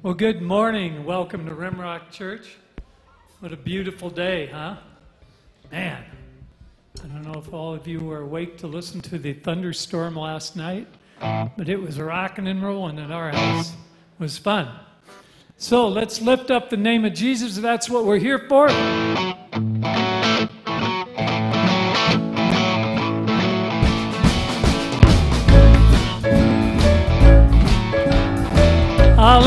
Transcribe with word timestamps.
Well, 0.00 0.14
good 0.14 0.40
morning. 0.40 1.04
Welcome 1.04 1.44
to 1.46 1.52
Rimrock 1.52 2.12
Church. 2.12 2.56
What 3.40 3.52
a 3.52 3.56
beautiful 3.56 4.10
day, 4.10 4.46
huh? 4.46 4.76
Man, 5.72 6.04
I 7.02 7.06
don't 7.08 7.24
know 7.24 7.40
if 7.40 7.52
all 7.52 7.74
of 7.74 7.88
you 7.88 7.98
were 7.98 8.20
awake 8.20 8.58
to 8.58 8.68
listen 8.68 9.00
to 9.00 9.18
the 9.18 9.32
thunderstorm 9.32 10.14
last 10.14 10.54
night, 10.54 10.86
but 11.18 11.68
it 11.68 11.82
was 11.82 11.98
rocking 11.98 12.46
and 12.46 12.62
rolling 12.62 12.98
in 12.98 13.10
our 13.10 13.32
house. 13.32 13.70
It 13.72 14.22
was 14.22 14.38
fun. 14.38 14.70
So 15.56 15.88
let's 15.88 16.20
lift 16.20 16.52
up 16.52 16.70
the 16.70 16.76
name 16.76 17.04
of 17.04 17.12
Jesus. 17.12 17.56
That's 17.56 17.90
what 17.90 18.04
we're 18.04 18.18
here 18.18 18.38
for. 18.48 18.68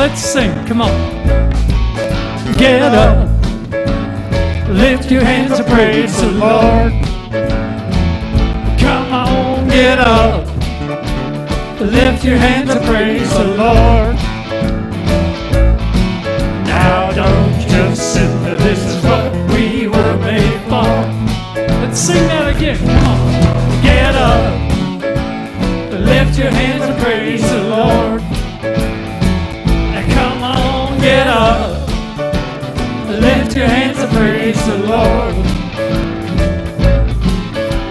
Let's 0.02 0.20
sing. 0.20 0.52
Come 0.66 0.82
on. 0.82 0.90
Get 2.58 2.82
up. 2.82 3.28
Lift 4.68 5.12
your 5.12 5.22
hands 5.22 5.60
and 5.60 5.68
praise 5.68 6.20
the 6.20 6.32
Lord. 6.44 6.92
Come 8.80 9.12
on, 9.12 9.68
get 9.68 10.00
up. 10.00 10.44
Lift 11.80 12.24
your 12.24 12.36
hands 12.36 12.68
and 12.70 12.84
praise 12.84 13.30
the 13.32 13.44
Lord. 13.62 14.16
Now 16.66 17.12
don't 17.12 17.60
just 17.70 18.12
sit 18.12 18.30
there. 18.42 18.56
This 18.56 18.80
is 18.84 19.04
what 19.04 19.30
we 19.52 19.86
were 19.86 20.16
made 20.30 20.60
for. 20.70 20.94
Let's 21.80 22.00
sing 22.00 22.26
that 22.26 22.56
again. 22.56 22.78
Come 22.78 23.06
on. 23.12 23.82
Get 23.84 24.14
up. 24.16 24.62
Lift 26.10 26.38
your 26.40 26.50
hands 26.50 26.82
and 26.88 27.00
praise 27.00 27.42
the 27.48 27.61
praise 34.22 34.66
the 34.66 34.78
Lord. 34.78 35.34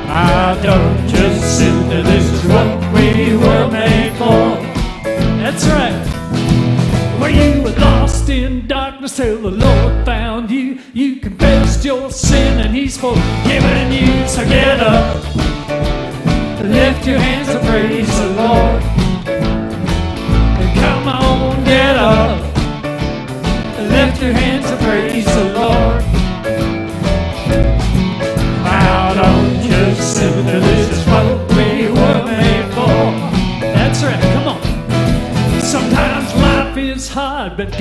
I 0.08 0.58
don't 0.64 1.00
just 1.10 1.58
sit 1.58 1.76
there. 1.90 2.04
This 2.04 2.26
is 2.36 2.44
what 2.54 2.72
we 2.96 3.36
were 3.44 3.68
made 3.70 4.14
for. 4.22 4.44
That's 5.42 5.66
right. 5.68 6.02
Where 7.20 7.34
you 7.42 7.62
were 7.62 7.78
lost 7.88 8.30
in 8.30 8.66
darkness 8.66 9.18
till 9.18 9.42
the 9.42 9.56
Lord 9.66 10.06
found 10.06 10.50
you. 10.50 10.80
You 10.94 11.18
confessed 11.18 11.84
your 11.84 12.10
sin 12.10 12.62
and 12.64 12.74
He's 12.74 12.96
forgiven 12.98 13.92
you. 13.92 14.26
So 14.28 14.42
get 14.46 14.80
up. 14.80 15.01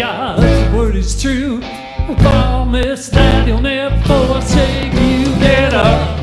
God's 0.00 0.74
word 0.74 0.96
is 0.96 1.20
true. 1.20 1.58
The 1.60 2.16
promise 2.20 3.10
that 3.10 3.46
He'll 3.46 3.60
never 3.60 3.94
forsake 4.04 4.94
you. 4.94 5.26
Get 5.38 5.74
up. 5.74 6.18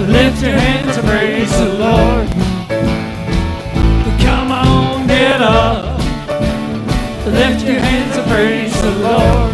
Lift 0.00 0.42
your 0.42 0.58
hands 0.58 0.96
and 0.96 1.06
praise 1.06 1.56
the 1.56 1.74
Lord. 1.74 2.28
Come 4.20 4.50
on, 4.50 5.06
get 5.06 5.40
up. 5.40 6.00
Lift 7.24 7.64
your 7.64 7.78
hands 7.78 8.16
and 8.16 8.28
praise 8.28 8.82
the 8.82 8.96
Lord. 8.96 9.49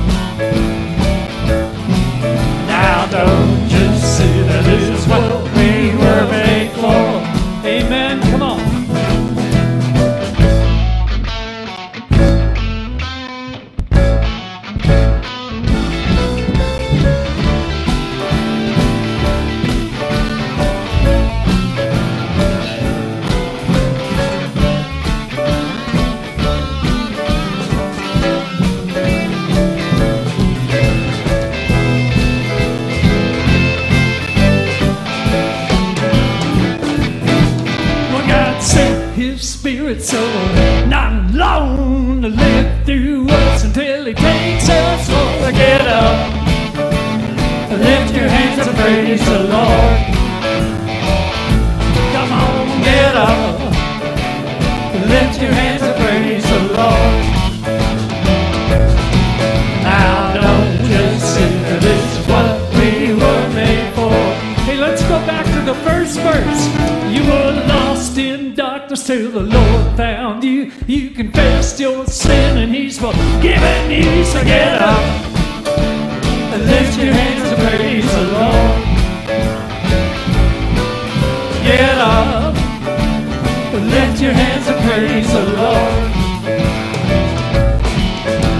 Praise 84.96 85.30
the 85.30 85.44
Lord. 85.60 86.10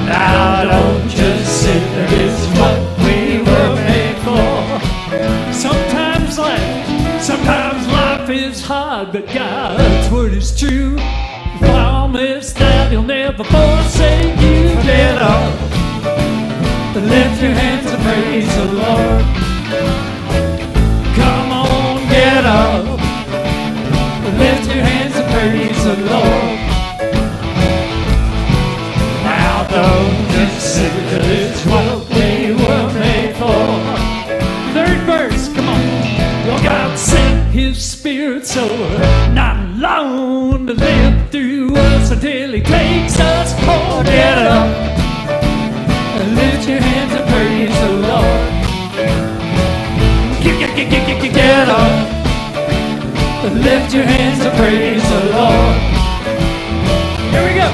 Now 0.05 0.65
don't 0.65 1.09
just 1.09 1.63
sit 1.63 1.83
there. 1.95 2.13
Is 2.27 2.39
what 2.59 2.79
we 3.05 3.39
were 3.39 3.75
made 3.91 4.19
for. 4.27 5.53
Sometimes 5.53 6.39
life, 6.39 7.23
sometimes 7.23 7.87
life 7.89 8.29
is 8.29 8.63
hard, 8.63 9.13
but 9.13 9.27
God's 9.33 10.11
word 10.11 10.35
is 10.35 10.59
true. 10.59 10.97
Promise 11.59 12.53
that 12.55 12.91
He'll 12.93 13.03
never 13.03 13.45
forsake 13.45 14.37
you. 14.47 14.63
Get 14.91 15.17
up, 15.23 15.55
lift 16.95 17.41
your 17.43 17.53
hands 17.63 17.91
and 17.91 18.03
praise 18.03 18.57
the 18.57 18.67
Lord. 18.75 19.36
The 25.87 25.95
Lord. 26.03 26.59
Now 29.23 29.67
don't. 29.71 30.29
This 30.35 30.79
is 30.79 31.67
what 31.67 32.09
we 32.11 32.55
were 32.55 32.93
made 32.99 33.37
for. 33.37 33.69
Third 34.75 34.99
verse, 35.07 35.47
come 35.55 35.69
on. 35.69 36.63
God 36.65 36.99
sent 36.99 37.53
His 37.53 37.81
Spirit 37.81 38.47
so 38.47 38.67
not 39.33 39.57
alone 39.77 40.67
to 40.67 40.75
live 40.75 41.31
through 41.31 41.77
us 41.77 42.11
until 42.11 42.53
He 42.53 42.63
takes 42.63 43.21
us 43.21 43.53
home. 43.61 44.05
Get 44.07 44.39
up 44.39 44.86
lift 53.67 53.93
your 53.93 54.05
hands 54.05 54.39
and 54.47 54.57
praise 54.57 55.03
the 55.11 55.23
Lord. 55.35 55.77
Here 57.33 57.45
we 57.49 57.53
go. 57.59 57.69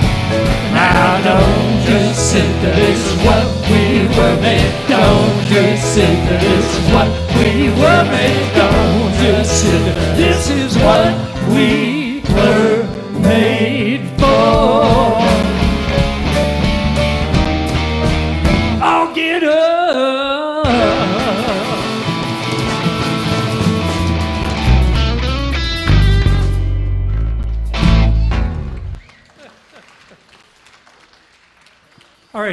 Now 0.73 1.21
don't 1.29 1.85
just 1.85 2.33
sit 2.33 2.49
there, 2.63 2.75
this 2.75 3.01
is 3.11 3.17
what 3.27 3.45
we 3.69 4.09
were 4.17 4.37
made. 4.41 4.73
Don't 4.89 5.37
just 5.53 5.85
sit 5.95 6.17
there, 6.27 6.41
this 6.41 6.67
is 6.79 6.87
what 6.95 7.11
we 7.37 7.69
were 7.81 8.05
made. 8.17 8.47
Don't 8.57 9.13
just 9.21 9.51
sit 9.61 9.81
there, 9.85 10.17
this 10.17 10.49
is 10.49 10.73
what 10.79 11.13
we 11.55 12.23
were 12.37 12.89
made 13.21 14.03
for. 14.19 15.02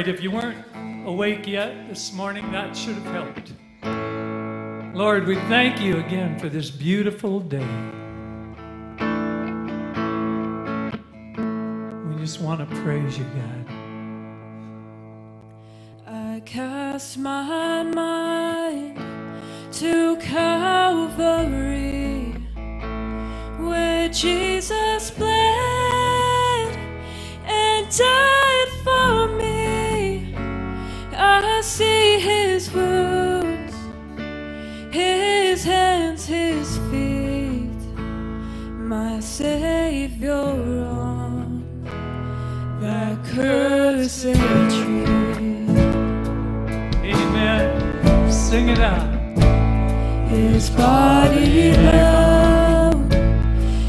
right, 0.00 0.08
if 0.08 0.22
you 0.22 0.30
weren't 0.30 0.56
awake 1.06 1.46
yet 1.46 1.86
this 1.90 2.14
morning, 2.14 2.50
that 2.52 2.74
should 2.74 2.94
have 2.94 3.04
helped. 3.12 3.52
Lord, 4.96 5.26
we 5.26 5.34
thank 5.34 5.78
you 5.78 5.98
again 5.98 6.38
for 6.38 6.48
this 6.48 6.70
beautiful 6.70 7.38
day. 7.40 7.68
We 12.08 12.14
just 12.18 12.40
want 12.40 12.66
to 12.66 12.76
praise 12.76 13.18
you, 13.18 13.24
God. 13.24 13.66
I 16.06 16.40
cast 16.46 17.18
my 17.18 17.82
mind 17.82 18.98
to 19.72 20.16
Calvary, 20.16 21.12
where 23.58 24.08
Jesus 24.08 25.10
bled 25.10 26.78
and 27.44 27.90
died. 27.98 28.29
I 31.44 31.60
see 31.62 32.18
his 32.20 32.72
wounds, 32.72 33.74
his 34.92 35.64
hands, 35.64 36.26
his 36.26 36.78
feet, 36.90 37.80
my 38.76 39.20
Savior 39.20 40.32
on 40.34 41.64
that 42.80 43.24
cursed 43.26 44.22
tree. 44.22 45.66
Amen. 47.12 48.30
Sing 48.30 48.68
it 48.70 48.80
out. 48.80 49.08
His 50.28 50.70
body 50.70 51.74
bound 51.74 53.14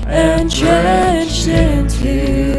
and 0.05 0.49
drenched 0.49 1.47
in 1.47 1.87
tears. 1.87 2.50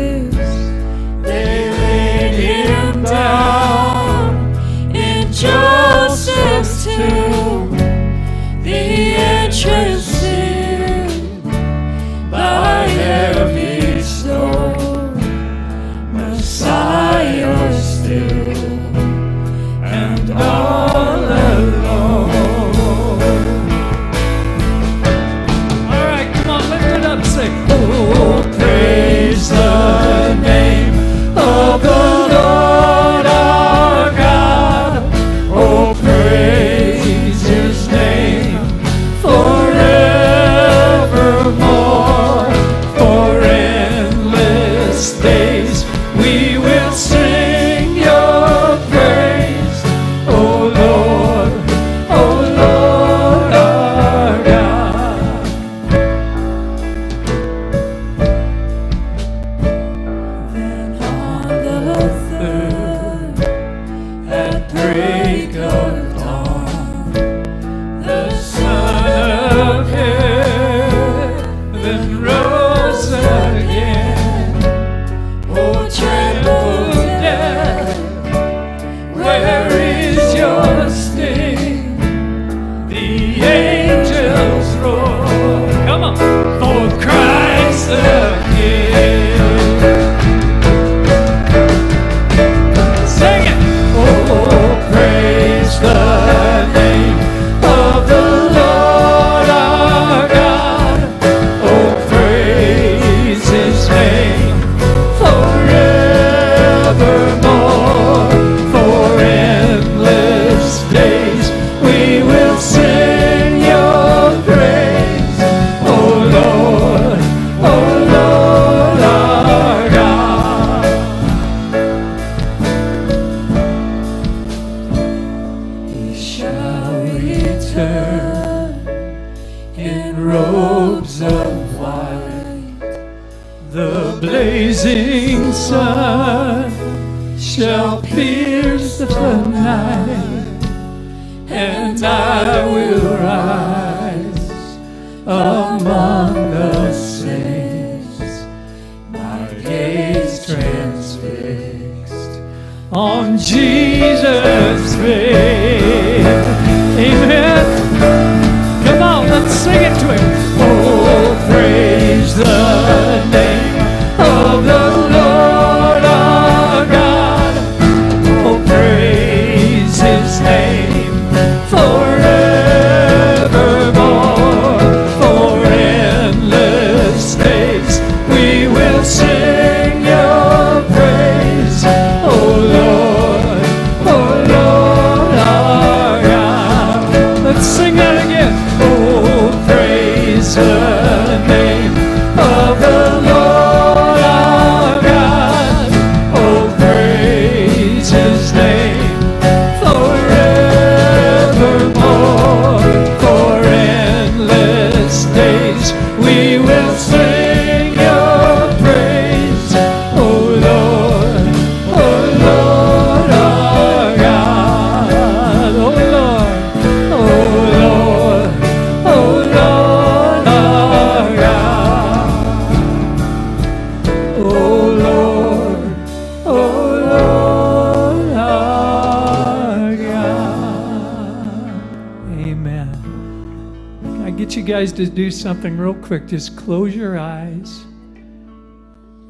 to 235.11 235.11
do 235.17 235.31
something 235.31 235.77
real 235.77 235.95
quick. 235.95 236.29
Just 236.29 236.57
close 236.57 236.95
your 236.95 237.19
eyes 237.19 237.85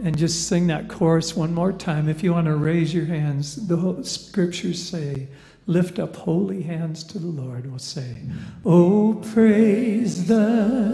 and 0.04 0.16
just 0.16 0.48
sing 0.48 0.66
that 0.66 0.88
chorus 0.88 1.34
one 1.34 1.54
more 1.54 1.72
time. 1.72 2.08
If 2.08 2.22
you 2.22 2.32
want 2.32 2.46
to 2.46 2.56
raise 2.56 2.92
your 2.92 3.06
hands, 3.06 3.68
the 3.68 4.02
scriptures 4.02 4.82
say, 4.82 5.28
Lift 5.66 6.00
up 6.00 6.16
holy 6.16 6.62
hands 6.62 7.04
to 7.04 7.18
the 7.18 7.28
Lord. 7.28 7.70
We'll 7.70 7.78
say, 7.78 8.16
Oh, 8.66 9.22
praise 9.32 10.26
the 10.26 10.91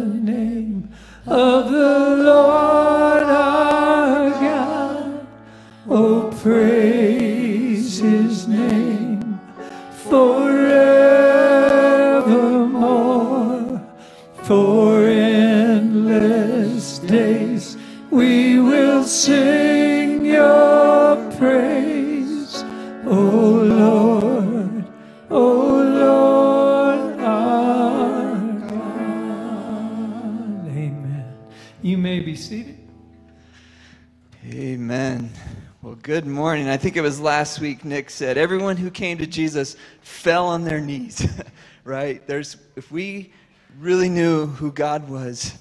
think 36.88 36.96
it 36.96 37.02
was 37.02 37.20
last 37.20 37.60
week 37.60 37.84
Nick 37.84 38.08
said 38.08 38.38
everyone 38.38 38.78
who 38.78 38.90
came 38.90 39.18
to 39.18 39.26
Jesus 39.26 39.76
fell 40.00 40.46
on 40.46 40.64
their 40.64 40.80
knees, 40.80 41.28
right? 41.84 42.26
There's 42.26 42.56
if 42.76 42.90
we 42.90 43.30
really 43.78 44.08
knew 44.08 44.46
who 44.46 44.72
God 44.72 45.06
was, 45.06 45.52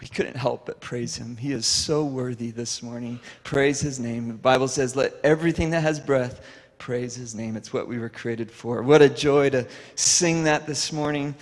we 0.00 0.06
couldn't 0.06 0.38
help 0.38 0.64
but 0.64 0.80
praise 0.80 1.14
him. 1.14 1.36
He 1.36 1.52
is 1.52 1.66
so 1.66 2.06
worthy 2.06 2.52
this 2.52 2.82
morning. 2.82 3.20
Praise 3.44 3.82
his 3.82 4.00
name. 4.00 4.28
The 4.28 4.32
Bible 4.32 4.66
says, 4.66 4.96
"Let 4.96 5.12
everything 5.22 5.68
that 5.72 5.82
has 5.82 6.00
breath 6.00 6.40
praise 6.78 7.14
his 7.14 7.34
name." 7.34 7.54
It's 7.54 7.74
what 7.74 7.86
we 7.86 7.98
were 7.98 8.08
created 8.08 8.50
for. 8.50 8.80
What 8.80 9.02
a 9.02 9.10
joy 9.10 9.50
to 9.50 9.66
sing 9.94 10.44
that 10.44 10.66
this 10.66 10.90
morning. 10.90 11.34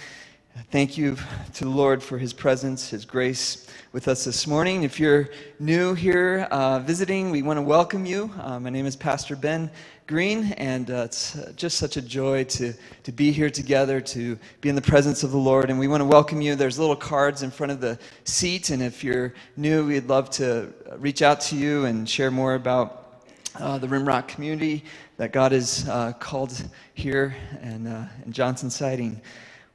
Thank 0.70 0.98
you 0.98 1.16
to 1.54 1.64
the 1.64 1.70
Lord 1.70 2.02
for 2.02 2.18
his 2.18 2.32
presence, 2.32 2.90
his 2.90 3.04
grace 3.04 3.66
with 3.92 4.08
us 4.08 4.24
this 4.24 4.46
morning. 4.46 4.82
If 4.82 4.98
you're 4.98 5.28
new 5.58 5.94
here 5.94 6.48
uh, 6.50 6.80
visiting, 6.80 7.30
we 7.30 7.42
want 7.42 7.56
to 7.56 7.62
welcome 7.62 8.04
you. 8.04 8.30
Uh, 8.40 8.58
my 8.60 8.70
name 8.70 8.86
is 8.86 8.96
Pastor 8.96 9.36
Ben 9.36 9.70
Green, 10.06 10.52
and 10.54 10.90
uh, 10.90 11.02
it's 11.04 11.38
just 11.54 11.78
such 11.78 11.96
a 11.96 12.02
joy 12.02 12.44
to, 12.44 12.72
to 13.04 13.12
be 13.12 13.30
here 13.30 13.50
together, 13.50 14.00
to 14.00 14.38
be 14.60 14.68
in 14.68 14.74
the 14.74 14.82
presence 14.82 15.22
of 15.22 15.30
the 15.30 15.38
Lord. 15.38 15.70
And 15.70 15.78
we 15.78 15.88
want 15.88 16.00
to 16.00 16.06
welcome 16.06 16.40
you. 16.40 16.56
There's 16.56 16.78
little 16.78 16.96
cards 16.96 17.42
in 17.42 17.50
front 17.50 17.70
of 17.72 17.80
the 17.80 17.98
seat, 18.24 18.70
and 18.70 18.82
if 18.82 19.04
you're 19.04 19.34
new, 19.56 19.86
we'd 19.86 20.08
love 20.08 20.30
to 20.30 20.72
reach 20.98 21.22
out 21.22 21.40
to 21.42 21.56
you 21.56 21.84
and 21.84 22.08
share 22.08 22.30
more 22.30 22.54
about 22.54 23.24
uh, 23.56 23.78
the 23.78 23.86
Rimrock 23.86 24.28
community 24.28 24.84
that 25.16 25.32
God 25.32 25.52
has 25.52 25.88
uh, 25.88 26.12
called 26.14 26.64
here 26.94 27.34
and 27.60 27.88
uh, 27.88 28.04
in 28.24 28.32
Johnson 28.32 28.70
Siding. 28.70 29.20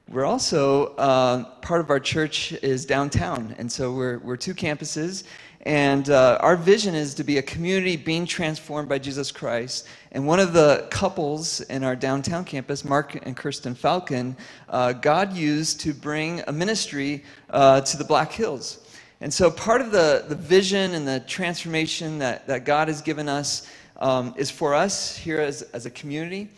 We're 0.08 0.26
also, 0.26 0.94
uh, 0.98 1.46
part 1.62 1.82
of 1.82 1.90
our 1.90 2.00
church 2.00 2.52
is 2.52 2.86
downtown, 2.86 3.56
and 3.58 3.72
so 3.72 3.92
we're, 3.92 4.20
we're 4.20 4.38
two 4.38 4.54
campuses. 4.54 5.24
And 5.62 6.12
uh, 6.12 6.38
our 6.42 6.56
vision 6.56 6.94
is 6.94 7.16
to 7.16 7.24
be 7.24 7.40
a 7.40 7.42
community 7.42 7.98
being 7.98 8.28
transformed 8.28 8.88
by 8.88 9.00
Jesus 9.00 9.32
Christ. 9.32 9.88
And 10.12 10.28
one 10.28 10.40
of 10.40 10.54
the 10.54 10.88
couples 10.92 11.62
in 11.62 11.84
our 11.84 11.96
downtown 11.96 12.46
campus, 12.46 12.86
Mark 12.86 13.16
and 13.26 13.36
Kirsten 13.36 13.74
Falcon, 13.74 14.38
uh, 14.70 14.94
God 14.94 15.34
used 15.34 15.80
to 15.82 15.92
bring 15.92 16.44
a 16.46 16.52
ministry 16.52 17.24
uh, 17.50 17.82
to 17.82 17.98
the 17.98 18.04
Black 18.04 18.32
Hills. 18.32 18.88
And 19.22 19.34
so 19.34 19.50
part 19.50 19.82
of 19.82 19.90
the, 19.90 20.26
the 20.28 20.36
vision 20.36 20.94
and 20.94 21.08
the 21.08 21.22
transformation 21.22 22.20
that, 22.20 22.46
that 22.46 22.64
God 22.64 22.90
has 22.90 23.02
given 23.02 23.28
us 23.28 23.68
um, 23.98 24.36
is 24.38 24.52
for 24.52 24.76
us 24.76 25.18
here 25.18 25.40
as, 25.40 25.64
as 25.64 25.88
a 25.88 25.90
community. 25.90 26.50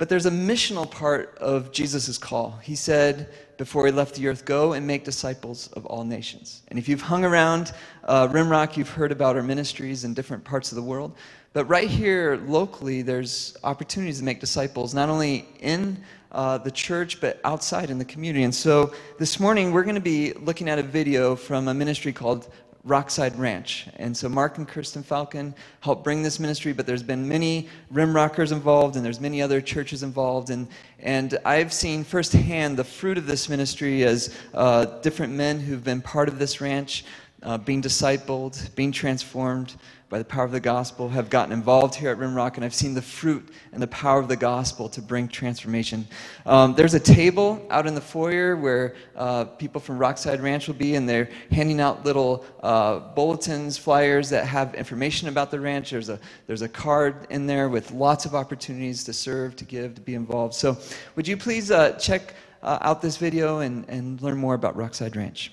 But 0.00 0.08
there's 0.08 0.24
a 0.24 0.30
missional 0.30 0.90
part 0.90 1.36
of 1.36 1.72
Jesus' 1.72 2.16
call. 2.16 2.58
He 2.62 2.74
said 2.74 3.28
before 3.58 3.84
he 3.84 3.92
left 3.92 4.14
the 4.14 4.28
earth, 4.28 4.46
Go 4.46 4.72
and 4.72 4.86
make 4.86 5.04
disciples 5.04 5.68
of 5.74 5.84
all 5.84 6.04
nations. 6.04 6.62
And 6.68 6.78
if 6.78 6.88
you've 6.88 7.02
hung 7.02 7.22
around 7.22 7.74
uh, 8.04 8.26
Rimrock, 8.28 8.78
you've 8.78 8.88
heard 8.88 9.12
about 9.12 9.36
our 9.36 9.42
ministries 9.42 10.04
in 10.04 10.14
different 10.14 10.42
parts 10.42 10.72
of 10.72 10.76
the 10.76 10.82
world. 10.82 11.14
But 11.52 11.66
right 11.66 11.86
here 11.86 12.40
locally, 12.46 13.02
there's 13.02 13.58
opportunities 13.62 14.20
to 14.20 14.24
make 14.24 14.40
disciples, 14.40 14.94
not 14.94 15.10
only 15.10 15.46
in 15.60 16.02
uh, 16.32 16.56
the 16.56 16.70
church, 16.70 17.20
but 17.20 17.38
outside 17.44 17.90
in 17.90 17.98
the 17.98 18.04
community. 18.06 18.44
And 18.44 18.54
so 18.54 18.94
this 19.18 19.38
morning, 19.38 19.70
we're 19.70 19.84
going 19.84 19.96
to 19.96 20.00
be 20.00 20.32
looking 20.32 20.70
at 20.70 20.78
a 20.78 20.82
video 20.82 21.36
from 21.36 21.68
a 21.68 21.74
ministry 21.74 22.14
called 22.14 22.48
Rockside 22.86 23.38
Ranch. 23.38 23.88
And 23.96 24.16
so 24.16 24.28
Mark 24.28 24.56
and 24.56 24.66
Kirsten 24.66 25.02
Falcon 25.02 25.54
helped 25.80 26.02
bring 26.02 26.22
this 26.22 26.40
ministry, 26.40 26.72
but 26.72 26.86
there's 26.86 27.02
been 27.02 27.28
many 27.28 27.68
Rim 27.90 28.14
Rockers 28.14 28.52
involved 28.52 28.96
and 28.96 29.04
there's 29.04 29.20
many 29.20 29.42
other 29.42 29.60
churches 29.60 30.02
involved. 30.02 30.48
And, 30.48 30.66
and 30.98 31.38
I've 31.44 31.72
seen 31.72 32.04
firsthand 32.04 32.78
the 32.78 32.84
fruit 32.84 33.18
of 33.18 33.26
this 33.26 33.48
ministry 33.48 34.04
as 34.04 34.34
uh, 34.54 34.86
different 35.00 35.34
men 35.34 35.60
who've 35.60 35.84
been 35.84 36.00
part 36.00 36.28
of 36.28 36.38
this 36.38 36.60
ranch 36.60 37.04
uh, 37.42 37.58
being 37.58 37.82
discipled, 37.82 38.74
being 38.74 38.92
transformed 38.92 39.74
by 40.10 40.18
the 40.18 40.24
power 40.24 40.44
of 40.44 40.50
the 40.50 40.60
gospel, 40.60 41.08
have 41.08 41.30
gotten 41.30 41.52
involved 41.52 41.94
here 41.94 42.10
at 42.10 42.18
Rimrock, 42.18 42.56
and 42.56 42.64
I've 42.64 42.74
seen 42.74 42.94
the 42.94 43.02
fruit 43.02 43.48
and 43.72 43.80
the 43.80 43.86
power 43.86 44.18
of 44.18 44.26
the 44.26 44.36
gospel 44.36 44.88
to 44.88 45.00
bring 45.00 45.28
transformation. 45.28 46.04
Um, 46.46 46.74
there's 46.74 46.94
a 46.94 47.00
table 47.00 47.64
out 47.70 47.86
in 47.86 47.94
the 47.94 48.00
foyer 48.00 48.56
where 48.56 48.96
uh, 49.14 49.44
people 49.44 49.80
from 49.80 49.98
Rockside 49.98 50.42
Ranch 50.42 50.66
will 50.66 50.74
be, 50.74 50.96
and 50.96 51.08
they're 51.08 51.30
handing 51.52 51.80
out 51.80 52.04
little 52.04 52.44
uh, 52.64 52.98
bulletins, 52.98 53.78
flyers 53.78 54.28
that 54.30 54.46
have 54.46 54.74
information 54.74 55.28
about 55.28 55.52
the 55.52 55.60
ranch. 55.60 55.90
There's 55.90 56.08
a, 56.08 56.18
there's 56.48 56.62
a 56.62 56.68
card 56.68 57.28
in 57.30 57.46
there 57.46 57.68
with 57.68 57.92
lots 57.92 58.24
of 58.24 58.34
opportunities 58.34 59.04
to 59.04 59.12
serve, 59.12 59.54
to 59.56 59.64
give, 59.64 59.94
to 59.94 60.00
be 60.00 60.16
involved. 60.16 60.54
So, 60.54 60.76
would 61.14 61.28
you 61.28 61.36
please 61.36 61.70
uh, 61.70 61.92
check 61.92 62.34
uh, 62.64 62.78
out 62.80 63.00
this 63.00 63.16
video 63.16 63.60
and, 63.60 63.88
and 63.88 64.20
learn 64.20 64.38
more 64.38 64.54
about 64.54 64.76
Rockside 64.76 65.14
Ranch? 65.14 65.52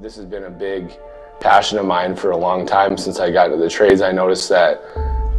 This 0.00 0.14
has 0.14 0.24
been 0.24 0.44
a 0.44 0.50
big 0.50 0.96
passion 1.40 1.76
of 1.76 1.84
mine 1.84 2.14
for 2.14 2.30
a 2.30 2.36
long 2.36 2.64
time 2.64 2.96
since 2.96 3.18
I 3.18 3.30
got 3.32 3.46
into 3.46 3.58
the 3.58 3.68
trades. 3.68 4.00
I 4.00 4.12
noticed 4.12 4.48
that 4.48 4.80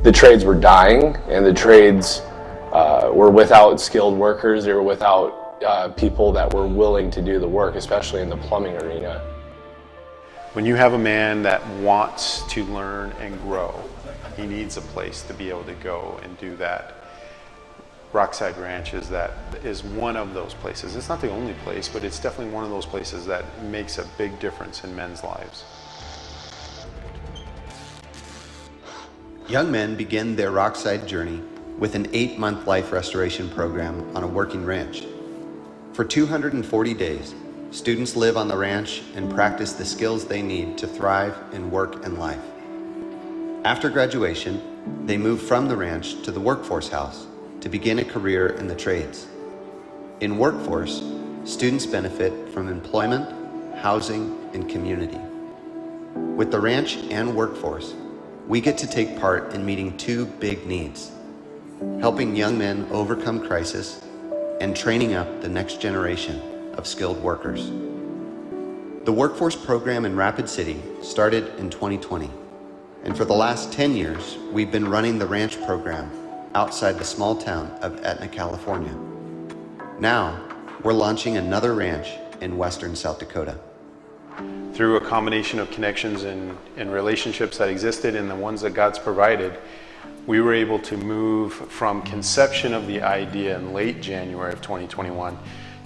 the 0.03 0.11
trades 0.11 0.43
were 0.43 0.55
dying 0.55 1.15
and 1.27 1.45
the 1.45 1.53
trades 1.53 2.21
uh, 2.73 3.09
were 3.13 3.29
without 3.29 3.79
skilled 3.79 4.17
workers. 4.17 4.65
They 4.65 4.73
were 4.73 4.83
without 4.83 5.63
uh, 5.65 5.89
people 5.89 6.33
that 6.33 6.53
were 6.53 6.67
willing 6.67 7.09
to 7.11 7.21
do 7.21 7.39
the 7.39 7.47
work, 7.47 7.75
especially 7.75 8.21
in 8.21 8.29
the 8.29 8.37
plumbing 8.37 8.75
arena. 8.77 9.19
When 10.53 10.65
you 10.65 10.75
have 10.75 10.93
a 10.93 10.99
man 10.99 11.41
that 11.43 11.65
wants 11.77 12.43
to 12.53 12.65
learn 12.65 13.11
and 13.19 13.39
grow, 13.41 13.81
he 14.35 14.45
needs 14.45 14.75
a 14.77 14.81
place 14.81 15.21
to 15.23 15.33
be 15.33 15.49
able 15.49 15.63
to 15.65 15.75
go 15.75 16.19
and 16.23 16.37
do 16.37 16.55
that. 16.57 16.98
Rockside 18.11 18.59
Ranch 18.59 18.95
is 18.95 19.07
that 19.09 19.33
is 19.63 19.83
one 19.83 20.17
of 20.17 20.33
those 20.33 20.55
places. 20.55 20.95
It's 20.95 21.09
not 21.09 21.21
the 21.21 21.29
only 21.29 21.53
place, 21.65 21.87
but 21.87 22.03
it's 22.03 22.19
definitely 22.19 22.51
one 22.51 22.63
of 22.63 22.71
those 22.71 22.85
places 22.85 23.25
that 23.27 23.45
makes 23.63 23.99
a 23.99 24.05
big 24.17 24.39
difference 24.39 24.83
in 24.83 24.95
men's 24.95 25.23
lives. 25.23 25.63
Young 29.47 29.71
men 29.71 29.95
begin 29.95 30.35
their 30.35 30.51
Rockside 30.51 31.07
journey 31.07 31.41
with 31.77 31.93
an 31.93 32.07
eight 32.11 32.39
month 32.39 32.65
life 32.65 32.91
restoration 32.91 33.47
program 33.47 34.15
on 34.17 34.23
a 34.23 34.27
working 34.27 34.65
ranch. 34.65 35.03
For 35.93 36.03
240 36.03 36.93
days, 36.95 37.35
students 37.69 38.15
live 38.15 38.37
on 38.37 38.47
the 38.47 38.57
ranch 38.57 39.03
and 39.15 39.31
practice 39.31 39.73
the 39.73 39.85
skills 39.85 40.25
they 40.25 40.41
need 40.41 40.79
to 40.79 40.87
thrive 40.87 41.37
in 41.53 41.69
work 41.69 42.03
and 42.05 42.17
life. 42.17 42.41
After 43.65 43.89
graduation, 43.89 45.05
they 45.05 45.17
move 45.17 45.41
from 45.41 45.67
the 45.67 45.77
ranch 45.77 46.23
to 46.23 46.31
the 46.31 46.39
workforce 46.39 46.89
house 46.89 47.27
to 47.61 47.69
begin 47.69 47.99
a 47.99 48.05
career 48.05 48.47
in 48.47 48.67
the 48.67 48.75
trades. 48.75 49.27
In 50.19 50.37
workforce, 50.37 51.01
students 51.43 51.85
benefit 51.85 52.49
from 52.53 52.67
employment, 52.67 53.27
housing, 53.77 54.49
and 54.53 54.69
community. 54.69 55.19
With 56.35 56.51
the 56.51 56.59
ranch 56.59 56.97
and 57.09 57.35
workforce, 57.35 57.93
we 58.47 58.61
get 58.61 58.77
to 58.79 58.87
take 58.87 59.19
part 59.19 59.53
in 59.53 59.65
meeting 59.65 59.97
two 59.97 60.25
big 60.25 60.65
needs 60.65 61.11
helping 62.01 62.35
young 62.35 62.57
men 62.57 62.85
overcome 62.91 63.45
crisis 63.45 64.01
and 64.59 64.75
training 64.75 65.13
up 65.13 65.41
the 65.41 65.47
next 65.47 65.79
generation 65.79 66.41
of 66.73 66.85
skilled 66.85 67.21
workers. 67.21 67.69
The 69.05 69.13
workforce 69.13 69.55
program 69.55 70.05
in 70.05 70.15
Rapid 70.15 70.49
City 70.49 70.81
started 71.01 71.57
in 71.57 71.69
2020, 71.69 72.29
and 73.03 73.15
for 73.15 73.23
the 73.23 73.33
last 73.33 73.71
10 73.71 73.95
years, 73.95 74.37
we've 74.51 74.71
been 74.71 74.89
running 74.89 75.19
the 75.19 75.25
ranch 75.25 75.61
program 75.65 76.11
outside 76.55 76.97
the 76.97 77.05
small 77.05 77.35
town 77.35 77.67
of 77.81 78.03
Etna, 78.03 78.27
California. 78.27 78.95
Now, 79.99 80.41
we're 80.83 80.93
launching 80.93 81.37
another 81.37 81.73
ranch 81.73 82.09
in 82.41 82.57
western 82.57 82.95
South 82.95 83.19
Dakota. 83.19 83.57
Through 84.73 84.95
a 84.95 85.01
combination 85.01 85.59
of 85.59 85.69
connections 85.71 86.23
and, 86.23 86.57
and 86.77 86.91
relationships 86.91 87.57
that 87.57 87.69
existed 87.69 88.15
and 88.15 88.29
the 88.29 88.35
ones 88.35 88.61
that 88.61 88.73
God's 88.73 88.97
provided, 88.97 89.57
we 90.25 90.41
were 90.41 90.53
able 90.53 90.79
to 90.79 90.95
move 90.95 91.53
from 91.53 92.01
conception 92.03 92.73
of 92.73 92.87
the 92.87 93.01
idea 93.01 93.57
in 93.57 93.73
late 93.73 94.01
January 94.01 94.53
of 94.53 94.61
2021 94.61 95.37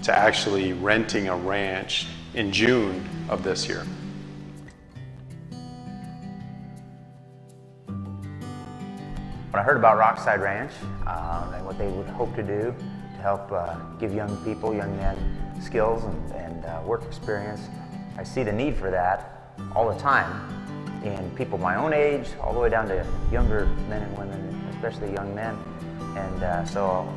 to 0.04 0.16
actually 0.16 0.72
renting 0.74 1.28
a 1.28 1.36
ranch 1.36 2.06
in 2.34 2.52
June 2.52 3.08
of 3.28 3.42
this 3.42 3.68
year. 3.68 3.84
Heard 9.62 9.76
about 9.76 9.98
Rockside 9.98 10.40
Ranch 10.40 10.72
uh, 11.06 11.52
and 11.54 11.64
what 11.64 11.78
they 11.78 11.88
would 11.88 12.06
hope 12.08 12.34
to 12.36 12.42
do 12.42 12.74
to 13.16 13.22
help 13.22 13.52
uh, 13.52 13.74
give 13.98 14.12
young 14.12 14.36
people, 14.44 14.74
young 14.74 14.96
men, 14.96 15.16
skills 15.60 16.04
and, 16.04 16.32
and 16.32 16.64
uh, 16.64 16.82
work 16.84 17.04
experience. 17.04 17.68
I 18.18 18.24
see 18.24 18.42
the 18.42 18.52
need 18.52 18.76
for 18.76 18.90
that 18.90 19.52
all 19.74 19.92
the 19.92 19.98
time 19.98 20.50
in 21.04 21.30
people 21.36 21.58
my 21.58 21.76
own 21.76 21.92
age, 21.92 22.28
all 22.40 22.52
the 22.52 22.58
way 22.58 22.70
down 22.70 22.88
to 22.88 23.06
younger 23.30 23.66
men 23.88 24.02
and 24.02 24.18
women, 24.18 24.66
especially 24.74 25.12
young 25.12 25.34
men. 25.34 25.56
And 26.16 26.42
uh, 26.42 26.64
so 26.64 27.08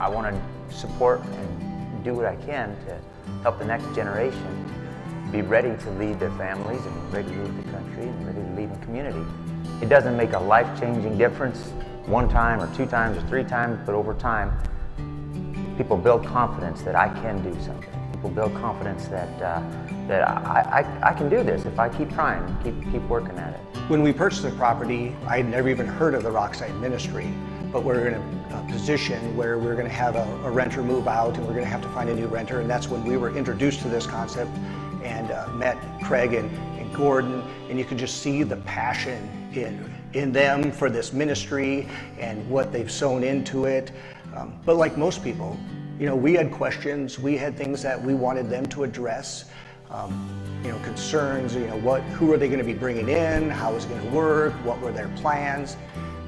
I 0.00 0.08
want 0.08 0.34
to 0.34 0.74
support 0.74 1.22
and 1.24 2.04
do 2.04 2.14
what 2.14 2.26
I 2.26 2.36
can 2.36 2.76
to 2.86 2.98
help 3.42 3.58
the 3.58 3.64
next 3.64 3.92
generation 3.94 4.72
be 5.30 5.42
ready 5.42 5.76
to 5.82 5.90
lead 5.92 6.20
their 6.20 6.30
families 6.32 6.84
and 6.84 7.12
ready 7.12 7.28
to 7.30 7.42
lead 7.42 7.64
the 7.64 7.70
country 7.72 8.04
and 8.04 8.26
ready 8.26 8.40
to 8.40 8.54
lead 8.54 8.72
the 8.72 8.84
community. 8.84 9.24
It 9.82 9.88
doesn't 9.88 10.16
make 10.16 10.32
a 10.32 10.38
life-changing 10.38 11.18
difference 11.18 11.70
one 12.06 12.28
time 12.28 12.60
or 12.62 12.72
two 12.72 12.86
times 12.86 13.18
or 13.18 13.26
three 13.26 13.42
times, 13.42 13.80
but 13.84 13.96
over 13.96 14.14
time, 14.14 14.56
people 15.76 15.96
build 15.96 16.24
confidence 16.24 16.82
that 16.82 16.94
I 16.94 17.08
can 17.20 17.42
do 17.42 17.52
something. 17.60 17.90
People 18.12 18.30
build 18.30 18.54
confidence 18.54 19.08
that, 19.08 19.42
uh, 19.42 19.60
that 20.06 20.28
I, 20.28 20.84
I, 21.02 21.10
I 21.10 21.12
can 21.14 21.28
do 21.28 21.42
this 21.42 21.64
if 21.64 21.80
I 21.80 21.88
keep 21.88 22.12
trying, 22.12 22.56
keep, 22.62 22.80
keep 22.92 23.02
working 23.08 23.36
at 23.38 23.54
it. 23.54 23.60
When 23.88 24.04
we 24.04 24.12
purchased 24.12 24.44
the 24.44 24.52
property, 24.52 25.16
I 25.26 25.38
had 25.38 25.48
never 25.48 25.68
even 25.68 25.88
heard 25.88 26.14
of 26.14 26.22
the 26.22 26.30
Rockside 26.30 26.78
Ministry, 26.80 27.34
but 27.72 27.82
we're 27.82 28.06
in 28.06 28.14
a, 28.14 28.56
a 28.56 28.70
position 28.70 29.36
where 29.36 29.58
we're 29.58 29.74
going 29.74 29.88
to 29.88 29.92
have 29.92 30.14
a, 30.14 30.22
a, 30.44 30.50
renter 30.50 30.84
move 30.84 31.08
out 31.08 31.36
and 31.36 31.44
we're 31.44 31.54
going 31.54 31.64
to 31.64 31.70
have 31.70 31.82
to 31.82 31.88
find 31.88 32.08
a 32.08 32.14
new 32.14 32.28
renter, 32.28 32.60
and 32.60 32.70
that's 32.70 32.86
when 32.86 33.04
we 33.04 33.16
were 33.16 33.36
introduced 33.36 33.80
to 33.80 33.88
this 33.88 34.06
concept 34.06 34.52
and 35.02 35.32
uh, 35.32 35.48
met 35.54 35.76
Craig 36.04 36.34
and, 36.34 36.56
and 36.78 36.94
Gordon, 36.94 37.42
and 37.72 37.78
you 37.78 37.86
could 37.86 37.96
just 37.96 38.18
see 38.18 38.42
the 38.42 38.58
passion 38.58 39.26
in, 39.54 39.90
in 40.12 40.30
them 40.30 40.70
for 40.70 40.90
this 40.90 41.14
ministry 41.14 41.88
and 42.18 42.46
what 42.50 42.70
they've 42.70 42.90
sown 42.90 43.24
into 43.24 43.64
it. 43.64 43.92
Um, 44.36 44.60
but 44.66 44.76
like 44.76 44.98
most 44.98 45.24
people, 45.24 45.58
you 45.98 46.04
know, 46.04 46.14
we 46.14 46.34
had 46.34 46.52
questions, 46.52 47.18
we 47.18 47.34
had 47.34 47.56
things 47.56 47.80
that 47.80 47.98
we 48.00 48.12
wanted 48.12 48.50
them 48.50 48.66
to 48.66 48.84
address. 48.84 49.46
Um, 49.90 50.28
you 50.62 50.70
know, 50.70 50.78
concerns, 50.80 51.54
you 51.54 51.66
know, 51.66 51.78
what, 51.78 52.02
who 52.02 52.30
are 52.30 52.36
they 52.36 52.48
going 52.48 52.58
to 52.58 52.64
be 52.64 52.74
bringing 52.74 53.08
in, 53.08 53.48
how 53.48 53.74
is 53.74 53.86
it 53.86 53.88
going 53.88 54.02
to 54.02 54.10
work, 54.10 54.52
what 54.66 54.78
were 54.82 54.92
their 54.92 55.08
plans. 55.16 55.78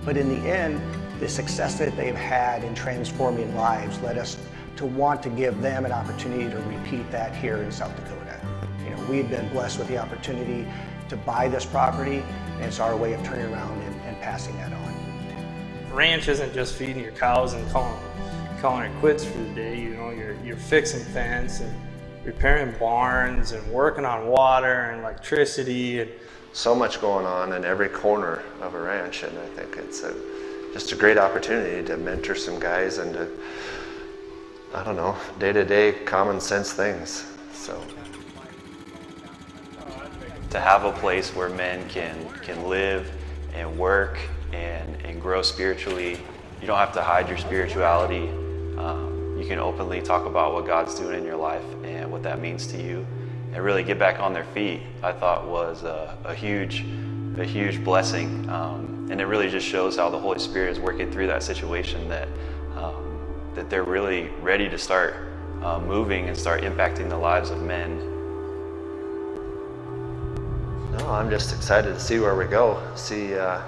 But 0.02 0.16
in 0.16 0.30
the 0.30 0.50
end, 0.50 0.80
the 1.20 1.28
success 1.28 1.74
that 1.78 1.94
they've 1.94 2.14
had 2.14 2.64
in 2.64 2.74
transforming 2.74 3.54
lives 3.54 4.00
led 4.00 4.16
us 4.16 4.38
to 4.76 4.86
want 4.86 5.22
to 5.24 5.28
give 5.28 5.60
them 5.60 5.84
an 5.84 5.92
opportunity 5.92 6.48
to 6.48 6.58
repeat 6.60 7.10
that 7.10 7.36
here 7.36 7.58
in 7.58 7.70
South 7.70 7.94
Dakota. 7.96 8.40
You 8.82 8.90
know, 8.90 9.06
we've 9.10 9.28
been 9.28 9.46
blessed 9.50 9.78
with 9.78 9.88
the 9.88 9.98
opportunity 9.98 10.66
to 11.08 11.16
buy 11.16 11.48
this 11.48 11.64
property, 11.64 12.22
and 12.56 12.64
it's 12.64 12.80
our 12.80 12.96
way 12.96 13.12
of 13.12 13.22
turning 13.24 13.52
around 13.52 13.80
and, 13.82 14.00
and 14.02 14.20
passing 14.20 14.56
that 14.56 14.72
on. 14.72 14.94
Ranch 15.92 16.28
isn't 16.28 16.52
just 16.52 16.74
feeding 16.74 17.02
your 17.02 17.12
cows 17.12 17.52
and 17.52 17.70
calling, 17.70 17.96
calling 18.60 18.90
it 18.90 18.98
quits 18.98 19.24
for 19.24 19.38
the 19.38 19.54
day. 19.54 19.80
You 19.80 19.90
know, 19.90 20.10
you're, 20.10 20.34
you're 20.44 20.56
fixing 20.56 21.04
fence 21.04 21.60
and 21.60 21.72
repairing 22.24 22.74
barns 22.80 23.52
and 23.52 23.64
working 23.70 24.04
on 24.04 24.26
water 24.26 24.90
and 24.90 25.02
electricity. 25.02 26.00
And 26.00 26.10
so 26.52 26.74
much 26.74 27.00
going 27.00 27.26
on 27.26 27.52
in 27.52 27.64
every 27.64 27.88
corner 27.88 28.42
of 28.60 28.74
a 28.74 28.80
ranch, 28.80 29.22
and 29.22 29.38
I 29.38 29.46
think 29.48 29.76
it's 29.76 30.02
a, 30.02 30.14
just 30.72 30.90
a 30.90 30.96
great 30.96 31.18
opportunity 31.18 31.86
to 31.86 31.96
mentor 31.96 32.34
some 32.34 32.58
guys 32.58 32.98
and 32.98 33.12
to, 33.14 33.28
I 34.74 34.82
don't 34.82 34.96
know, 34.96 35.16
day 35.38 35.52
to 35.52 35.64
day 35.64 35.92
common 36.04 36.40
sense 36.40 36.72
things. 36.72 37.24
So 37.52 37.80
to 40.54 40.60
have 40.60 40.84
a 40.84 40.92
place 40.92 41.34
where 41.34 41.48
men 41.48 41.88
can 41.88 42.28
can 42.42 42.68
live 42.68 43.10
and 43.54 43.76
work 43.76 44.20
and, 44.52 44.94
and 45.04 45.20
grow 45.20 45.42
spiritually. 45.42 46.12
You 46.60 46.68
don't 46.68 46.78
have 46.78 46.92
to 46.92 47.02
hide 47.02 47.28
your 47.28 47.38
spirituality. 47.38 48.28
Um, 48.78 49.36
you 49.36 49.48
can 49.48 49.58
openly 49.58 50.00
talk 50.00 50.26
about 50.26 50.54
what 50.54 50.64
God's 50.64 50.94
doing 50.94 51.18
in 51.18 51.24
your 51.24 51.36
life 51.36 51.64
and 51.82 52.08
what 52.12 52.22
that 52.22 52.40
means 52.40 52.68
to 52.68 52.80
you, 52.80 53.04
and 53.52 53.64
really 53.64 53.82
get 53.82 53.98
back 53.98 54.20
on 54.20 54.32
their 54.32 54.44
feet. 54.44 54.82
I 55.02 55.10
thought 55.10 55.44
was 55.48 55.82
a, 55.82 56.16
a 56.22 56.32
huge, 56.36 56.84
a 57.36 57.44
huge 57.44 57.82
blessing, 57.82 58.48
um, 58.48 59.08
and 59.10 59.20
it 59.20 59.24
really 59.24 59.50
just 59.50 59.66
shows 59.66 59.96
how 59.96 60.08
the 60.08 60.20
Holy 60.20 60.38
Spirit 60.38 60.70
is 60.70 60.78
working 60.78 61.10
through 61.10 61.26
that 61.26 61.42
situation. 61.42 62.08
That 62.08 62.28
um, 62.76 63.50
that 63.56 63.68
they're 63.70 63.82
really 63.82 64.28
ready 64.40 64.68
to 64.68 64.78
start 64.78 65.16
uh, 65.64 65.80
moving 65.80 66.28
and 66.28 66.38
start 66.38 66.62
impacting 66.62 67.08
the 67.08 67.18
lives 67.18 67.50
of 67.50 67.60
men 67.60 68.13
no, 70.98 71.10
I'm 71.10 71.30
just 71.30 71.54
excited 71.54 71.94
to 71.94 72.00
see 72.00 72.18
where 72.18 72.34
we 72.34 72.46
go. 72.46 72.80
See, 72.94 73.34
uh, 73.34 73.60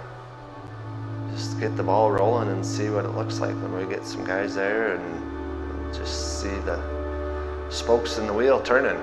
just 1.32 1.58
get 1.60 1.76
the 1.76 1.82
ball 1.82 2.10
rolling 2.10 2.48
and 2.48 2.64
see 2.64 2.88
what 2.88 3.04
it 3.04 3.10
looks 3.10 3.40
like 3.40 3.54
when 3.56 3.74
we 3.74 3.92
get 3.92 4.06
some 4.06 4.24
guys 4.24 4.54
there 4.54 4.96
and 4.96 5.94
just 5.94 6.40
see 6.40 6.54
the 6.60 6.80
spokes 7.68 8.18
in 8.18 8.26
the 8.26 8.32
wheel 8.32 8.60
turning. 8.62 8.96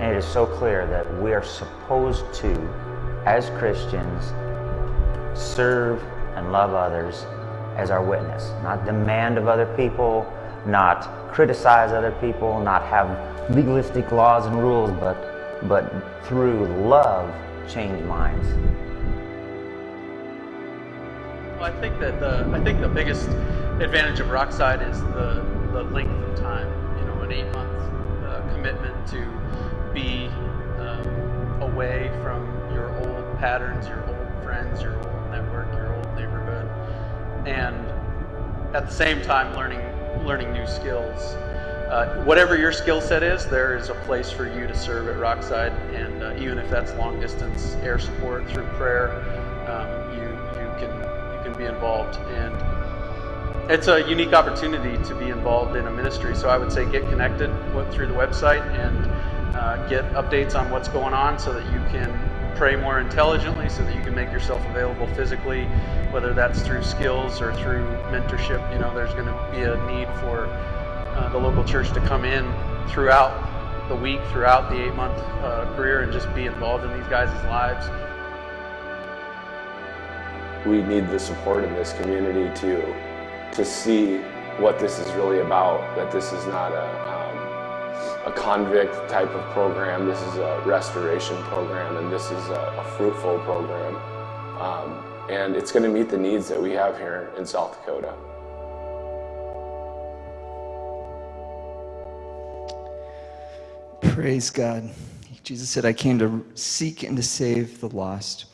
And 0.00 0.12
it 0.12 0.18
is 0.18 0.26
so 0.26 0.46
clear 0.46 0.86
that 0.88 1.22
we 1.22 1.32
are 1.32 1.44
supposed 1.44 2.32
to, 2.34 2.52
as 3.24 3.50
Christians, 3.50 4.32
serve 5.38 6.02
and 6.34 6.50
love 6.50 6.74
others 6.74 7.24
as 7.76 7.90
our 7.90 8.04
witness, 8.04 8.50
not 8.62 8.84
demand 8.84 9.38
of 9.38 9.48
other 9.48 9.66
people, 9.76 10.30
not 10.66 11.32
criticize 11.32 11.92
other 11.92 12.12
people, 12.20 12.60
not 12.60 12.82
have 12.84 13.08
legalistic 13.50 14.12
laws 14.12 14.46
and 14.46 14.58
rules, 14.58 14.90
but 15.00 15.31
but 15.68 15.92
through 16.24 16.66
love, 16.86 17.32
change 17.68 18.02
minds. 18.04 18.48
Well, 21.56 21.64
I 21.64 21.80
think 21.80 21.98
that 22.00 22.18
the 22.18 22.48
I 22.52 22.62
think 22.62 22.80
the 22.80 22.88
biggest 22.88 23.28
advantage 23.80 24.20
of 24.20 24.28
Rockside 24.28 24.88
is 24.88 25.00
the 25.00 25.44
the 25.72 25.84
length 25.84 26.10
of 26.10 26.36
time. 26.38 26.68
You 26.98 27.06
know, 27.06 27.22
an 27.22 27.32
eight 27.32 27.52
month 27.52 28.24
uh, 28.24 28.40
commitment 28.52 29.06
to 29.08 29.92
be 29.94 30.26
um, 30.80 31.62
away 31.62 32.10
from 32.22 32.46
your 32.74 32.90
old 33.06 33.38
patterns, 33.38 33.86
your 33.86 34.04
old 34.08 34.44
friends, 34.44 34.82
your 34.82 34.96
old 34.96 35.30
network, 35.30 35.72
your 35.74 35.94
old 35.94 36.16
neighborhood, 36.16 36.68
and 37.46 37.76
at 38.74 38.86
the 38.86 38.92
same 38.92 39.22
time 39.22 39.54
learning 39.54 39.80
learning 40.26 40.52
new 40.52 40.66
skills 40.66 41.36
uh, 41.92 42.24
whatever 42.24 42.56
your 42.56 42.72
skill 42.72 43.02
set 43.02 43.22
is, 43.22 43.44
there 43.46 43.76
is 43.76 43.90
a 43.90 43.94
place 44.06 44.30
for 44.30 44.46
you 44.46 44.66
to 44.66 44.74
serve 44.74 45.08
at 45.08 45.16
Rockside, 45.16 45.72
and 45.94 46.22
uh, 46.22 46.34
even 46.38 46.58
if 46.58 46.70
that's 46.70 46.94
long 46.94 47.20
distance 47.20 47.74
air 47.82 47.98
support 47.98 48.48
through 48.48 48.64
prayer, 48.78 49.12
um, 49.68 49.86
you 50.16 50.22
you 50.58 50.68
can 50.78 50.90
you 51.34 51.40
can 51.44 51.52
be 51.58 51.66
involved, 51.66 52.16
and 52.30 53.70
it's 53.70 53.88
a 53.88 54.08
unique 54.08 54.32
opportunity 54.32 54.96
to 55.04 55.14
be 55.14 55.28
involved 55.28 55.76
in 55.76 55.86
a 55.86 55.90
ministry. 55.90 56.34
So 56.34 56.48
I 56.48 56.56
would 56.56 56.72
say 56.72 56.90
get 56.90 57.02
connected 57.10 57.50
through 57.92 58.06
the 58.06 58.14
website 58.14 58.62
and 58.74 59.54
uh, 59.54 59.86
get 59.86 60.10
updates 60.14 60.58
on 60.58 60.70
what's 60.70 60.88
going 60.88 61.12
on, 61.12 61.38
so 61.38 61.52
that 61.52 61.64
you 61.74 61.80
can 61.90 62.10
pray 62.56 62.74
more 62.74 63.00
intelligently, 63.00 63.68
so 63.68 63.84
that 63.84 63.94
you 63.94 64.00
can 64.00 64.14
make 64.14 64.32
yourself 64.32 64.64
available 64.70 65.06
physically, 65.08 65.64
whether 66.10 66.32
that's 66.32 66.62
through 66.62 66.82
skills 66.82 67.42
or 67.42 67.54
through 67.56 67.84
mentorship. 68.08 68.72
You 68.72 68.78
know, 68.78 68.94
there's 68.94 69.12
going 69.12 69.26
to 69.26 69.48
be 69.52 69.60
a 69.60 69.76
need 69.92 70.08
for 70.20 70.48
uh, 71.14 71.28
the 71.28 71.38
local 71.38 71.64
church 71.64 71.92
to 71.92 72.00
come 72.00 72.24
in 72.24 72.44
throughout 72.88 73.48
the 73.88 73.96
week, 73.96 74.20
throughout 74.30 74.70
the 74.70 74.86
eight 74.86 74.94
month 74.94 75.18
uh, 75.42 75.70
career, 75.76 76.02
and 76.02 76.12
just 76.12 76.32
be 76.34 76.46
involved 76.46 76.84
in 76.84 76.92
these 76.98 77.08
guys' 77.08 77.32
lives. 77.46 77.86
We 80.66 80.82
need 80.82 81.08
the 81.08 81.18
support 81.18 81.64
in 81.64 81.72
this 81.74 81.92
community 81.94 82.54
to, 82.60 83.52
to 83.52 83.64
see 83.64 84.18
what 84.58 84.78
this 84.78 84.98
is 84.98 85.10
really 85.14 85.40
about, 85.40 85.96
that 85.96 86.12
this 86.12 86.32
is 86.32 86.46
not 86.46 86.72
a, 86.72 88.26
um, 88.26 88.32
a 88.32 88.36
convict 88.36 88.94
type 89.10 89.30
of 89.30 89.44
program, 89.52 90.06
this 90.06 90.20
is 90.22 90.36
a 90.36 90.62
restoration 90.64 91.36
program, 91.44 91.96
and 91.96 92.12
this 92.12 92.30
is 92.30 92.48
a, 92.48 92.74
a 92.78 92.84
fruitful 92.96 93.38
program. 93.40 93.96
Um, 94.60 95.04
and 95.28 95.56
it's 95.56 95.72
going 95.72 95.82
to 95.82 95.88
meet 95.88 96.08
the 96.08 96.18
needs 96.18 96.48
that 96.48 96.60
we 96.60 96.72
have 96.72 96.96
here 96.96 97.30
in 97.36 97.44
South 97.44 97.78
Dakota. 97.80 98.14
Praise 104.12 104.50
God. 104.50 104.90
Jesus 105.42 105.70
said, 105.70 105.86
I 105.86 105.94
came 105.94 106.18
to 106.18 106.44
seek 106.54 107.02
and 107.02 107.16
to 107.16 107.22
save 107.22 107.80
the 107.80 107.88
lost. 107.88 108.44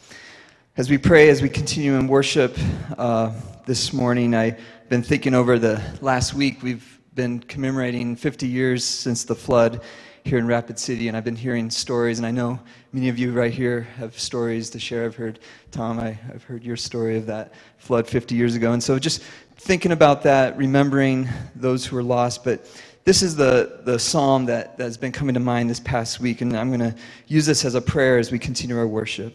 As 0.76 0.88
we 0.88 0.98
pray, 0.98 1.30
as 1.30 1.42
we 1.42 1.48
continue 1.48 1.96
in 1.96 2.06
worship 2.06 2.56
uh, 2.96 3.32
this 3.66 3.92
morning, 3.92 4.36
I've 4.36 4.60
been 4.88 5.02
thinking 5.02 5.34
over 5.34 5.58
the 5.58 5.82
last 6.00 6.32
week. 6.32 6.62
We've 6.62 7.00
been 7.16 7.40
commemorating 7.40 8.14
50 8.14 8.46
years 8.46 8.84
since 8.84 9.24
the 9.24 9.34
flood 9.34 9.80
here 10.22 10.38
in 10.38 10.46
Rapid 10.46 10.78
City, 10.78 11.08
and 11.08 11.16
I've 11.16 11.24
been 11.24 11.34
hearing 11.34 11.70
stories, 11.70 12.18
and 12.18 12.26
I 12.26 12.30
know 12.30 12.60
many 12.92 13.08
of 13.08 13.18
you 13.18 13.32
right 13.32 13.52
here 13.52 13.80
have 13.96 14.16
stories 14.16 14.70
to 14.70 14.78
share. 14.78 15.06
I've 15.06 15.16
heard, 15.16 15.40
Tom, 15.72 15.98
I, 15.98 16.12
have 16.12 16.44
heard 16.44 16.62
your 16.62 16.76
story 16.76 17.16
of 17.16 17.26
that 17.26 17.52
flood 17.78 18.06
50 18.06 18.36
years 18.36 18.54
ago. 18.54 18.74
And 18.74 18.82
so 18.82 18.96
just 18.96 19.22
thinking 19.56 19.90
about 19.90 20.22
that, 20.22 20.56
remembering 20.56 21.28
those 21.56 21.84
who 21.84 21.96
were 21.96 22.02
lost, 22.04 22.44
but 22.44 22.64
this 23.08 23.22
is 23.22 23.34
the, 23.34 23.80
the 23.84 23.98
psalm 23.98 24.44
that, 24.44 24.76
that 24.76 24.84
has 24.84 24.98
been 24.98 25.12
coming 25.12 25.32
to 25.32 25.40
mind 25.40 25.70
this 25.70 25.80
past 25.80 26.20
week, 26.20 26.42
and 26.42 26.54
I'm 26.54 26.68
going 26.68 26.92
to 26.92 26.94
use 27.26 27.46
this 27.46 27.64
as 27.64 27.74
a 27.74 27.80
prayer 27.80 28.18
as 28.18 28.30
we 28.30 28.38
continue 28.38 28.76
our 28.76 28.86
worship. 28.86 29.34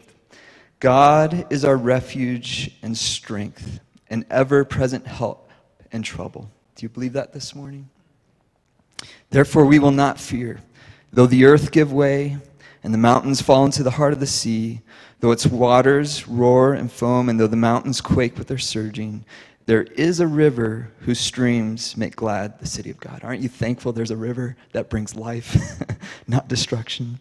God 0.80 1.48
is 1.52 1.66
our 1.66 1.76
refuge 1.76 2.70
and 2.84 2.96
strength, 2.96 3.80
an 4.12 4.28
ever 4.30 4.64
present 4.64 5.08
help 5.08 5.50
in 5.92 6.04
trouble. 6.04 6.52
Do 6.76 6.86
you 6.86 6.90
believe 6.90 7.14
that 7.14 7.34
this 7.34 7.56
morning? 7.56 7.90
Therefore, 9.32 9.66
we 9.66 9.80
will 9.80 9.90
not 9.90 10.20
fear, 10.20 10.60
though 11.12 11.26
the 11.26 11.46
earth 11.46 11.72
give 11.72 11.92
way 11.92 12.38
and 12.84 12.94
the 12.94 13.00
mountains 13.00 13.42
fall 13.42 13.66
into 13.66 13.82
the 13.82 13.90
heart 13.90 14.14
of 14.14 14.20
the 14.20 14.28
sea, 14.28 14.82
though 15.20 15.32
its 15.32 15.48
waters 15.48 16.28
roar 16.28 16.74
and 16.74 16.92
foam, 16.92 17.28
and 17.28 17.40
though 17.40 17.48
the 17.48 17.56
mountains 17.56 18.02
quake 18.02 18.38
with 18.38 18.50
their 18.50 18.60
surging. 18.60 19.26
There 19.66 19.84
is 19.84 20.20
a 20.20 20.28
river 20.28 20.92
whose 21.02 21.20
streams 21.20 21.96
make 21.96 22.18
glad 22.18 22.60
the 22.60 22.68
city 22.68 22.90
of 22.90 23.00
God. 23.00 23.22
Aren't 23.24 23.42
you 23.42 23.48
thankful 23.48 23.94
there's 23.94 24.12
a 24.12 24.18
river 24.18 24.58
that 24.74 24.90
brings 24.90 25.16
life, 25.16 25.58
not 26.28 26.50
destruction? 26.50 27.20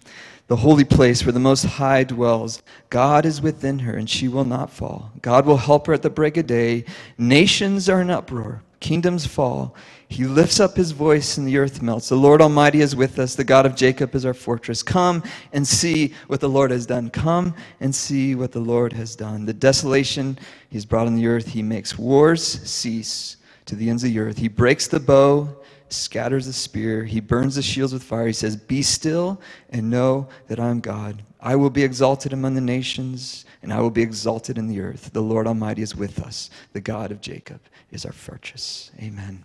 The 0.49 0.57
holy 0.57 0.85
place 0.85 1.25
where 1.25 1.33
the 1.33 1.39
Most 1.39 1.65
High 1.65 2.03
dwells. 2.03 2.61
God 2.91 3.25
is 3.25 3.41
within 3.41 3.81
her, 3.81 3.95
and 3.95 4.11
she 4.11 4.27
will 4.27 4.45
not 4.45 4.71
fall. 4.71 5.13
God 5.23 5.47
will 5.47 5.57
help 5.57 5.87
her 5.87 5.93
at 5.93 6.03
the 6.03 6.11
break 6.11 6.37
of 6.37 6.49
day. 6.49 6.85
Nations 7.17 7.89
are 7.89 8.01
in 8.01 8.11
uproar, 8.11 8.63
kingdoms 8.81 9.25
fall. 9.25 9.77
He 10.13 10.27
lifts 10.27 10.61
up 10.61 10.77
his 10.77 10.93
voice, 10.93 11.39
and 11.39 11.49
the 11.49 11.57
earth 11.57 11.81
melts. 11.81 12.11
The 12.11 12.17
Lord 12.17 12.43
Almighty 12.43 12.83
is 12.83 12.95
with 12.95 13.19
us. 13.19 13.35
The 13.35 13.45
God 13.45 13.65
of 13.65 13.75
Jacob 13.75 14.15
is 14.15 14.27
our 14.27 14.35
fortress. 14.35 14.83
Come 14.83 15.23
and 15.55 15.67
see 15.67 16.13
what 16.27 16.41
the 16.41 16.51
Lord 16.51 16.71
has 16.71 16.85
done. 16.85 17.09
Come 17.09 17.55
and 17.81 17.95
see 17.95 18.35
what 18.35 18.53
the 18.53 18.61
Lord 18.61 18.93
has 18.93 19.17
done. 19.17 19.47
The 19.47 19.55
desolation 19.55 20.39
he's 20.69 20.85
brought 20.85 21.07
on 21.07 21.17
the 21.17 21.27
earth, 21.27 21.49
he 21.49 21.63
makes 21.63 21.99
wars 21.99 22.45
cease 22.45 23.39
to 23.65 23.75
the 23.75 23.89
ends 23.89 24.05
of 24.05 24.11
the 24.11 24.19
earth. 24.19 24.37
He 24.37 24.49
breaks 24.49 24.87
the 24.87 25.01
bow, 25.01 25.49
scatters 25.89 26.45
the 26.45 26.53
spear. 26.53 27.05
He 27.05 27.21
burns 27.21 27.55
the 27.55 27.63
shields 27.63 27.95
with 27.95 28.03
fire. 28.03 28.27
He 28.27 28.35
says, 28.35 28.55
Be 28.55 28.83
still 28.83 29.41
and 29.71 29.89
know 29.89 30.29
that 30.49 30.61
I 30.61 30.69
am 30.69 30.81
God. 30.81 31.23
I 31.41 31.57
will 31.57 31.71
be 31.71 31.85
exalted 31.85 32.35
among 32.35 32.55
the 32.55 32.61
nations, 32.61 33.47
and 33.63 33.73
I 33.73 33.81
will 33.81 33.91
be 33.91 34.03
exalted 34.03 34.59
in 34.59 34.67
the 34.67 34.81
earth. 34.81 35.11
The 35.15 35.23
Lord 35.23 35.47
Almighty 35.47 35.81
is 35.81 35.97
with 35.97 36.21
us. 36.21 36.51
The 36.75 36.83
God 36.83 37.11
of 37.11 37.23
Jacob 37.23 37.63
is 37.91 38.05
our 38.05 38.13
fortress. 38.13 38.91
Amen. 39.01 39.43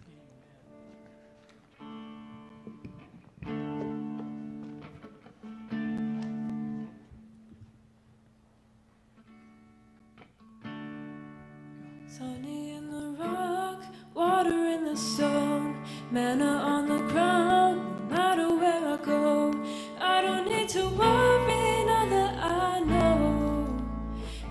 Water 14.38 14.68
in 14.76 14.84
the 14.86 14.96
stone, 14.96 15.76
manna 16.12 16.46
on 16.74 16.88
the 16.88 17.00
ground, 17.12 17.76
no 18.08 18.16
matter 18.16 18.50
where 18.62 18.84
I 18.96 18.98
go. 18.98 19.52
I 20.00 20.22
don't 20.22 20.48
need 20.48 20.70
to 20.78 20.84
worry 21.02 21.66
now 21.92 22.06
that 22.16 22.34
I 22.44 22.80
know 22.92 23.80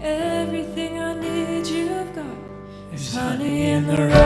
everything 0.01 0.99
I 0.99 1.13
need 1.21 1.67
you've 1.69 2.13
got 2.17 2.37
is 2.93 3.15
honey 3.15 3.71
in 3.71 3.87
the 3.87 4.09
rock. 4.09 4.26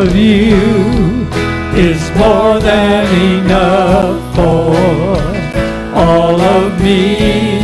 Of 0.00 0.16
you 0.16 0.56
is 1.76 2.00
more 2.16 2.58
than 2.58 3.06
enough 3.36 4.34
for 4.34 4.74
all 5.94 6.40
of 6.40 6.82
me, 6.82 7.60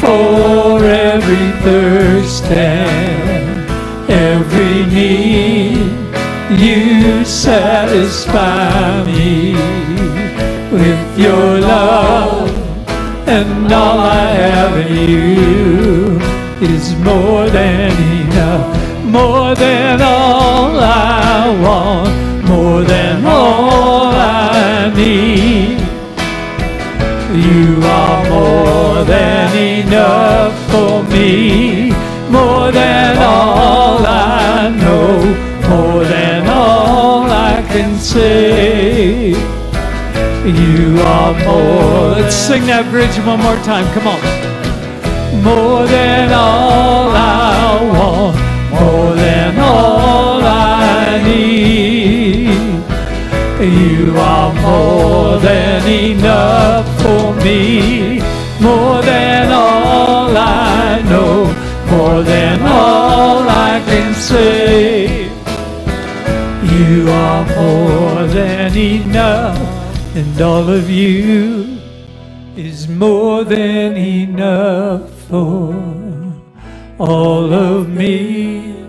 for 0.00 0.84
every 0.84 1.50
thirst 1.62 2.44
and 2.46 3.70
every 4.10 4.86
need. 4.86 5.92
You 6.58 7.24
satisfy 7.24 9.04
me 9.04 9.54
with 10.72 11.18
your 11.18 11.60
love, 11.60 12.50
and 13.28 13.72
all 13.72 14.00
I 14.00 14.26
have 14.48 14.76
in 14.86 15.08
you 15.08 16.18
is 16.60 16.96
more 16.96 17.48
than 17.48 17.92
enough, 18.26 19.04
more 19.04 19.53
You 27.34 27.80
are 27.82 28.30
more 28.30 29.04
than 29.04 29.56
enough 29.56 30.54
for 30.70 31.02
me, 31.12 31.90
more 32.30 32.70
than 32.70 33.18
all 33.18 33.98
I 34.06 34.68
know, 34.70 35.18
more 35.68 36.04
than 36.04 36.46
all 36.48 37.24
I 37.24 37.60
can 37.68 37.98
say. 37.98 39.30
You 40.44 41.00
are 41.00 41.32
more. 41.44 42.20
Let's 42.20 42.36
sing 42.36 42.66
that 42.66 42.86
bridge 42.90 43.16
one 43.26 43.40
more 43.40 43.56
time. 43.64 43.86
Come 43.94 44.06
on. 44.06 44.20
More 45.42 45.86
than 45.86 46.32
all 46.32 47.13
You 53.74 54.16
are 54.16 54.52
more 54.54 55.38
than 55.40 55.82
enough 55.88 56.86
for 57.02 57.34
me, 57.44 58.20
more 58.60 59.02
than 59.02 59.50
all 59.50 60.36
I 60.36 61.02
know, 61.10 61.36
more 61.90 62.22
than 62.22 62.62
all 62.62 63.42
I 63.48 63.82
can 63.90 64.14
say. 64.14 65.24
You 66.76 67.10
are 67.10 67.44
more 67.56 68.26
than 68.28 68.76
enough, 68.76 69.58
and 70.14 70.40
all 70.40 70.68
of 70.70 70.88
you 70.88 71.78
is 72.56 72.86
more 72.88 73.42
than 73.42 73.96
enough 73.96 75.10
for 75.28 75.74
all 76.98 77.52
of 77.52 77.88
me, 77.88 78.86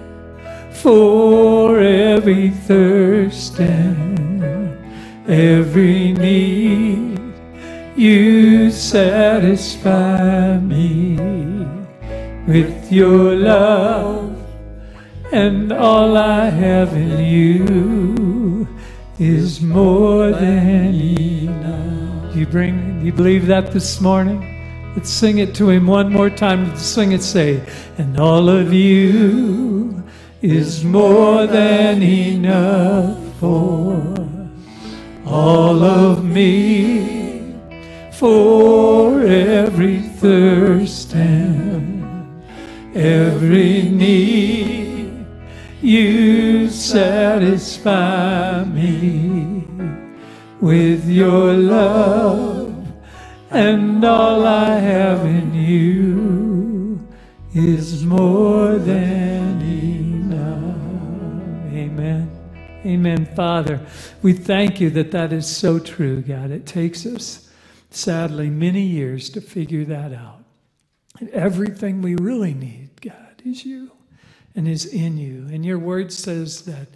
for 0.71 1.79
every 1.79 2.51
thirst 2.51 3.24
every 5.27 6.13
need. 6.13 7.19
You 7.95 8.71
satisfy 8.71 10.57
me 10.59 11.15
with 12.47 12.91
your 12.91 13.35
love, 13.35 14.37
and 15.31 15.71
all 15.71 16.17
I 16.17 16.49
have 16.49 16.93
in 16.93 17.19
you 17.19 18.67
is 19.17 19.61
more 19.61 20.31
than 20.31 20.93
enough. 20.93 22.35
You 22.35 22.45
bring, 22.45 23.05
you 23.05 23.13
believe 23.13 23.47
that 23.47 23.71
this 23.71 24.01
morning? 24.01 24.51
Let's 24.95 25.09
sing 25.09 25.39
it 25.39 25.55
to 25.55 25.69
him 25.69 25.87
one 25.87 26.11
more 26.11 26.29
time. 26.29 26.67
Let's 26.69 26.83
sing 26.83 27.13
it, 27.13 27.23
say, 27.23 27.61
and 27.97 28.19
all 28.19 28.49
of 28.49 28.73
you 28.73 30.03
is 30.41 30.83
more 30.83 31.47
than 31.47 32.01
enough 32.03 33.17
for 33.39 34.14
all 35.25 35.83
of 35.83 36.23
me, 36.23 37.55
for 38.11 39.21
every 39.21 39.99
thirst 39.99 41.13
and 41.15 42.43
every 42.95 43.83
need. 43.89 45.25
You 45.81 46.69
satisfy 46.69 48.63
me 48.63 49.65
with 50.61 51.07
your 51.07 51.53
love, 51.53 52.73
and 53.51 54.03
all 54.03 54.45
I 54.45 54.75
have 54.79 55.25
in 55.25 55.53
you 55.53 57.05
is 57.53 58.05
more 58.05 58.77
than 58.77 59.34
Amen, 62.85 63.25
Father. 63.25 63.83
We 64.21 64.33
thank 64.33 64.79
you 64.79 64.91
that 64.91 65.09
that 65.09 65.33
is 65.33 65.47
so 65.47 65.79
true, 65.79 66.21
God. 66.21 66.51
It 66.51 66.67
takes 66.67 67.03
us, 67.07 67.49
sadly, 67.89 68.51
many 68.51 68.83
years 68.83 69.31
to 69.31 69.41
figure 69.41 69.85
that 69.85 70.13
out. 70.13 70.43
And 71.19 71.29
everything 71.29 72.03
we 72.03 72.15
really 72.15 72.53
need, 72.53 73.01
God, 73.01 73.41
is 73.43 73.65
you 73.65 73.91
and 74.55 74.67
is 74.67 74.85
in 74.85 75.17
you. 75.17 75.47
And 75.51 75.65
your 75.65 75.79
word 75.79 76.13
says 76.13 76.61
that 76.63 76.89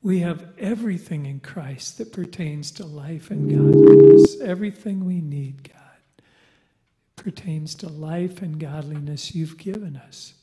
we 0.00 0.20
have 0.20 0.46
everything 0.58 1.26
in 1.26 1.40
Christ 1.40 1.98
that 1.98 2.12
pertains 2.12 2.70
to 2.72 2.86
life 2.86 3.32
and 3.32 3.50
godliness. 3.50 4.40
Everything 4.40 5.04
we 5.04 5.20
need, 5.20 5.68
God, 5.68 6.24
pertains 7.16 7.74
to 7.76 7.88
life 7.88 8.42
and 8.42 8.60
godliness 8.60 9.34
you've 9.34 9.58
given 9.58 9.96
us. 9.96 10.34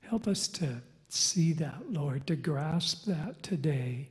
Help 0.00 0.26
us 0.26 0.48
to 0.48 0.80
see 1.10 1.52
that, 1.54 1.92
Lord, 1.92 2.26
to 2.26 2.36
grasp 2.36 3.04
that 3.04 3.42
today. 3.42 4.08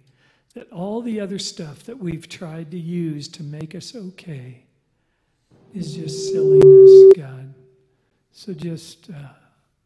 That 0.55 0.71
all 0.71 1.01
the 1.01 1.19
other 1.19 1.39
stuff 1.39 1.83
that 1.83 1.99
we've 1.99 2.27
tried 2.27 2.71
to 2.71 2.79
use 2.79 3.27
to 3.29 3.43
make 3.43 3.75
us 3.75 3.95
okay 3.95 4.63
is 5.73 5.95
just 5.95 6.31
silliness, 6.31 7.13
God. 7.15 7.53
So 8.31 8.53
just, 8.53 9.09
uh, 9.11 9.33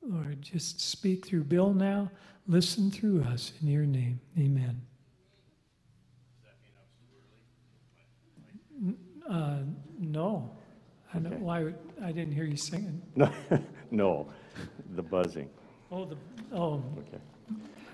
Lord, 0.02 0.42
just 0.42 0.80
speak 0.80 1.26
through 1.26 1.44
Bill 1.44 1.74
now. 1.74 2.12
Listen 2.48 2.92
through 2.92 3.24
us 3.24 3.52
in 3.62 3.68
your 3.68 3.86
name. 3.86 4.20
Amen. 4.38 4.82
Uh, 9.30 9.60
no. 10.00 10.52
I 11.14 11.20
don't, 11.20 11.40
why, 11.40 11.74
I 12.04 12.12
didn't 12.12 12.34
hear 12.34 12.46
you 12.46 12.58
singing. 12.58 13.02
No, 13.16 13.32
no, 13.92 14.28
the 14.96 15.04
buzzing. 15.04 15.50
Oh, 15.92 16.06
the, 16.06 16.18
oh. 16.52 16.84
Okay. 17.00 17.22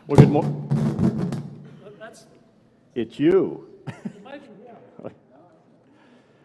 Well, 0.07 0.17
good 0.17 0.29
morning. 0.29 1.35
That's, 1.99 2.25
It's 2.95 3.19
you. 3.19 3.67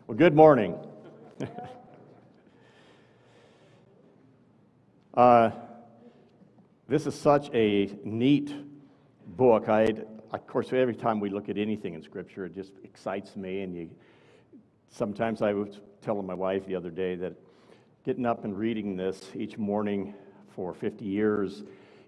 Well, 0.06 0.18
good 0.18 0.34
morning. 0.34 0.76
uh, 5.14 5.50
this 6.86 7.06
is 7.06 7.14
such 7.14 7.48
a 7.54 7.90
neat 8.04 8.54
book. 9.26 9.70
I, 9.70 9.94
of 10.32 10.46
course, 10.46 10.70
every 10.74 10.94
time 10.94 11.20
we 11.20 11.30
look 11.30 11.48
at 11.48 11.56
anything 11.56 11.94
in 11.94 12.02
Scripture, 12.02 12.44
it 12.44 12.54
just 12.54 12.72
excites 12.84 13.34
me. 13.36 13.62
And 13.62 13.74
you, 13.74 13.88
sometimes 14.90 15.40
I 15.40 15.54
was 15.54 15.80
telling 16.02 16.26
my 16.26 16.34
wife 16.34 16.66
the 16.66 16.76
other 16.76 16.90
day 16.90 17.14
that 17.14 17.32
getting 18.04 18.26
up 18.26 18.44
and 18.44 18.58
reading 18.58 18.94
this 18.94 19.30
each 19.34 19.56
morning 19.56 20.12
for 20.54 20.74
50 20.74 21.06
years, 21.06 21.64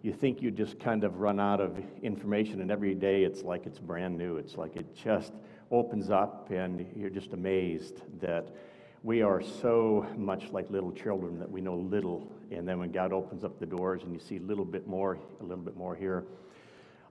you 0.07 0.13
think 0.13 0.41
you 0.41 0.53
just 0.53 0.79
kind 0.79 1.03
of 1.03 1.19
run 1.19 1.41
out 1.41 1.61
of 1.61 1.77
information, 2.01 2.61
and 2.61 2.71
every 2.71 2.95
day 2.95 3.25
it's 3.25 3.43
like 3.43 3.67
it's 3.67 3.81
brand 3.81 4.17
new. 4.17 4.37
It's 4.37 4.55
like 4.55 4.77
it 4.77 4.95
just 4.95 5.33
opens 5.73 6.11
up, 6.11 6.49
and 6.53 6.87
you're 6.95 7.11
just 7.11 7.33
amazed 7.33 8.03
that 8.21 8.55
we 9.03 9.23
are 9.23 9.43
so 9.43 10.07
much 10.17 10.53
like 10.53 10.71
little 10.71 10.93
children 10.93 11.41
that 11.41 11.51
we 11.51 11.61
know 11.61 11.75
little, 11.75 12.33
and 12.53 12.69
then 12.69 12.79
when 12.79 12.93
God 12.93 13.13
opens 13.13 13.43
up 13.43 13.59
the 13.59 13.67
doors 13.67 14.05
and 14.05 14.13
you 14.15 14.21
see 14.21 14.37
a 14.37 14.43
little 14.43 14.65
bit 14.65 14.87
more, 14.87 15.19
a 15.41 15.43
little 15.43 15.65
bit 15.65 15.77
more 15.77 15.97
here. 15.97 16.23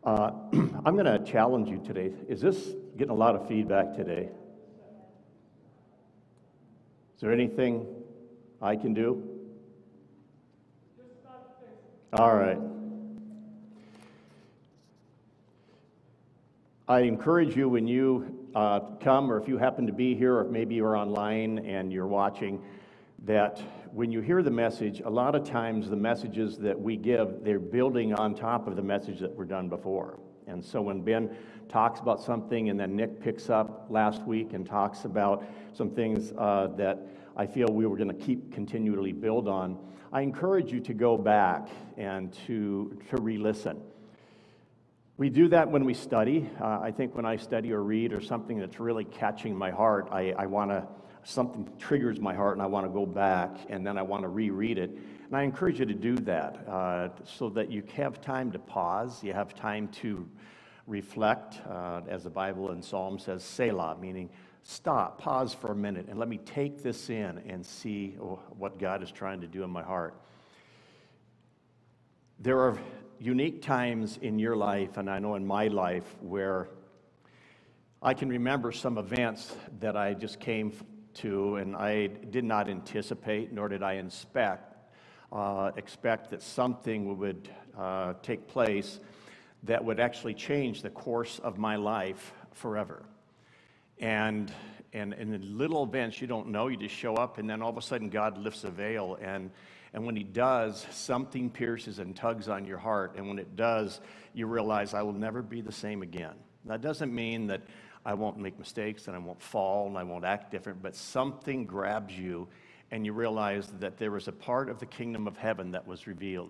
Uh, 0.06 0.32
I'm 0.86 0.96
going 0.96 1.04
to 1.04 1.20
challenge 1.30 1.68
you 1.68 1.82
today. 1.86 2.14
Is 2.30 2.40
this 2.40 2.70
getting 2.96 3.12
a 3.12 3.14
lot 3.14 3.36
of 3.36 3.46
feedback 3.46 3.94
today? 3.94 4.30
Is 7.16 7.20
there 7.20 7.34
anything 7.34 7.88
I 8.62 8.78
can 8.78 8.94
do? 8.94 9.22
All 12.14 12.34
right. 12.34 12.75
I 16.88 17.00
encourage 17.00 17.56
you 17.56 17.68
when 17.68 17.88
you 17.88 18.48
uh, 18.54 18.80
come, 19.02 19.32
or 19.32 19.42
if 19.42 19.48
you 19.48 19.58
happen 19.58 19.88
to 19.88 19.92
be 19.92 20.14
here, 20.14 20.38
or 20.38 20.44
maybe 20.44 20.76
you're 20.76 20.96
online 20.96 21.58
and 21.66 21.92
you're 21.92 22.06
watching, 22.06 22.62
that 23.24 23.60
when 23.92 24.12
you 24.12 24.22
hear 24.22 24.44
the 24.44 24.52
message, 24.52 25.02
a 25.04 25.10
lot 25.10 25.34
of 25.34 25.44
times 25.44 25.90
the 25.90 25.96
messages 25.96 26.60
that 26.60 26.80
we 26.80 26.96
give, 26.96 27.44
they're 27.44 27.58
building 27.58 28.14
on 28.14 28.36
top 28.36 28.68
of 28.68 28.76
the 28.76 28.84
message 28.84 29.20
that 29.22 29.36
were 29.36 29.46
done 29.46 29.68
before. 29.68 30.20
And 30.46 30.64
so 30.64 30.80
when 30.80 31.02
Ben 31.02 31.36
talks 31.70 32.02
about 32.02 32.22
something, 32.22 32.70
and 32.70 32.80
then 32.80 32.96
Nick 32.96 33.20
picks 33.20 33.50
up 33.50 33.88
last 33.90 34.22
week 34.22 34.54
and 34.54 34.64
talks 34.64 35.06
about 35.06 35.44
some 35.74 35.90
things 35.90 36.34
uh, 36.38 36.68
that 36.78 37.00
I 37.36 37.48
feel 37.48 37.68
we 37.68 37.88
were 37.88 37.98
going 37.98 38.16
to 38.16 38.26
keep 38.26 38.54
continually 38.54 39.12
build 39.12 39.48
on, 39.48 39.80
I 40.14 40.22
encourage 40.22 40.72
you 40.72 40.82
to 40.82 40.94
go 40.94 41.18
back 41.18 41.68
and 41.98 42.32
to, 42.46 42.96
to 43.10 43.18
re 43.18 43.40
listen. 43.40 43.82
We 45.18 45.30
do 45.30 45.48
that 45.48 45.72
when 45.72 45.86
we 45.86 45.94
study. 45.94 46.50
Uh, 46.60 46.80
I 46.82 46.92
think 46.92 47.16
when 47.16 47.26
I 47.26 47.38
study 47.38 47.72
or 47.72 47.82
read 47.82 48.12
or 48.12 48.20
something 48.20 48.60
that's 48.60 48.82
really 48.82 49.06
catching 49.06 49.56
my 49.56 49.72
heart, 49.72 50.10
I, 50.12 50.34
I 50.38 50.46
want 50.46 50.72
to, 50.72 50.86
something 51.24 51.72
triggers 51.80 52.20
my 52.20 52.34
heart 52.36 52.58
and 52.58 52.62
I 52.62 52.66
want 52.66 52.86
to 52.86 52.92
go 52.92 53.06
back 53.06 53.56
and 53.70 53.88
then 53.88 53.98
I 53.98 54.02
want 54.02 54.24
to 54.24 54.28
reread 54.28 54.78
it. 54.78 54.90
And 54.90 55.38
I 55.38 55.44
encourage 55.44 55.80
you 55.80 55.86
to 55.86 55.94
do 55.94 56.18
that 56.18 56.68
uh, 56.68 57.10
so 57.24 57.50
that 57.52 57.72
you 57.72 57.82
have 57.96 58.20
time 58.20 58.52
to 58.52 58.60
pause, 58.60 59.24
you 59.24 59.32
have 59.32 59.56
time 59.56 59.88
to 60.00 60.28
reflect, 60.86 61.62
uh, 61.66 62.02
as 62.10 62.26
the 62.26 62.30
Bible 62.30 62.72
in 62.72 62.82
Psalm 62.82 63.18
says, 63.18 63.42
Selah, 63.42 63.98
meaning 63.98 64.30
stop, 64.64 65.22
pause 65.22 65.54
for 65.54 65.72
a 65.72 65.76
minute, 65.76 66.08
and 66.10 66.20
let 66.20 66.28
me 66.28 66.40
take 66.40 66.84
this 66.84 67.10
in 67.10 67.42
and 67.48 67.66
see 67.66 68.18
oh, 68.22 68.40
what 68.58 68.80
God 68.80 69.02
is 69.02 69.12
trying 69.12 69.40
to 69.40 69.48
do 69.48 69.64
in 69.64 69.70
my 69.70 69.82
heart. 69.82 70.14
There 72.38 72.60
are 72.60 72.78
unique 73.20 73.62
times 73.62 74.18
in 74.22 74.40
your 74.40 74.56
life, 74.56 74.98
and 74.98 75.10
I 75.10 75.20
know 75.20 75.36
in 75.36 75.46
my 75.46 75.68
life, 75.68 76.16
where 76.22 76.70
I 78.02 78.14
can 78.14 78.30
remember 78.30 78.72
some 78.72 78.98
events 78.98 79.56
that 79.80 79.96
I 79.96 80.14
just 80.14 80.40
came 80.40 80.74
to 81.16 81.56
and 81.56 81.76
I 81.76 82.08
did 82.08 82.44
not 82.44 82.70
anticipate, 82.70 83.52
nor 83.52 83.70
did 83.70 83.82
I 83.82 83.94
inspect, 83.94 84.76
uh, 85.32 85.72
expect 85.76 86.30
that 86.32 86.42
something 86.42 87.18
would 87.18 87.50
uh, 87.78 88.14
take 88.22 88.48
place 88.48 89.00
that 89.64 89.84
would 89.84 90.00
actually 90.00 90.34
change 90.34 90.82
the 90.82 90.90
course 90.90 91.40
of 91.40 91.58
my 91.58 91.78
life 91.78 92.34
forever. 92.52 93.04
And, 93.98 94.52
and 94.94 95.14
in 95.14 95.58
little 95.58 95.84
events 95.84 96.22
you 96.22 96.28
don't 96.28 96.50
know, 96.50 96.68
you 96.68 96.78
just 96.78 96.96
show 96.96 97.16
up, 97.16 97.38
and 97.38 97.50
then 97.50 97.62
all 97.62 97.70
of 97.70 97.78
a 97.78 97.82
sudden 97.82 98.10
God 98.10 98.38
lifts 98.38 98.64
a 98.64 98.70
veil. 98.70 99.18
And, 99.22 99.52
and 99.96 100.06
when 100.06 100.18
He 100.18 100.24
does, 100.24 100.86
something 100.92 101.50
pierces 101.50 102.00
and 102.00 102.14
tugs 102.14 102.50
on 102.50 102.66
your 102.66 102.78
heart. 102.78 103.14
And 103.16 103.30
when 103.30 103.40
it 103.40 103.56
does, 103.56 104.02
you 104.34 104.46
realize, 104.46 104.94
I 104.94 105.02
will 105.02 105.14
never 105.14 105.42
be 105.42 105.62
the 105.62 105.72
same 105.72 106.02
again. 106.02 106.34
That 106.66 106.82
doesn't 106.82 107.16
mean 107.16 107.48
that 107.48 107.62
I 108.06 108.14
won't 108.14 108.38
make 108.38 108.60
mistakes 108.60 109.08
and 109.08 109.16
I 109.16 109.20
won't 109.20 109.42
fall 109.42 109.88
and 109.88 109.98
I 109.98 110.04
won't 110.04 110.26
act 110.26 110.52
different, 110.52 110.84
but 110.84 110.98
something 110.98 111.66
grabs 111.66 112.14
you 112.14 112.46
and 112.92 113.06
you 113.06 113.14
realize 113.14 113.72
that 113.80 113.98
there 113.98 114.12
was 114.12 114.28
a 114.28 114.34
part 114.34 114.70
of 114.70 114.80
the 114.80 114.86
kingdom 114.86 115.28
of 115.28 115.38
heaven 115.38 115.72
that 115.72 115.88
was 115.88 116.08
revealed. 116.08 116.50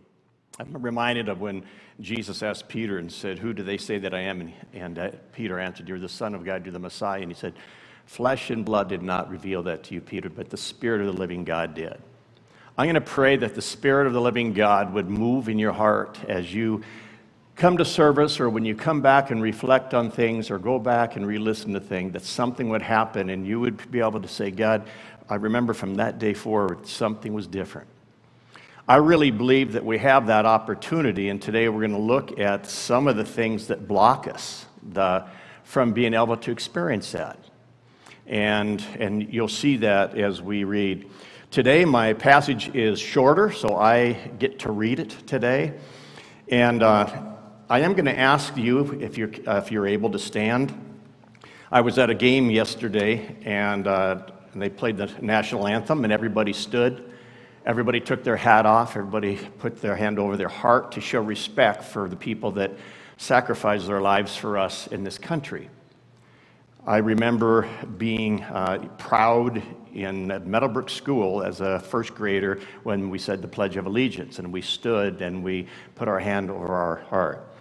I'm 0.59 0.73
reminded 0.81 1.29
of 1.29 1.39
when 1.39 1.65
Jesus 1.99 2.41
asked 2.41 2.67
Peter 2.67 2.97
and 2.97 3.11
said, 3.11 3.37
Who 3.37 3.53
do 3.53 3.61
they 3.61 3.77
say 3.77 3.99
that 3.99 4.15
I 4.15 4.21
am? 4.21 4.41
And, 4.41 4.53
and 4.73 4.97
uh, 4.99 5.11
Peter 5.33 5.59
answered, 5.59 5.87
You're 5.87 5.99
the 5.99 6.09
Son 6.09 6.33
of 6.33 6.43
God, 6.43 6.65
you're 6.65 6.73
the 6.73 6.79
Messiah. 6.79 7.21
And 7.21 7.31
he 7.31 7.37
said, 7.37 7.53
Flesh 8.07 8.49
and 8.49 8.65
blood 8.65 8.89
did 8.89 9.03
not 9.03 9.29
reveal 9.29 9.61
that 9.63 9.83
to 9.83 9.93
you, 9.93 10.01
Peter, 10.01 10.29
but 10.29 10.49
the 10.49 10.57
Spirit 10.57 11.01
of 11.01 11.07
the 11.07 11.19
living 11.19 11.43
God 11.43 11.75
did. 11.75 12.01
I'm 12.77 12.87
going 12.87 12.95
to 12.95 13.01
pray 13.01 13.37
that 13.37 13.55
the 13.55 13.61
Spirit 13.61 14.05
of 14.05 14.11
the 14.11 14.19
living 14.19 14.51
God 14.51 14.93
would 14.93 15.09
move 15.09 15.47
in 15.47 15.57
your 15.57 15.71
heart 15.71 16.19
as 16.27 16.53
you 16.53 16.83
come 17.55 17.77
to 17.77 17.85
service 17.85 18.41
or 18.41 18.49
when 18.49 18.65
you 18.65 18.75
come 18.75 19.01
back 19.01 19.31
and 19.31 19.41
reflect 19.41 19.93
on 19.93 20.11
things 20.11 20.51
or 20.51 20.59
go 20.59 20.77
back 20.77 21.15
and 21.15 21.25
re 21.25 21.37
listen 21.37 21.71
to 21.71 21.79
things, 21.79 22.11
that 22.11 22.23
something 22.23 22.67
would 22.67 22.81
happen 22.81 23.29
and 23.29 23.47
you 23.47 23.61
would 23.61 23.89
be 23.91 24.01
able 24.01 24.19
to 24.19 24.27
say, 24.27 24.51
God, 24.51 24.89
I 25.29 25.35
remember 25.35 25.73
from 25.73 25.95
that 25.95 26.19
day 26.19 26.33
forward, 26.33 26.85
something 26.85 27.33
was 27.33 27.47
different. 27.47 27.87
I 28.89 28.97
really 28.97 29.31
believe 29.31 29.71
that 29.71 29.85
we 29.85 29.97
have 29.99 30.27
that 30.27 30.45
opportunity, 30.45 31.29
and 31.29 31.41
today 31.41 31.69
we're 31.69 31.79
going 31.79 31.91
to 31.91 31.97
look 31.97 32.37
at 32.39 32.67
some 32.67 33.07
of 33.07 33.15
the 33.15 33.25
things 33.25 33.67
that 33.67 33.87
block 33.87 34.27
us 34.27 34.65
the, 34.91 35.25
from 35.63 35.93
being 35.93 36.13
able 36.13 36.35
to 36.35 36.51
experience 36.51 37.13
that. 37.13 37.39
And, 38.27 38.83
and 38.99 39.33
you'll 39.33 39.47
see 39.47 39.77
that 39.77 40.17
as 40.17 40.41
we 40.41 40.65
read. 40.65 41.09
Today, 41.55 41.85
my 41.85 42.11
passage 42.11 42.75
is 42.75 42.99
shorter, 42.99 43.49
so 43.49 43.77
I 43.77 44.11
get 44.39 44.59
to 44.59 44.73
read 44.73 44.99
it 44.99 45.11
today. 45.25 45.71
And 46.49 46.83
uh, 46.83 47.09
I 47.69 47.79
am 47.79 47.93
going 47.93 48.07
to 48.07 48.19
ask 48.19 48.57
you 48.57 48.99
if 48.99 49.17
you're, 49.17 49.31
uh, 49.47 49.61
if 49.63 49.71
you're 49.71 49.87
able 49.87 50.09
to 50.09 50.19
stand. 50.19 50.73
I 51.71 51.79
was 51.79 51.97
at 51.97 52.09
a 52.09 52.13
game 52.13 52.49
yesterday, 52.49 53.37
and, 53.45 53.87
uh, 53.87 54.23
and 54.51 54.61
they 54.61 54.67
played 54.67 54.97
the 54.97 55.09
national 55.21 55.65
anthem, 55.65 56.03
and 56.03 56.11
everybody 56.11 56.51
stood. 56.51 57.13
Everybody 57.65 58.01
took 58.01 58.25
their 58.25 58.35
hat 58.35 58.65
off. 58.65 58.97
Everybody 58.97 59.37
put 59.59 59.81
their 59.81 59.95
hand 59.95 60.19
over 60.19 60.35
their 60.35 60.49
heart 60.49 60.91
to 60.91 60.99
show 60.99 61.21
respect 61.21 61.85
for 61.85 62.09
the 62.09 62.17
people 62.17 62.51
that 62.51 62.73
sacrificed 63.15 63.87
their 63.87 64.01
lives 64.01 64.35
for 64.35 64.57
us 64.57 64.87
in 64.87 65.05
this 65.05 65.17
country. 65.17 65.69
I 66.87 66.97
remember 66.97 67.67
being 67.97 68.43
uh, 68.43 68.87
proud 68.99 69.63
in 69.95 70.27
Meadowbrook 70.45 70.91
School 70.91 71.41
as 71.41 71.59
a 71.59 71.79
first 71.79 72.13
grader 72.13 72.59
when 72.83 73.09
we 73.09 73.17
said 73.17 73.41
the 73.41 73.47
Pledge 73.47 73.75
of 73.75 73.87
Allegiance 73.87 74.37
and 74.37 74.53
we 74.53 74.61
stood 74.61 75.19
and 75.23 75.43
we 75.43 75.65
put 75.95 76.07
our 76.07 76.19
hand 76.19 76.51
over 76.51 76.67
our 76.67 76.97
heart. 77.09 77.51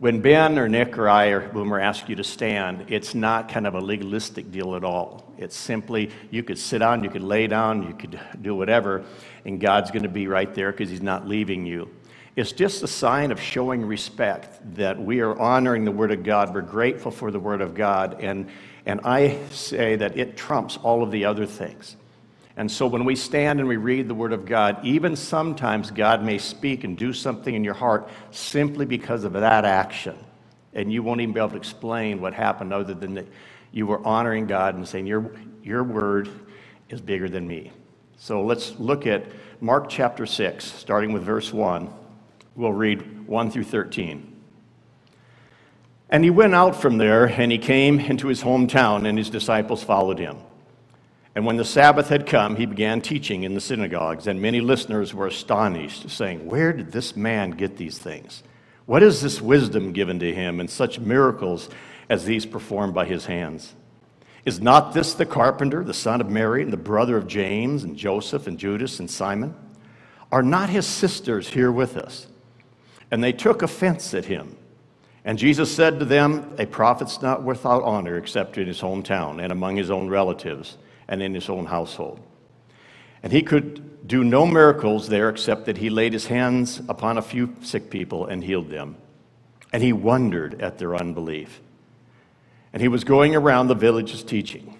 When 0.00 0.20
Ben 0.20 0.58
or 0.58 0.68
Nick 0.68 0.98
or 0.98 1.08
I 1.08 1.28
or 1.28 1.48
Boomer 1.48 1.80
ask 1.80 2.10
you 2.10 2.16
to 2.16 2.24
stand, 2.24 2.84
it's 2.88 3.14
not 3.14 3.48
kind 3.48 3.66
of 3.66 3.74
a 3.74 3.80
legalistic 3.80 4.52
deal 4.52 4.76
at 4.76 4.84
all. 4.84 5.32
It's 5.38 5.56
simply 5.56 6.10
you 6.30 6.42
could 6.42 6.58
sit 6.58 6.80
down, 6.80 7.02
you 7.02 7.08
could 7.08 7.22
lay 7.22 7.46
down, 7.46 7.82
you 7.84 7.94
could 7.94 8.20
do 8.42 8.54
whatever, 8.54 9.02
and 9.46 9.58
God's 9.58 9.90
going 9.90 10.02
to 10.02 10.10
be 10.10 10.28
right 10.28 10.54
there 10.54 10.72
because 10.72 10.90
He's 10.90 11.00
not 11.00 11.26
leaving 11.26 11.64
you. 11.64 11.88
It's 12.38 12.52
just 12.52 12.84
a 12.84 12.86
sign 12.86 13.32
of 13.32 13.40
showing 13.40 13.84
respect 13.84 14.76
that 14.76 14.96
we 14.96 15.18
are 15.22 15.36
honoring 15.36 15.84
the 15.84 15.90
Word 15.90 16.12
of 16.12 16.22
God. 16.22 16.54
We're 16.54 16.60
grateful 16.60 17.10
for 17.10 17.32
the 17.32 17.40
Word 17.40 17.60
of 17.60 17.74
God. 17.74 18.20
And, 18.20 18.48
and 18.86 19.00
I 19.02 19.40
say 19.50 19.96
that 19.96 20.16
it 20.16 20.36
trumps 20.36 20.76
all 20.76 21.02
of 21.02 21.10
the 21.10 21.24
other 21.24 21.46
things. 21.46 21.96
And 22.56 22.70
so 22.70 22.86
when 22.86 23.04
we 23.04 23.16
stand 23.16 23.58
and 23.58 23.68
we 23.68 23.76
read 23.76 24.06
the 24.06 24.14
Word 24.14 24.32
of 24.32 24.46
God, 24.46 24.78
even 24.84 25.16
sometimes 25.16 25.90
God 25.90 26.22
may 26.22 26.38
speak 26.38 26.84
and 26.84 26.96
do 26.96 27.12
something 27.12 27.52
in 27.52 27.64
your 27.64 27.74
heart 27.74 28.08
simply 28.30 28.86
because 28.86 29.24
of 29.24 29.32
that 29.32 29.64
action. 29.64 30.16
And 30.74 30.92
you 30.92 31.02
won't 31.02 31.20
even 31.20 31.34
be 31.34 31.40
able 31.40 31.50
to 31.50 31.56
explain 31.56 32.20
what 32.20 32.34
happened 32.34 32.72
other 32.72 32.94
than 32.94 33.14
that 33.14 33.26
you 33.72 33.84
were 33.84 34.06
honoring 34.06 34.46
God 34.46 34.76
and 34.76 34.86
saying, 34.86 35.08
Your, 35.08 35.28
your 35.64 35.82
Word 35.82 36.28
is 36.88 37.00
bigger 37.00 37.28
than 37.28 37.48
me. 37.48 37.72
So 38.16 38.44
let's 38.44 38.78
look 38.78 39.08
at 39.08 39.26
Mark 39.60 39.88
chapter 39.88 40.24
6, 40.24 40.64
starting 40.64 41.12
with 41.12 41.24
verse 41.24 41.52
1. 41.52 41.94
We'll 42.58 42.72
read 42.72 43.28
1 43.28 43.52
through 43.52 43.64
13. 43.64 44.34
And 46.10 46.24
he 46.24 46.30
went 46.30 46.56
out 46.56 46.74
from 46.74 46.98
there, 46.98 47.26
and 47.26 47.52
he 47.52 47.58
came 47.58 48.00
into 48.00 48.26
his 48.26 48.42
hometown, 48.42 49.08
and 49.08 49.16
his 49.16 49.30
disciples 49.30 49.84
followed 49.84 50.18
him. 50.18 50.38
And 51.36 51.46
when 51.46 51.56
the 51.56 51.64
Sabbath 51.64 52.08
had 52.08 52.26
come, 52.26 52.56
he 52.56 52.66
began 52.66 53.00
teaching 53.00 53.44
in 53.44 53.54
the 53.54 53.60
synagogues, 53.60 54.26
and 54.26 54.42
many 54.42 54.60
listeners 54.60 55.14
were 55.14 55.28
astonished, 55.28 56.10
saying, 56.10 56.46
Where 56.46 56.72
did 56.72 56.90
this 56.90 57.14
man 57.14 57.52
get 57.52 57.76
these 57.76 57.96
things? 57.96 58.42
What 58.86 59.04
is 59.04 59.20
this 59.20 59.40
wisdom 59.40 59.92
given 59.92 60.18
to 60.18 60.34
him, 60.34 60.58
and 60.58 60.68
such 60.68 60.98
miracles 60.98 61.68
as 62.10 62.24
these 62.24 62.44
performed 62.44 62.92
by 62.92 63.04
his 63.04 63.26
hands? 63.26 63.72
Is 64.44 64.60
not 64.60 64.94
this 64.94 65.14
the 65.14 65.26
carpenter, 65.26 65.84
the 65.84 65.94
son 65.94 66.20
of 66.20 66.28
Mary, 66.28 66.64
and 66.64 66.72
the 66.72 66.76
brother 66.76 67.16
of 67.16 67.28
James, 67.28 67.84
and 67.84 67.96
Joseph, 67.96 68.48
and 68.48 68.58
Judas, 68.58 68.98
and 68.98 69.08
Simon? 69.08 69.54
Are 70.32 70.42
not 70.42 70.70
his 70.70 70.88
sisters 70.88 71.46
here 71.50 71.70
with 71.70 71.96
us? 71.96 72.26
And 73.10 73.22
they 73.22 73.32
took 73.32 73.62
offense 73.62 74.14
at 74.14 74.26
him. 74.26 74.56
And 75.24 75.38
Jesus 75.38 75.74
said 75.74 75.98
to 75.98 76.04
them, 76.04 76.54
A 76.58 76.66
prophet's 76.66 77.20
not 77.20 77.42
without 77.42 77.82
honor 77.82 78.16
except 78.16 78.56
in 78.56 78.66
his 78.66 78.80
hometown 78.80 79.42
and 79.42 79.52
among 79.52 79.76
his 79.76 79.90
own 79.90 80.08
relatives 80.08 80.78
and 81.06 81.22
in 81.22 81.34
his 81.34 81.48
own 81.48 81.66
household. 81.66 82.20
And 83.22 83.32
he 83.32 83.42
could 83.42 84.06
do 84.06 84.24
no 84.24 84.46
miracles 84.46 85.08
there 85.08 85.28
except 85.28 85.66
that 85.66 85.78
he 85.78 85.90
laid 85.90 86.12
his 86.12 86.26
hands 86.26 86.80
upon 86.88 87.18
a 87.18 87.22
few 87.22 87.54
sick 87.60 87.90
people 87.90 88.26
and 88.26 88.42
healed 88.42 88.70
them. 88.70 88.96
And 89.72 89.82
he 89.82 89.92
wondered 89.92 90.62
at 90.62 90.78
their 90.78 90.96
unbelief. 90.96 91.60
And 92.72 92.80
he 92.80 92.88
was 92.88 93.04
going 93.04 93.34
around 93.34 93.66
the 93.66 93.74
villages 93.74 94.22
teaching. 94.22 94.77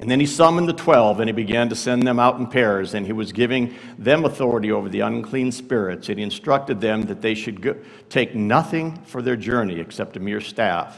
And 0.00 0.10
then 0.10 0.18
he 0.18 0.24
summoned 0.24 0.66
the 0.66 0.72
twelve 0.72 1.20
and 1.20 1.28
he 1.28 1.32
began 1.32 1.68
to 1.68 1.76
send 1.76 2.06
them 2.06 2.18
out 2.18 2.38
in 2.38 2.46
pairs. 2.46 2.94
And 2.94 3.04
he 3.04 3.12
was 3.12 3.32
giving 3.32 3.74
them 3.98 4.24
authority 4.24 4.72
over 4.72 4.88
the 4.88 5.00
unclean 5.00 5.52
spirits. 5.52 6.08
And 6.08 6.18
he 6.18 6.24
instructed 6.24 6.80
them 6.80 7.02
that 7.02 7.20
they 7.20 7.34
should 7.34 7.60
go, 7.60 7.76
take 8.08 8.34
nothing 8.34 8.96
for 9.04 9.20
their 9.20 9.36
journey 9.36 9.78
except 9.78 10.16
a 10.16 10.20
mere 10.20 10.40
staff 10.40 10.96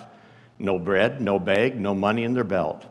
no 0.58 0.78
bread, 0.78 1.20
no 1.20 1.40
bag, 1.40 1.78
no 1.80 1.92
money 1.92 2.22
in 2.22 2.34
their 2.34 2.44
belt, 2.44 2.86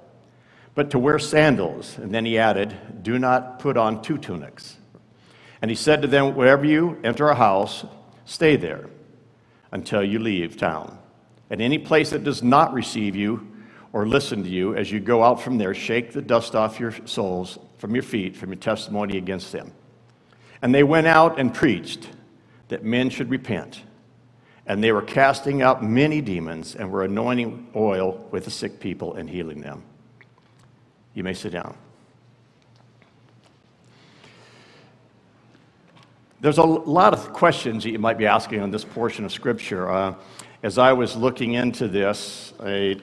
but 0.76 0.92
to 0.92 1.00
wear 1.00 1.18
sandals. 1.18 1.98
And 1.98 2.14
then 2.14 2.26
he 2.26 2.38
added, 2.38 2.76
Do 3.02 3.18
not 3.18 3.60
put 3.60 3.78
on 3.78 4.02
two 4.02 4.18
tunics. 4.18 4.78
And 5.62 5.72
he 5.72 5.76
said 5.76 6.02
to 6.02 6.08
them, 6.08 6.36
Wherever 6.36 6.66
you 6.66 7.00
enter 7.04 7.30
a 7.30 7.36
house, 7.36 7.86
stay 8.26 8.58
there 8.58 8.90
until 9.72 10.04
you 10.04 10.20
leave 10.20 10.58
town. 10.58 11.00
At 11.50 11.62
any 11.62 11.78
place 11.78 12.10
that 12.10 12.26
does 12.26 12.44
not 12.44 12.74
receive 12.74 13.16
you, 13.16 13.51
or 13.94 14.08
listen 14.08 14.44
to 14.44 14.50
you 14.50 14.76
as 14.76 14.92
you 14.92 15.00
go 15.00 15.24
out 15.24 15.42
from 15.42 15.58
there, 15.58 15.74
shake 15.74 16.14
the 16.14 16.22
dust 16.22 16.56
off 16.56 16.80
your 16.80 16.94
soles 17.06 17.60
from 17.78 17.96
your 17.96 18.04
feet 18.04 18.36
from 18.38 18.50
your 18.50 18.60
testimony 18.60 19.18
against 19.18 19.52
them. 19.52 19.72
And 20.62 20.74
they 20.74 20.84
went 20.84 21.08
out 21.08 21.40
and 21.40 21.54
preached 21.54 22.08
that 22.68 22.84
men 22.84 23.10
should 23.10 23.30
repent. 23.30 23.82
And 24.68 24.84
they 24.84 24.92
were 24.92 25.02
casting 25.02 25.62
out 25.62 25.84
many 25.84 26.22
demons 26.22 26.76
and 26.76 26.92
were 26.92 27.04
anointing 27.04 27.70
oil 27.76 28.28
with 28.32 28.46
the 28.46 28.52
sick 28.52 28.80
people 28.80 29.16
and 29.16 29.30
healing 29.30 29.60
them. 29.60 29.84
You 31.16 31.24
may 31.24 31.34
sit 31.34 31.52
down. 31.52 31.76
There's 36.40 36.60
a 36.60 36.64
lot 36.64 37.14
of 37.14 37.34
questions 37.34 37.84
that 37.84 37.92
you 37.92 38.00
might 38.00 38.18
be 38.18 38.26
asking 38.26 38.62
on 38.62 38.72
this 38.72 38.84
portion 38.84 39.26
of 39.26 39.32
Scripture. 39.32 39.90
Uh, 39.90 40.16
as 40.64 40.78
I 40.78 40.94
was 40.94 41.16
looking 41.16 41.54
into 41.54 41.88
this, 41.88 42.54
I 42.60 42.98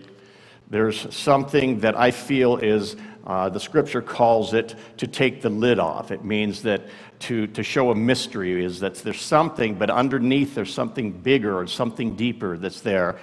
there's 0.70 1.14
something 1.14 1.80
that 1.80 1.96
I 1.96 2.10
feel 2.10 2.58
is, 2.58 2.96
uh, 3.26 3.48
the 3.48 3.60
scripture 3.60 4.02
calls 4.02 4.54
it 4.54 4.74
to 4.98 5.06
take 5.06 5.42
the 5.42 5.50
lid 5.50 5.78
off. 5.78 6.10
It 6.10 6.24
means 6.24 6.62
that 6.62 6.82
to, 7.20 7.46
to 7.48 7.62
show 7.62 7.90
a 7.90 7.94
mystery 7.94 8.64
is 8.64 8.80
that 8.80 8.96
there's 8.96 9.20
something, 9.20 9.74
but 9.74 9.90
underneath 9.90 10.54
there's 10.54 10.72
something 10.72 11.12
bigger 11.12 11.58
or 11.58 11.66
something 11.66 12.16
deeper 12.16 12.56
that's 12.56 12.80
there. 12.80 13.18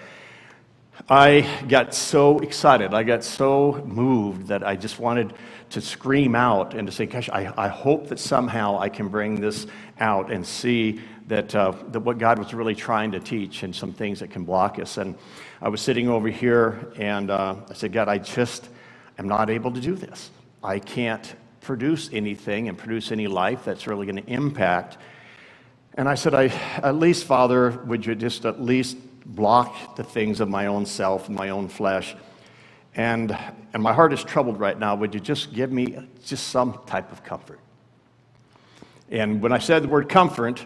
I 1.09 1.47
got 1.67 1.93
so 1.93 2.39
excited. 2.39 2.93
I 2.93 3.03
got 3.03 3.23
so 3.23 3.83
moved 3.85 4.47
that 4.47 4.65
I 4.65 4.75
just 4.75 4.99
wanted 4.99 5.33
to 5.71 5.81
scream 5.81 6.35
out 6.35 6.73
and 6.73 6.87
to 6.87 6.93
say, 6.93 7.05
Gosh, 7.05 7.29
I, 7.29 7.53
I 7.57 7.67
hope 7.67 8.07
that 8.07 8.19
somehow 8.19 8.79
I 8.79 8.89
can 8.89 9.09
bring 9.09 9.41
this 9.41 9.67
out 9.99 10.31
and 10.31 10.45
see 10.45 11.01
that, 11.27 11.55
uh, 11.55 11.73
that 11.91 12.01
what 12.01 12.17
God 12.17 12.37
was 12.39 12.53
really 12.53 12.75
trying 12.75 13.11
to 13.11 13.19
teach 13.19 13.63
and 13.63 13.75
some 13.75 13.93
things 13.93 14.19
that 14.19 14.29
can 14.29 14.43
block 14.43 14.79
us. 14.79 14.97
And 14.97 15.15
I 15.61 15.69
was 15.69 15.81
sitting 15.81 16.07
over 16.07 16.27
here 16.27 16.91
and 16.97 17.31
uh, 17.31 17.55
I 17.69 17.73
said, 17.73 17.91
God, 17.93 18.07
I 18.07 18.17
just 18.19 18.69
am 19.17 19.27
not 19.27 19.49
able 19.49 19.71
to 19.71 19.81
do 19.81 19.95
this. 19.95 20.29
I 20.63 20.79
can't 20.79 21.35
produce 21.61 22.09
anything 22.13 22.69
and 22.69 22.77
produce 22.77 23.11
any 23.11 23.27
life 23.27 23.65
that's 23.65 23.87
really 23.87 24.05
going 24.05 24.23
to 24.23 24.31
impact. 24.31 24.97
And 25.95 26.07
I 26.07 26.15
said, 26.15 26.35
I, 26.35 26.47
at 26.83 26.95
least, 26.95 27.25
Father, 27.25 27.71
would 27.85 28.05
you 28.05 28.13
just 28.15 28.45
at 28.45 28.61
least 28.61 28.97
block 29.25 29.95
the 29.95 30.03
things 30.03 30.41
of 30.41 30.49
my 30.49 30.67
own 30.67 30.85
self 30.85 31.27
and 31.27 31.35
my 31.35 31.49
own 31.49 31.69
flesh? 31.69 32.15
And, 32.95 33.35
and 33.73 33.81
my 33.81 33.93
heart 33.93 34.13
is 34.13 34.23
troubled 34.23 34.59
right 34.59 34.77
now. 34.77 34.95
Would 34.95 35.13
you 35.13 35.19
just 35.19 35.53
give 35.53 35.71
me 35.71 35.97
just 36.23 36.49
some 36.49 36.79
type 36.85 37.11
of 37.11 37.23
comfort? 37.23 37.59
And 39.09 39.41
when 39.41 39.51
I 39.51 39.59
said 39.59 39.83
the 39.83 39.87
word 39.87 40.09
comfort, 40.09 40.65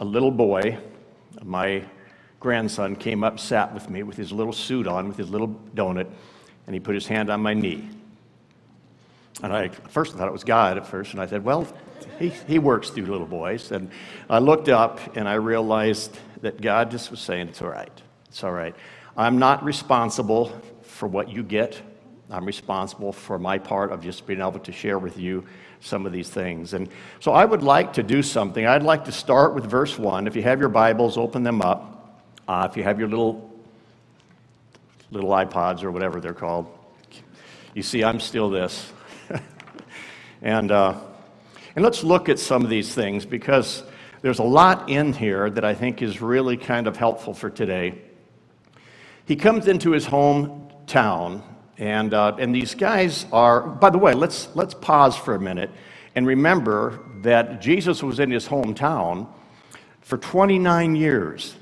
a 0.00 0.04
little 0.04 0.30
boy, 0.30 0.78
my 1.44 1.84
grandson 2.40 2.96
came 2.96 3.22
up, 3.22 3.38
sat 3.38 3.72
with 3.72 3.90
me 3.90 4.02
with 4.02 4.16
his 4.16 4.32
little 4.32 4.52
suit 4.52 4.86
on, 4.86 5.06
with 5.06 5.18
his 5.18 5.28
little 5.28 5.48
donut, 5.74 6.08
and 6.66 6.74
he 6.74 6.80
put 6.80 6.94
his 6.94 7.06
hand 7.06 7.30
on 7.30 7.42
my 7.42 7.52
knee. 7.52 7.88
And 9.42 9.52
I 9.52 9.68
first 9.68 10.14
I 10.14 10.18
thought 10.18 10.28
it 10.28 10.32
was 10.32 10.44
God 10.44 10.78
at 10.78 10.86
first, 10.86 11.12
and 11.12 11.20
I 11.20 11.26
said, 11.26 11.44
Well, 11.44 11.68
he, 12.18 12.30
he 12.30 12.58
works 12.58 12.90
through 12.90 13.06
little 13.06 13.26
boys. 13.26 13.70
And 13.72 13.90
I 14.28 14.38
looked 14.38 14.68
up 14.68 15.16
and 15.16 15.28
I 15.28 15.34
realized 15.34 16.18
that 16.40 16.60
God 16.60 16.90
just 16.90 17.10
was 17.10 17.20
saying, 17.20 17.48
It's 17.48 17.62
all 17.62 17.68
right. 17.68 18.02
It's 18.28 18.42
all 18.42 18.52
right. 18.52 18.74
I'm 19.16 19.38
not 19.38 19.62
responsible 19.62 20.60
for 20.82 21.08
what 21.08 21.28
you 21.28 21.42
get. 21.42 21.80
I'm 22.30 22.44
responsible 22.46 23.12
for 23.12 23.38
my 23.38 23.58
part 23.58 23.92
of 23.92 24.02
just 24.02 24.26
being 24.26 24.40
able 24.40 24.60
to 24.60 24.72
share 24.72 24.98
with 24.98 25.18
you 25.18 25.44
some 25.80 26.06
of 26.06 26.12
these 26.12 26.28
things. 26.28 26.74
And 26.74 26.88
so 27.20 27.32
I 27.32 27.44
would 27.44 27.62
like 27.62 27.94
to 27.94 28.02
do 28.02 28.22
something. 28.22 28.66
I'd 28.66 28.82
like 28.82 29.06
to 29.06 29.12
start 29.12 29.54
with 29.54 29.64
verse 29.64 29.98
1. 29.98 30.26
If 30.26 30.36
you 30.36 30.42
have 30.42 30.60
your 30.60 30.68
Bibles, 30.68 31.16
open 31.16 31.42
them 31.42 31.62
up. 31.62 32.22
Uh, 32.46 32.68
if 32.70 32.76
you 32.76 32.82
have 32.82 32.98
your 32.98 33.08
little 33.08 33.48
little 35.10 35.30
iPods 35.30 35.82
or 35.82 35.90
whatever 35.90 36.20
they're 36.20 36.34
called, 36.34 36.66
you 37.74 37.82
see, 37.82 38.04
I'm 38.04 38.20
still 38.20 38.48
this. 38.48 38.92
and 40.42 40.70
uh, 40.70 41.00
and 41.76 41.84
let's 41.84 42.02
look 42.02 42.28
at 42.28 42.38
some 42.38 42.64
of 42.64 42.70
these 42.70 42.94
things 42.94 43.24
because 43.24 43.82
there's 44.22 44.38
a 44.38 44.44
lot 44.44 44.90
in 44.90 45.12
here 45.12 45.48
that 45.50 45.64
I 45.64 45.74
think 45.74 46.02
is 46.02 46.20
really 46.20 46.56
kind 46.56 46.86
of 46.86 46.96
helpful 46.96 47.32
for 47.32 47.48
today. 47.48 48.02
He 49.24 49.36
comes 49.36 49.68
into 49.68 49.92
his 49.92 50.06
hometown, 50.06 51.42
and 51.80 52.14
uh, 52.14 52.36
and 52.38 52.54
these 52.54 52.74
guys 52.76 53.26
are. 53.32 53.62
By 53.62 53.90
the 53.90 53.98
way, 53.98 54.12
let's 54.12 54.54
let's 54.54 54.74
pause 54.74 55.16
for 55.16 55.34
a 55.34 55.40
minute 55.40 55.70
and 56.14 56.26
remember 56.26 57.00
that 57.22 57.60
Jesus 57.60 58.02
was 58.02 58.20
in 58.20 58.30
his 58.30 58.46
hometown 58.46 59.26
for 60.00 60.18
29 60.18 60.94
years. 60.94 61.56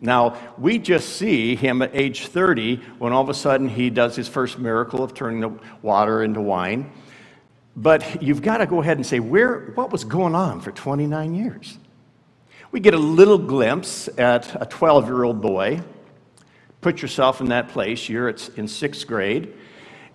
Now, 0.00 0.36
we 0.58 0.78
just 0.78 1.16
see 1.16 1.56
him 1.56 1.80
at 1.80 1.90
age 1.94 2.26
30 2.26 2.76
when 2.98 3.12
all 3.12 3.22
of 3.22 3.30
a 3.30 3.34
sudden 3.34 3.68
he 3.68 3.88
does 3.88 4.14
his 4.14 4.28
first 4.28 4.58
miracle 4.58 5.02
of 5.02 5.14
turning 5.14 5.40
the 5.40 5.58
water 5.80 6.22
into 6.22 6.40
wine. 6.40 6.92
But 7.76 8.22
you've 8.22 8.42
got 8.42 8.58
to 8.58 8.66
go 8.66 8.82
ahead 8.82 8.98
and 8.98 9.06
say, 9.06 9.20
where, 9.20 9.72
what 9.74 9.90
was 9.90 10.04
going 10.04 10.34
on 10.34 10.60
for 10.60 10.70
29 10.70 11.34
years? 11.34 11.78
We 12.72 12.80
get 12.80 12.92
a 12.92 12.98
little 12.98 13.38
glimpse 13.38 14.08
at 14.18 14.60
a 14.60 14.66
12 14.66 15.06
year 15.06 15.24
old 15.24 15.40
boy 15.40 15.80
put 16.86 17.02
yourself 17.02 17.40
in 17.40 17.48
that 17.48 17.68
place. 17.70 18.08
You're 18.08 18.28
in 18.28 18.68
sixth 18.68 19.08
grade, 19.08 19.52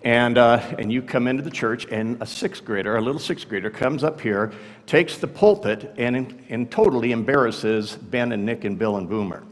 and, 0.02 0.38
uh, 0.38 0.58
and 0.78 0.90
you 0.90 1.02
come 1.02 1.28
into 1.28 1.42
the 1.42 1.50
church, 1.50 1.84
and 1.90 2.16
a 2.22 2.24
sixth 2.24 2.64
grader, 2.64 2.96
a 2.96 3.00
little 3.02 3.20
sixth 3.20 3.46
grader, 3.46 3.68
comes 3.68 4.02
up 4.02 4.18
here, 4.18 4.54
takes 4.86 5.18
the 5.18 5.26
pulpit, 5.26 5.92
and, 5.98 6.42
and 6.48 6.70
totally 6.70 7.12
embarrasses 7.12 7.94
Ben 7.94 8.32
and 8.32 8.46
Nick 8.46 8.64
and 8.64 8.78
Bill 8.78 8.96
and 8.96 9.06
Boomer. 9.06 9.44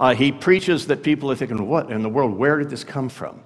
Uh, 0.00 0.16
he 0.16 0.32
preaches 0.32 0.88
that 0.88 1.04
people 1.04 1.30
are 1.30 1.36
thinking, 1.36 1.68
what 1.68 1.92
in 1.92 2.02
the 2.02 2.08
world? 2.08 2.36
Where 2.36 2.58
did 2.58 2.68
this 2.68 2.82
come 2.82 3.08
from? 3.08 3.40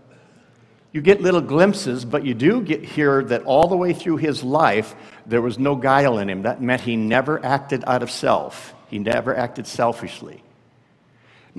You 0.92 1.02
get 1.02 1.20
little 1.20 1.42
glimpses, 1.42 2.06
but 2.06 2.24
you 2.24 2.32
do 2.32 2.62
get 2.62 2.82
here 2.82 3.22
that 3.24 3.42
all 3.42 3.68
the 3.68 3.76
way 3.76 3.92
through 3.92 4.16
his 4.16 4.42
life, 4.42 4.94
there 5.26 5.42
was 5.42 5.58
no 5.58 5.76
guile 5.76 6.16
in 6.16 6.30
him. 6.30 6.44
That 6.44 6.62
meant 6.62 6.80
he 6.80 6.96
never 6.96 7.44
acted 7.44 7.84
out 7.86 8.02
of 8.02 8.10
self, 8.10 8.74
he 8.88 8.98
never 8.98 9.36
acted 9.36 9.66
selfishly. 9.66 10.42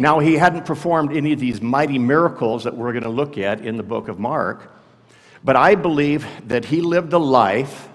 Now, 0.02 0.18
he 0.18 0.34
hadn't 0.34 0.66
performed 0.66 1.16
any 1.16 1.32
of 1.32 1.40
these 1.40 1.62
mighty 1.62 2.00
miracles 2.00 2.64
that 2.64 2.76
we're 2.76 2.92
going 2.92 3.04
to 3.04 3.10
look 3.10 3.38
at 3.38 3.62
in 3.62 3.78
the 3.78 3.84
book 3.84 4.08
of 4.08 4.18
Mark, 4.18 4.74
but 5.44 5.56
I 5.56 5.76
believe 5.76 6.26
that 6.48 6.66
he 6.66 6.82
lived 6.82 7.14
a 7.14 7.20
life, 7.20 7.88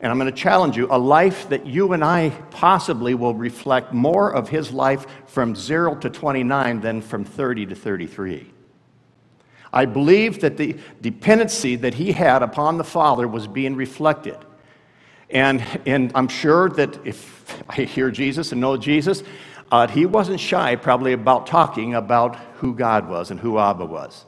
and 0.00 0.10
I'm 0.10 0.18
going 0.18 0.32
to 0.32 0.40
challenge 0.40 0.78
you, 0.78 0.88
a 0.90 0.96
life 0.96 1.50
that 1.50 1.66
you 1.66 1.92
and 1.92 2.02
I 2.02 2.30
possibly 2.50 3.12
will 3.12 3.34
reflect 3.34 3.92
more 3.92 4.32
of 4.32 4.48
his 4.48 4.72
life 4.72 5.04
from 5.26 5.54
0 5.54 5.96
to 5.96 6.08
29 6.08 6.80
than 6.80 7.02
from 7.02 7.26
30 7.26 7.66
to 7.66 7.74
33. 7.74 8.50
I 9.70 9.84
believe 9.84 10.40
that 10.40 10.56
the 10.56 10.78
dependency 11.02 11.76
that 11.76 11.92
he 11.92 12.12
had 12.12 12.42
upon 12.42 12.78
the 12.78 12.84
Father 12.84 13.28
was 13.28 13.46
being 13.46 13.76
reflected. 13.76 14.38
And, 15.28 15.62
and 15.84 16.10
I'm 16.14 16.28
sure 16.28 16.70
that 16.70 17.06
if 17.06 17.62
I 17.68 17.82
hear 17.82 18.10
Jesus 18.10 18.52
and 18.52 18.62
know 18.62 18.78
Jesus, 18.78 19.22
uh, 19.72 19.88
he 19.88 20.06
wasn't 20.06 20.38
shy 20.38 20.76
probably 20.76 21.12
about 21.12 21.48
talking 21.48 21.94
about 21.94 22.36
who 22.56 22.74
God 22.74 23.08
was 23.08 23.32
and 23.32 23.40
who 23.40 23.58
Abba 23.58 23.84
was. 23.84 24.24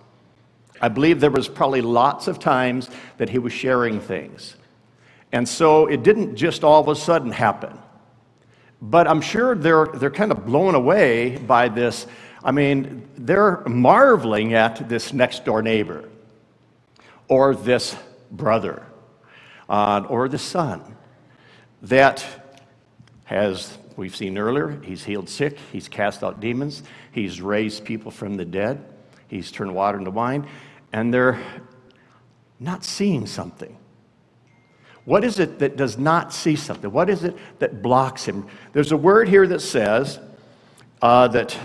I 0.80 0.88
believe 0.88 1.20
there 1.20 1.30
was 1.30 1.46
probably 1.48 1.82
lots 1.82 2.26
of 2.26 2.40
times 2.40 2.90
that 3.18 3.28
he 3.28 3.38
was 3.38 3.52
sharing 3.52 4.00
things. 4.00 4.56
And 5.30 5.48
so 5.48 5.86
it 5.86 6.02
didn't 6.02 6.34
just 6.34 6.64
all 6.64 6.80
of 6.80 6.88
a 6.88 6.96
sudden 6.96 7.30
happen. 7.30 7.78
But 8.82 9.06
I'm 9.06 9.20
sure 9.20 9.54
they're, 9.54 9.86
they're 9.86 10.10
kind 10.10 10.32
of 10.32 10.44
blown 10.44 10.74
away 10.74 11.36
by 11.38 11.68
this 11.68 12.08
I 12.44 12.52
mean, 12.52 13.08
they're 13.16 13.62
marveling 13.66 14.52
at 14.52 14.86
this 14.86 15.14
next 15.14 15.46
door 15.46 15.62
neighbor 15.62 16.10
or 17.26 17.54
this 17.54 17.96
brother 18.30 18.86
uh, 19.66 20.04
or 20.10 20.28
the 20.28 20.38
son 20.38 20.94
that 21.80 22.24
has, 23.24 23.78
we've 23.96 24.14
seen 24.14 24.38
earlier, 24.38 24.80
he's 24.82 25.04
healed 25.04 25.28
sick, 25.28 25.58
he's 25.72 25.88
cast 25.88 26.22
out 26.22 26.40
demons, 26.40 26.82
he's 27.12 27.40
raised 27.40 27.84
people 27.84 28.10
from 28.10 28.36
the 28.36 28.44
dead, 28.44 28.84
he's 29.28 29.50
turned 29.50 29.74
water 29.74 29.98
into 29.98 30.10
wine, 30.10 30.46
and 30.92 31.12
they're 31.12 31.40
not 32.60 32.84
seeing 32.84 33.26
something. 33.26 33.76
What 35.04 35.22
is 35.22 35.38
it 35.38 35.58
that 35.58 35.76
does 35.76 35.98
not 35.98 36.32
see 36.32 36.56
something? 36.56 36.90
What 36.90 37.10
is 37.10 37.24
it 37.24 37.36
that 37.58 37.82
blocks 37.82 38.24
him? 38.24 38.46
There's 38.72 38.92
a 38.92 38.96
word 38.96 39.28
here 39.28 39.46
that 39.46 39.60
says 39.60 40.18
uh, 41.02 41.28
that 41.28 41.56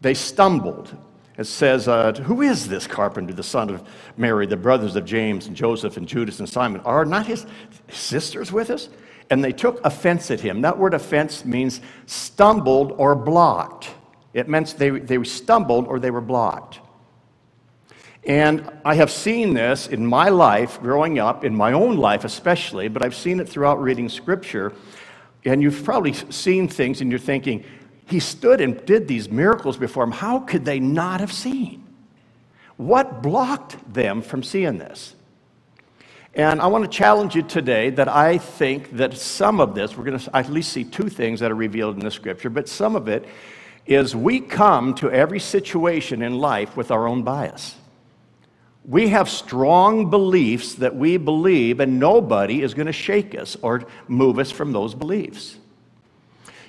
they 0.00 0.14
stumbled. 0.14 0.94
It 1.38 1.44
says, 1.44 1.88
uh, 1.88 2.12
Who 2.24 2.42
is 2.42 2.68
this 2.68 2.86
carpenter, 2.86 3.32
the 3.32 3.42
son 3.42 3.70
of 3.70 3.88
Mary, 4.18 4.46
the 4.46 4.56
brothers 4.56 4.96
of 4.96 5.06
James 5.06 5.46
and 5.46 5.56
Joseph 5.56 5.96
and 5.96 6.06
Judas 6.06 6.38
and 6.38 6.48
Simon? 6.48 6.82
Are 6.82 7.06
not 7.06 7.26
his 7.26 7.46
sisters 7.88 8.52
with 8.52 8.68
us? 8.68 8.90
And 9.30 9.42
they 9.44 9.52
took 9.52 9.84
offense 9.84 10.30
at 10.30 10.40
him. 10.40 10.60
That 10.62 10.76
word 10.76 10.92
offense 10.92 11.44
means 11.44 11.80
stumbled 12.06 12.92
or 12.92 13.14
blocked. 13.14 13.90
It 14.34 14.48
meant 14.48 14.74
they, 14.76 14.90
they 14.90 15.22
stumbled 15.24 15.86
or 15.86 15.98
they 15.98 16.10
were 16.10 16.20
blocked. 16.20 16.80
And 18.24 18.70
I 18.84 18.94
have 18.96 19.10
seen 19.10 19.54
this 19.54 19.86
in 19.86 20.04
my 20.04 20.28
life 20.28 20.80
growing 20.80 21.18
up, 21.18 21.44
in 21.44 21.54
my 21.54 21.72
own 21.72 21.96
life 21.96 22.24
especially, 22.24 22.88
but 22.88 23.02
I've 23.02 23.14
seen 23.14 23.40
it 23.40 23.48
throughout 23.48 23.80
reading 23.80 24.08
scripture. 24.08 24.72
And 25.44 25.62
you've 25.62 25.84
probably 25.84 26.12
seen 26.12 26.68
things 26.68 27.00
and 27.00 27.10
you're 27.10 27.18
thinking, 27.18 27.64
he 28.06 28.20
stood 28.20 28.60
and 28.60 28.84
did 28.84 29.08
these 29.08 29.30
miracles 29.30 29.76
before 29.76 30.04
him. 30.04 30.10
How 30.10 30.40
could 30.40 30.64
they 30.64 30.80
not 30.80 31.20
have 31.20 31.32
seen? 31.32 31.86
What 32.76 33.22
blocked 33.22 33.92
them 33.92 34.20
from 34.20 34.42
seeing 34.42 34.78
this? 34.78 35.14
And 36.34 36.60
I 36.60 36.68
want 36.68 36.84
to 36.84 36.90
challenge 36.90 37.34
you 37.34 37.42
today 37.42 37.90
that 37.90 38.08
I 38.08 38.38
think 38.38 38.96
that 38.96 39.16
some 39.16 39.60
of 39.60 39.74
this, 39.74 39.96
we're 39.96 40.04
going 40.04 40.18
to 40.18 40.36
at 40.36 40.48
least 40.48 40.72
see 40.72 40.84
two 40.84 41.08
things 41.08 41.40
that 41.40 41.50
are 41.50 41.56
revealed 41.56 41.96
in 41.96 42.04
the 42.04 42.10
scripture, 42.10 42.50
but 42.50 42.68
some 42.68 42.94
of 42.94 43.08
it 43.08 43.26
is 43.86 44.14
we 44.14 44.38
come 44.38 44.94
to 44.94 45.10
every 45.10 45.40
situation 45.40 46.22
in 46.22 46.38
life 46.38 46.76
with 46.76 46.92
our 46.92 47.08
own 47.08 47.24
bias. 47.24 47.74
We 48.84 49.08
have 49.08 49.28
strong 49.28 50.08
beliefs 50.08 50.76
that 50.76 50.94
we 50.94 51.16
believe, 51.16 51.80
and 51.80 51.98
nobody 51.98 52.62
is 52.62 52.74
going 52.74 52.86
to 52.86 52.92
shake 52.92 53.34
us 53.34 53.56
or 53.60 53.84
move 54.06 54.38
us 54.38 54.50
from 54.50 54.72
those 54.72 54.94
beliefs. 54.94 55.56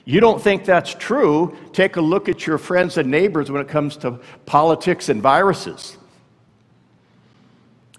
You 0.04 0.20
don't 0.20 0.42
think 0.42 0.66
that's 0.66 0.94
true? 0.96 1.56
Take 1.74 1.96
a 1.96 2.02
look 2.02 2.28
at 2.28 2.48
your 2.48 2.58
friends 2.58 2.98
and 2.98 3.12
neighbors 3.12 3.52
when 3.52 3.62
it 3.62 3.68
comes 3.68 3.96
to 3.98 4.20
politics 4.46 5.10
and 5.10 5.22
viruses. 5.22 5.98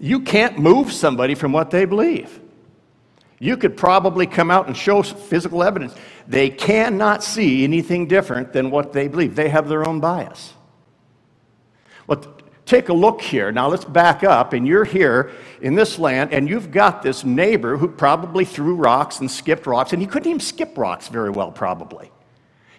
You 0.03 0.19
can't 0.19 0.59
move 0.59 0.91
somebody 0.91 1.33
from 1.33 1.53
what 1.53 1.71
they 1.71 1.85
believe. 1.85 2.41
You 3.39 3.55
could 3.55 3.77
probably 3.77 4.27
come 4.27 4.51
out 4.51 4.67
and 4.67 4.75
show 4.75 5.01
physical 5.01 5.63
evidence. 5.63 5.95
They 6.27 6.49
cannot 6.49 7.23
see 7.23 7.63
anything 7.63 8.09
different 8.09 8.51
than 8.51 8.69
what 8.69 8.91
they 8.91 9.07
believe. 9.07 9.37
They 9.37 9.47
have 9.47 9.69
their 9.69 9.87
own 9.87 10.01
bias. 10.01 10.55
Well, 12.05 12.21
take 12.65 12.89
a 12.89 12.93
look 12.93 13.21
here. 13.21 13.53
Now 13.53 13.69
let's 13.69 13.85
back 13.85 14.25
up, 14.25 14.51
and 14.51 14.67
you're 14.67 14.83
here 14.83 15.31
in 15.61 15.73
this 15.73 15.97
land, 15.97 16.33
and 16.33 16.49
you've 16.49 16.69
got 16.69 17.01
this 17.01 17.23
neighbor 17.23 17.77
who 17.77 17.87
probably 17.87 18.43
threw 18.43 18.75
rocks 18.75 19.21
and 19.21 19.31
skipped 19.31 19.65
rocks, 19.65 19.93
and 19.93 20.01
he 20.01 20.05
couldn't 20.05 20.29
even 20.29 20.41
skip 20.41 20.77
rocks 20.77 21.07
very 21.07 21.29
well, 21.29 21.49
probably. 21.49 22.11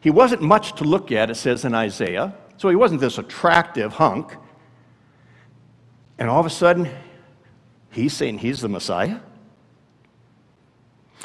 He 0.03 0.11
wasn't 0.11 0.43
much 0.43 0.75
to 0.75 0.85
look 0.85 1.11
at, 1.11 1.31
it 1.31 1.37
says 1.37 1.65
in 1.65 1.73
Isaiah, 1.73 2.35
so 2.59 2.69
he 2.69 2.77
wasn't 2.77 3.01
this 3.01 3.17
attractive 3.17 3.95
hunk. 3.95 4.37
And 6.19 6.29
all 6.29 6.39
of 6.39 6.45
a 6.45 6.51
sudden, 6.51 6.91
he's 7.95 8.13
saying 8.13 8.39
he's 8.39 8.61
the 8.61 8.69
Messiah. 8.69 9.21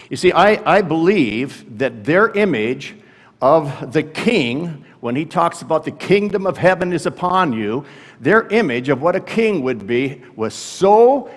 You 0.10 0.18
see, 0.18 0.32
I, 0.32 0.78
I 0.78 0.82
believe 0.82 1.78
that 1.78 2.04
their 2.04 2.32
image 2.32 2.96
of 3.42 3.94
the 3.94 4.04
king, 4.04 4.86
when 5.00 5.16
he 5.16 5.26
talks 5.26 5.62
about 5.62 5.86
the 5.86 5.92
kingdom 5.92 6.46
of 6.48 6.58
heaven 6.58 6.94
is 6.94 7.06
upon 7.06 7.54
you, 7.54 7.86
their 8.20 8.48
image 8.48 8.90
of 8.90 9.02
what 9.02 9.16
a 9.16 9.20
king 9.20 9.62
would 9.64 9.88
be 9.88 10.22
was 10.36 10.54
so 10.54 11.30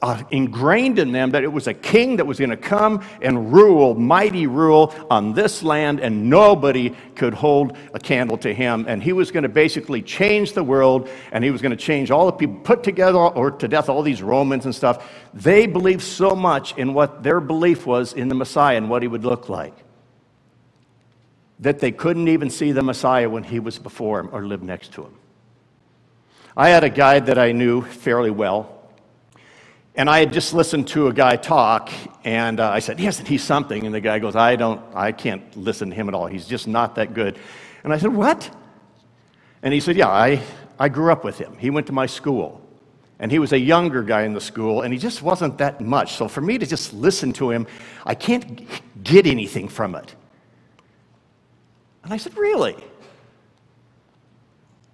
uh, 0.00 0.22
ingrained 0.30 0.98
in 0.98 1.10
them 1.10 1.30
that 1.32 1.42
it 1.42 1.52
was 1.52 1.66
a 1.66 1.74
king 1.74 2.16
that 2.16 2.26
was 2.26 2.38
going 2.38 2.50
to 2.50 2.56
come 2.56 3.04
and 3.20 3.52
rule, 3.52 3.94
mighty 3.94 4.46
rule 4.46 4.94
on 5.10 5.32
this 5.32 5.62
land, 5.62 5.98
and 6.00 6.30
nobody 6.30 6.90
could 7.16 7.34
hold 7.34 7.76
a 7.94 7.98
candle 7.98 8.38
to 8.38 8.54
him. 8.54 8.84
And 8.88 9.02
he 9.02 9.12
was 9.12 9.30
going 9.30 9.42
to 9.42 9.48
basically 9.48 10.00
change 10.00 10.52
the 10.52 10.62
world, 10.62 11.08
and 11.32 11.42
he 11.42 11.50
was 11.50 11.60
going 11.60 11.70
to 11.70 11.76
change 11.76 12.10
all 12.10 12.26
the 12.26 12.32
people, 12.32 12.56
put 12.60 12.84
together 12.84 13.18
or 13.18 13.50
to 13.50 13.66
death 13.66 13.88
all 13.88 14.02
these 14.02 14.22
Romans 14.22 14.66
and 14.66 14.74
stuff. 14.74 15.10
They 15.34 15.66
believed 15.66 16.02
so 16.02 16.36
much 16.36 16.76
in 16.76 16.94
what 16.94 17.22
their 17.22 17.40
belief 17.40 17.84
was 17.84 18.12
in 18.12 18.28
the 18.28 18.34
Messiah 18.34 18.76
and 18.76 18.88
what 18.88 19.02
he 19.02 19.08
would 19.08 19.24
look 19.24 19.48
like 19.48 19.74
that 21.60 21.80
they 21.80 21.90
couldn't 21.90 22.28
even 22.28 22.50
see 22.50 22.72
the 22.72 22.82
Messiah 22.82 23.28
when 23.28 23.42
he 23.42 23.58
was 23.58 23.78
before 23.78 24.20
him 24.20 24.28
or 24.32 24.46
lived 24.46 24.62
next 24.62 24.92
to 24.92 25.02
him. 25.02 25.14
I 26.56 26.68
had 26.68 26.84
a 26.84 26.90
guy 26.90 27.20
that 27.20 27.38
I 27.38 27.52
knew 27.52 27.82
fairly 27.82 28.30
well, 28.30 28.77
and 29.98 30.08
I 30.08 30.20
had 30.20 30.32
just 30.32 30.54
listened 30.54 30.86
to 30.88 31.08
a 31.08 31.12
guy 31.12 31.34
talk, 31.34 31.90
and 32.24 32.60
uh, 32.60 32.70
I 32.70 32.78
said, 32.78 33.00
"Yes, 33.00 33.18
he's 33.18 33.42
something." 33.42 33.84
And 33.84 33.92
the 33.92 34.00
guy 34.00 34.20
goes, 34.20 34.36
"I 34.36 34.54
don't, 34.54 34.80
I 34.94 35.10
can't 35.10 35.56
listen 35.56 35.90
to 35.90 35.96
him 35.96 36.08
at 36.08 36.14
all. 36.14 36.28
He's 36.28 36.46
just 36.46 36.68
not 36.68 36.94
that 36.94 37.14
good." 37.14 37.36
And 37.82 37.92
I 37.92 37.98
said, 37.98 38.14
"What?" 38.14 38.48
And 39.60 39.74
he 39.74 39.80
said, 39.80 39.96
"Yeah, 39.96 40.08
I, 40.08 40.40
I 40.78 40.88
grew 40.88 41.10
up 41.10 41.24
with 41.24 41.36
him. 41.36 41.58
He 41.58 41.70
went 41.70 41.88
to 41.88 41.92
my 41.92 42.06
school, 42.06 42.62
and 43.18 43.32
he 43.32 43.40
was 43.40 43.52
a 43.52 43.58
younger 43.58 44.04
guy 44.04 44.22
in 44.22 44.34
the 44.34 44.40
school, 44.40 44.82
and 44.82 44.92
he 44.94 45.00
just 45.00 45.20
wasn't 45.20 45.58
that 45.58 45.80
much. 45.80 46.14
So 46.14 46.28
for 46.28 46.42
me 46.42 46.58
to 46.58 46.66
just 46.66 46.94
listen 46.94 47.32
to 47.32 47.50
him, 47.50 47.66
I 48.06 48.14
can't 48.14 48.68
get 49.02 49.26
anything 49.26 49.66
from 49.66 49.96
it." 49.96 50.14
And 52.04 52.12
I 52.12 52.18
said, 52.18 52.36
"Really?" 52.36 52.76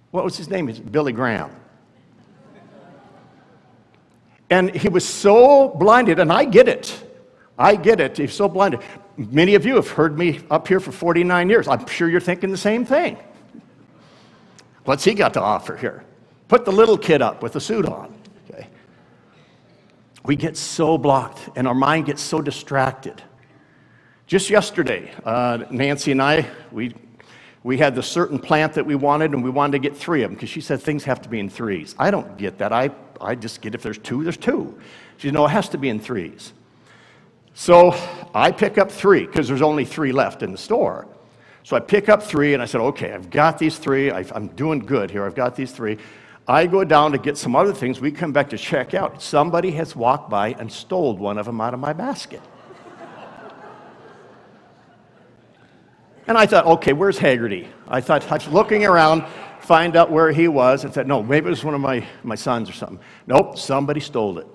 What 0.09 0.23
was 0.23 0.35
his 0.35 0.49
name? 0.49 0.67
It's 0.67 0.79
Billy 0.79 1.13
Graham. 1.13 1.51
And 4.49 4.75
he 4.75 4.89
was 4.89 5.07
so 5.07 5.69
blinded, 5.69 6.19
and 6.19 6.31
I 6.31 6.45
get 6.45 6.67
it. 6.67 7.03
I 7.57 7.75
get 7.75 7.99
it. 7.99 8.17
He's 8.17 8.33
so 8.33 8.47
blinded. 8.47 8.81
Many 9.17 9.55
of 9.55 9.65
you 9.65 9.75
have 9.75 9.89
heard 9.89 10.17
me 10.17 10.41
up 10.51 10.67
here 10.67 10.79
for 10.79 10.91
49 10.91 11.49
years. 11.49 11.67
I'm 11.67 11.85
sure 11.87 12.09
you're 12.09 12.19
thinking 12.19 12.51
the 12.51 12.57
same 12.57 12.85
thing. 12.85 13.17
What's 14.83 15.03
he 15.03 15.13
got 15.13 15.33
to 15.33 15.41
offer 15.41 15.75
here? 15.75 16.03
Put 16.47 16.65
the 16.65 16.71
little 16.71 16.97
kid 16.97 17.21
up 17.21 17.41
with 17.41 17.55
a 17.55 17.59
suit 17.59 17.85
on. 17.85 18.13
Okay. 18.49 18.67
We 20.25 20.35
get 20.35 20.57
so 20.57 20.97
blocked, 20.97 21.49
and 21.55 21.67
our 21.67 21.73
mind 21.73 22.05
gets 22.05 22.21
so 22.21 22.41
distracted. 22.41 23.23
Just 24.27 24.49
yesterday, 24.49 25.11
uh, 25.23 25.65
Nancy 25.71 26.11
and 26.11 26.21
I, 26.21 26.47
we 26.71 26.93
we 27.65 27.79
had 27.79 27.95
the 27.95 28.03
certain 28.03 28.37
plant 28.37 28.73
that 28.73 28.85
we 28.85 28.93
wanted, 28.93 29.31
and 29.31 29.43
we 29.43 29.49
wanted 29.49 29.71
to 29.71 29.79
get 29.79 29.97
three 29.97 30.21
of 30.21 30.29
them 30.29 30.35
because 30.35 30.49
she 30.49 30.61
said 30.61 30.79
things 30.79 31.03
have 31.03 31.19
to 31.23 31.29
be 31.29 31.39
in 31.39 31.49
threes. 31.49 31.95
I 31.97 32.11
don't 32.11 32.37
get 32.37 32.59
that. 32.59 32.71
I, 32.71 32.91
I 33.21 33.35
just 33.35 33.61
get 33.61 33.75
if 33.75 33.81
there's 33.81 33.97
two, 33.97 34.23
there's 34.23 34.37
two. 34.37 34.79
She 35.17 35.27
said, 35.27 35.33
no, 35.33 35.45
it 35.45 35.49
has 35.49 35.69
to 35.69 35.77
be 35.77 35.89
in 35.89 35.99
threes. 35.99 36.53
So 37.53 37.95
I 38.33 38.51
pick 38.51 38.77
up 38.77 38.91
three 38.91 39.25
because 39.25 39.47
there's 39.47 39.61
only 39.61 39.85
three 39.85 40.11
left 40.11 40.43
in 40.43 40.51
the 40.51 40.57
store. 40.57 41.07
So 41.63 41.75
I 41.75 41.79
pick 41.79 42.09
up 42.09 42.21
three 42.21 42.53
and 42.53 42.61
I 42.61 42.65
said, 42.65 42.81
okay, 42.81 43.13
I've 43.13 43.29
got 43.29 43.57
these 43.57 43.77
three. 43.77 44.11
i 44.11 44.23
am 44.35 44.47
doing 44.49 44.79
good 44.79 45.09
here. 45.09 45.25
I've 45.25 45.35
got 45.35 45.55
these 45.55 45.71
three. 45.71 45.97
I 46.47 46.67
go 46.67 46.83
down 46.83 47.11
to 47.13 47.17
get 47.17 47.37
some 47.37 47.55
other 47.55 47.73
things. 47.73 47.99
We 47.99 48.11
come 48.11 48.31
back 48.31 48.49
to 48.51 48.57
check 48.57 48.93
out. 48.93 49.21
Somebody 49.21 49.71
has 49.71 49.95
walked 49.95 50.29
by 50.29 50.49
and 50.59 50.71
stole 50.71 51.17
one 51.17 51.37
of 51.37 51.45
them 51.47 51.59
out 51.59 51.73
of 51.73 51.79
my 51.79 51.93
basket. 51.93 52.41
And 56.27 56.37
I 56.37 56.45
thought, 56.45 56.65
okay, 56.65 56.93
where's 56.93 57.17
Haggerty? 57.17 57.67
I 57.87 58.01
thought, 58.01 58.29
I 58.31 58.35
was 58.35 58.47
looking 58.47 58.85
around, 58.85 59.25
find 59.65 59.95
out 59.95 60.11
where 60.11 60.31
he 60.31 60.47
was, 60.47 60.83
and 60.83 60.93
said, 60.93 61.07
no, 61.07 61.23
maybe 61.23 61.47
it 61.47 61.49
was 61.49 61.63
one 61.63 61.73
of 61.73 61.81
my, 61.81 62.05
my 62.23 62.35
sons 62.35 62.69
or 62.69 62.73
something. 62.73 62.99
Nope, 63.27 63.57
somebody 63.57 63.99
stole 63.99 64.37
it. 64.37 64.47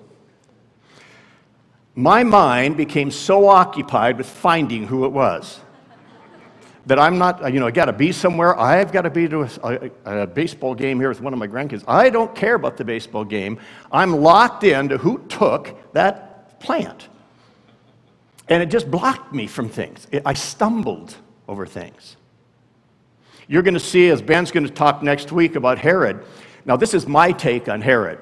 My 1.95 2.23
mind 2.23 2.77
became 2.77 3.11
so 3.11 3.47
occupied 3.47 4.17
with 4.17 4.27
finding 4.27 4.87
who 4.87 5.05
it 5.05 5.09
was 5.09 5.59
that 6.85 6.97
I'm 6.97 7.17
not, 7.17 7.53
you 7.53 7.59
know, 7.59 7.67
I 7.67 7.71
got 7.71 7.85
to 7.85 7.93
be 7.93 8.11
somewhere. 8.11 8.57
I've 8.59 8.91
got 8.91 9.03
to 9.03 9.09
be 9.09 9.27
to 9.27 9.43
a, 9.43 9.91
a, 10.05 10.21
a, 10.21 10.27
baseball 10.27 10.73
game 10.73 10.99
here 10.99 11.09
with 11.09 11.21
one 11.21 11.33
of 11.33 11.39
my 11.39 11.47
grandkids. 11.47 11.83
I 11.87 12.09
don't 12.09 12.33
care 12.33 12.55
about 12.55 12.77
the 12.77 12.85
baseball 12.85 13.23
game. 13.23 13.59
I'm 13.91 14.15
locked 14.15 14.63
into 14.63 14.97
who 14.97 15.19
took 15.27 15.93
that 15.93 16.59
plant. 16.59 17.09
And 18.47 18.63
it 18.63 18.67
just 18.67 18.89
blocked 18.89 19.33
me 19.33 19.47
from 19.47 19.69
things. 19.69 20.07
It, 20.11 20.23
I 20.25 20.33
stumbled 20.33 21.15
over 21.47 21.65
things. 21.65 22.17
You're 23.47 23.63
going 23.63 23.73
to 23.73 23.79
see, 23.79 24.09
as 24.09 24.21
Ben's 24.21 24.51
going 24.51 24.65
to 24.65 24.73
talk 24.73 25.03
next 25.03 25.31
week 25.31 25.55
about 25.55 25.77
Herod. 25.77 26.23
Now, 26.65 26.77
this 26.77 26.93
is 26.93 27.07
my 27.07 27.31
take 27.31 27.67
on 27.67 27.81
Herod. 27.81 28.19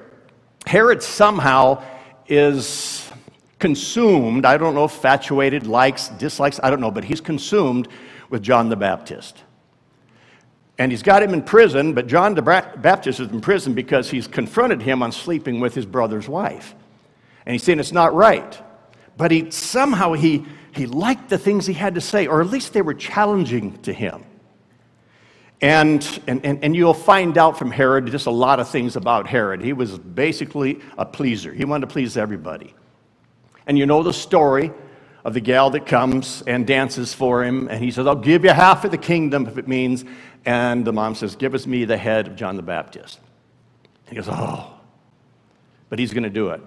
Herod 0.65 1.03
somehow 1.03 1.83
is 2.27 3.09
consumed, 3.59 4.45
I 4.45 4.57
don't 4.57 4.75
know, 4.75 4.83
infatuated, 4.83 5.67
likes, 5.67 6.09
dislikes, 6.09 6.59
I 6.63 6.69
don't 6.69 6.79
know, 6.79 6.91
but 6.91 7.03
he's 7.03 7.21
consumed 7.21 7.87
with 8.29 8.41
John 8.41 8.69
the 8.69 8.75
Baptist. 8.75 9.43
And 10.77 10.91
he's 10.91 11.03
got 11.03 11.21
him 11.21 11.33
in 11.33 11.41
prison, 11.41 11.93
but 11.93 12.07
John 12.07 12.35
the 12.35 12.41
Baptist 12.41 13.19
is 13.19 13.29
in 13.29 13.41
prison 13.41 13.73
because 13.73 14.09
he's 14.09 14.27
confronted 14.27 14.81
him 14.81 15.03
on 15.03 15.11
sleeping 15.11 15.59
with 15.59 15.75
his 15.75 15.85
brother's 15.85 16.29
wife. 16.29 16.73
And 17.45 17.53
he's 17.53 17.63
saying 17.63 17.79
it's 17.79 17.91
not 17.91 18.13
right. 18.13 18.57
But 19.17 19.31
he 19.31 19.51
somehow 19.51 20.13
he, 20.13 20.45
he 20.71 20.85
liked 20.85 21.27
the 21.27 21.37
things 21.37 21.65
he 21.65 21.73
had 21.73 21.95
to 21.95 22.01
say, 22.01 22.27
or 22.27 22.39
at 22.39 22.47
least 22.47 22.71
they 22.71 22.81
were 22.81 22.93
challenging 22.93 23.77
to 23.81 23.91
him. 23.91 24.23
And, 25.61 26.21
and, 26.27 26.45
and, 26.45 26.63
and 26.63 26.75
you'll 26.75 26.93
find 26.93 27.37
out 27.37 27.57
from 27.57 27.69
Herod 27.69 28.07
just 28.07 28.27
a 28.27 28.31
lot 28.31 28.59
of 28.59 28.69
things 28.69 28.95
about 28.95 29.27
Herod. 29.27 29.61
He 29.61 29.73
was 29.73 29.97
basically 29.97 30.79
a 30.97 31.05
pleaser, 31.05 31.53
he 31.53 31.65
wanted 31.65 31.87
to 31.87 31.93
please 31.93 32.17
everybody. 32.17 32.73
And 33.67 33.77
you 33.77 33.85
know 33.85 34.01
the 34.01 34.13
story 34.13 34.71
of 35.25 35.33
the 35.33 35.41
gal 35.41 35.69
that 35.71 35.85
comes 35.85 36.41
and 36.47 36.65
dances 36.65 37.13
for 37.13 37.43
him, 37.43 37.67
and 37.67 37.83
he 37.83 37.91
says, 37.91 38.07
I'll 38.07 38.15
give 38.15 38.43
you 38.43 38.51
half 38.51 38.85
of 38.85 38.91
the 38.91 38.97
kingdom 38.97 39.45
if 39.45 39.57
it 39.57 39.67
means. 39.67 40.05
And 40.45 40.85
the 40.85 40.93
mom 40.93 41.13
says, 41.13 41.35
Give 41.35 41.53
us 41.53 41.67
me 41.67 41.85
the 41.85 41.97
head 41.97 42.27
of 42.27 42.35
John 42.35 42.55
the 42.55 42.63
Baptist. 42.63 43.19
And 44.07 44.09
he 44.09 44.15
goes, 44.15 44.27
Oh, 44.31 44.79
but 45.89 45.99
he's 45.99 46.13
going 46.13 46.23
to 46.23 46.29
do 46.29 46.49
it. 46.49 46.61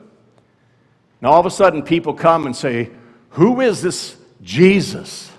Now, 1.21 1.31
all 1.31 1.41
of 1.41 1.47
a 1.47 1.51
sudden, 1.51 1.83
people 1.83 2.15
come 2.15 2.47
and 2.47 2.55
say, 2.55 2.91
Who 3.31 3.61
is 3.61 3.81
this 3.81 4.17
Jesus? 4.43 5.32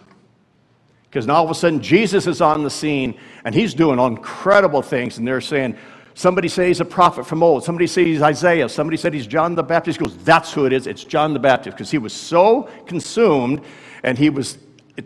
Because 1.14 1.28
now 1.28 1.36
all 1.36 1.44
of 1.44 1.52
a 1.52 1.54
sudden, 1.54 1.80
Jesus 1.80 2.26
is 2.26 2.42
on 2.42 2.64
the 2.64 2.72
scene 2.72 3.14
and 3.46 3.54
he's 3.54 3.76
doing 3.76 4.00
incredible 4.00 4.82
things. 4.82 5.20
And 5.20 5.28
they're 5.28 5.42
saying, 5.42 5.78
Somebody 6.16 6.48
says 6.48 6.68
he's 6.68 6.80
a 6.80 6.86
prophet 6.86 7.28
from 7.28 7.44
old. 7.44 7.64
Somebody 7.64 7.86
says 7.86 8.06
he's 8.08 8.22
Isaiah. 8.24 8.68
Somebody 8.68 8.98
said 8.98 9.14
he's 9.14 9.28
John 9.28 9.54
the 9.54 9.62
Baptist. 9.62 10.00
He 10.00 10.06
goes, 10.06 10.18
That's 10.24 10.52
who 10.52 10.66
it 10.66 10.74
is. 10.74 10.88
It's 10.88 11.04
John 11.04 11.34
the 11.34 11.40
Baptist. 11.40 11.78
Because 11.78 11.92
he 11.92 12.00
was 12.00 12.14
so 12.14 12.64
consumed 12.88 13.62
and 14.02 14.18
he 14.18 14.32
was 14.32 14.58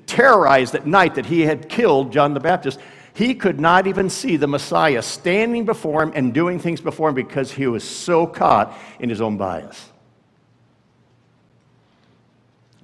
terrorized 0.05 0.75
at 0.75 0.87
night 0.87 1.15
that 1.15 1.25
he 1.25 1.41
had 1.41 1.67
killed 1.67 2.13
John 2.13 2.33
the 2.33 2.39
Baptist. 2.39 2.79
He 3.13 3.35
could 3.35 3.59
not 3.59 3.85
even 3.85 4.09
see 4.09 4.37
the 4.37 4.47
Messiah 4.47 5.01
standing 5.01 5.65
before 5.65 6.03
him 6.03 6.13
and 6.15 6.33
doing 6.33 6.57
things 6.57 6.79
before 6.79 7.09
him 7.09 7.15
because 7.15 7.51
he 7.51 7.67
was 7.67 7.83
so 7.83 8.25
caught 8.25 8.73
in 9.01 9.09
his 9.09 9.19
own 9.19 9.35
bias. 9.35 9.91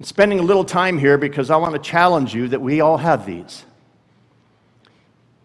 Spending 0.04 0.38
a 0.38 0.42
little 0.42 0.66
time 0.66 0.98
here 0.98 1.16
because 1.16 1.48
I 1.48 1.56
want 1.56 1.72
to 1.72 1.78
challenge 1.78 2.34
you 2.34 2.48
that 2.48 2.60
we 2.60 2.82
all 2.82 2.98
have 2.98 3.24
these. 3.24 3.64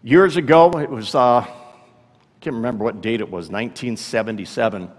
Years 0.02 0.36
ago, 0.36 0.70
it 0.72 0.90
was. 0.90 1.14
Uh, 1.14 1.46
can't 2.42 2.56
remember 2.56 2.84
what 2.84 3.00
date 3.00 3.20
it 3.20 3.30
was, 3.30 3.48
1977. 3.48 4.90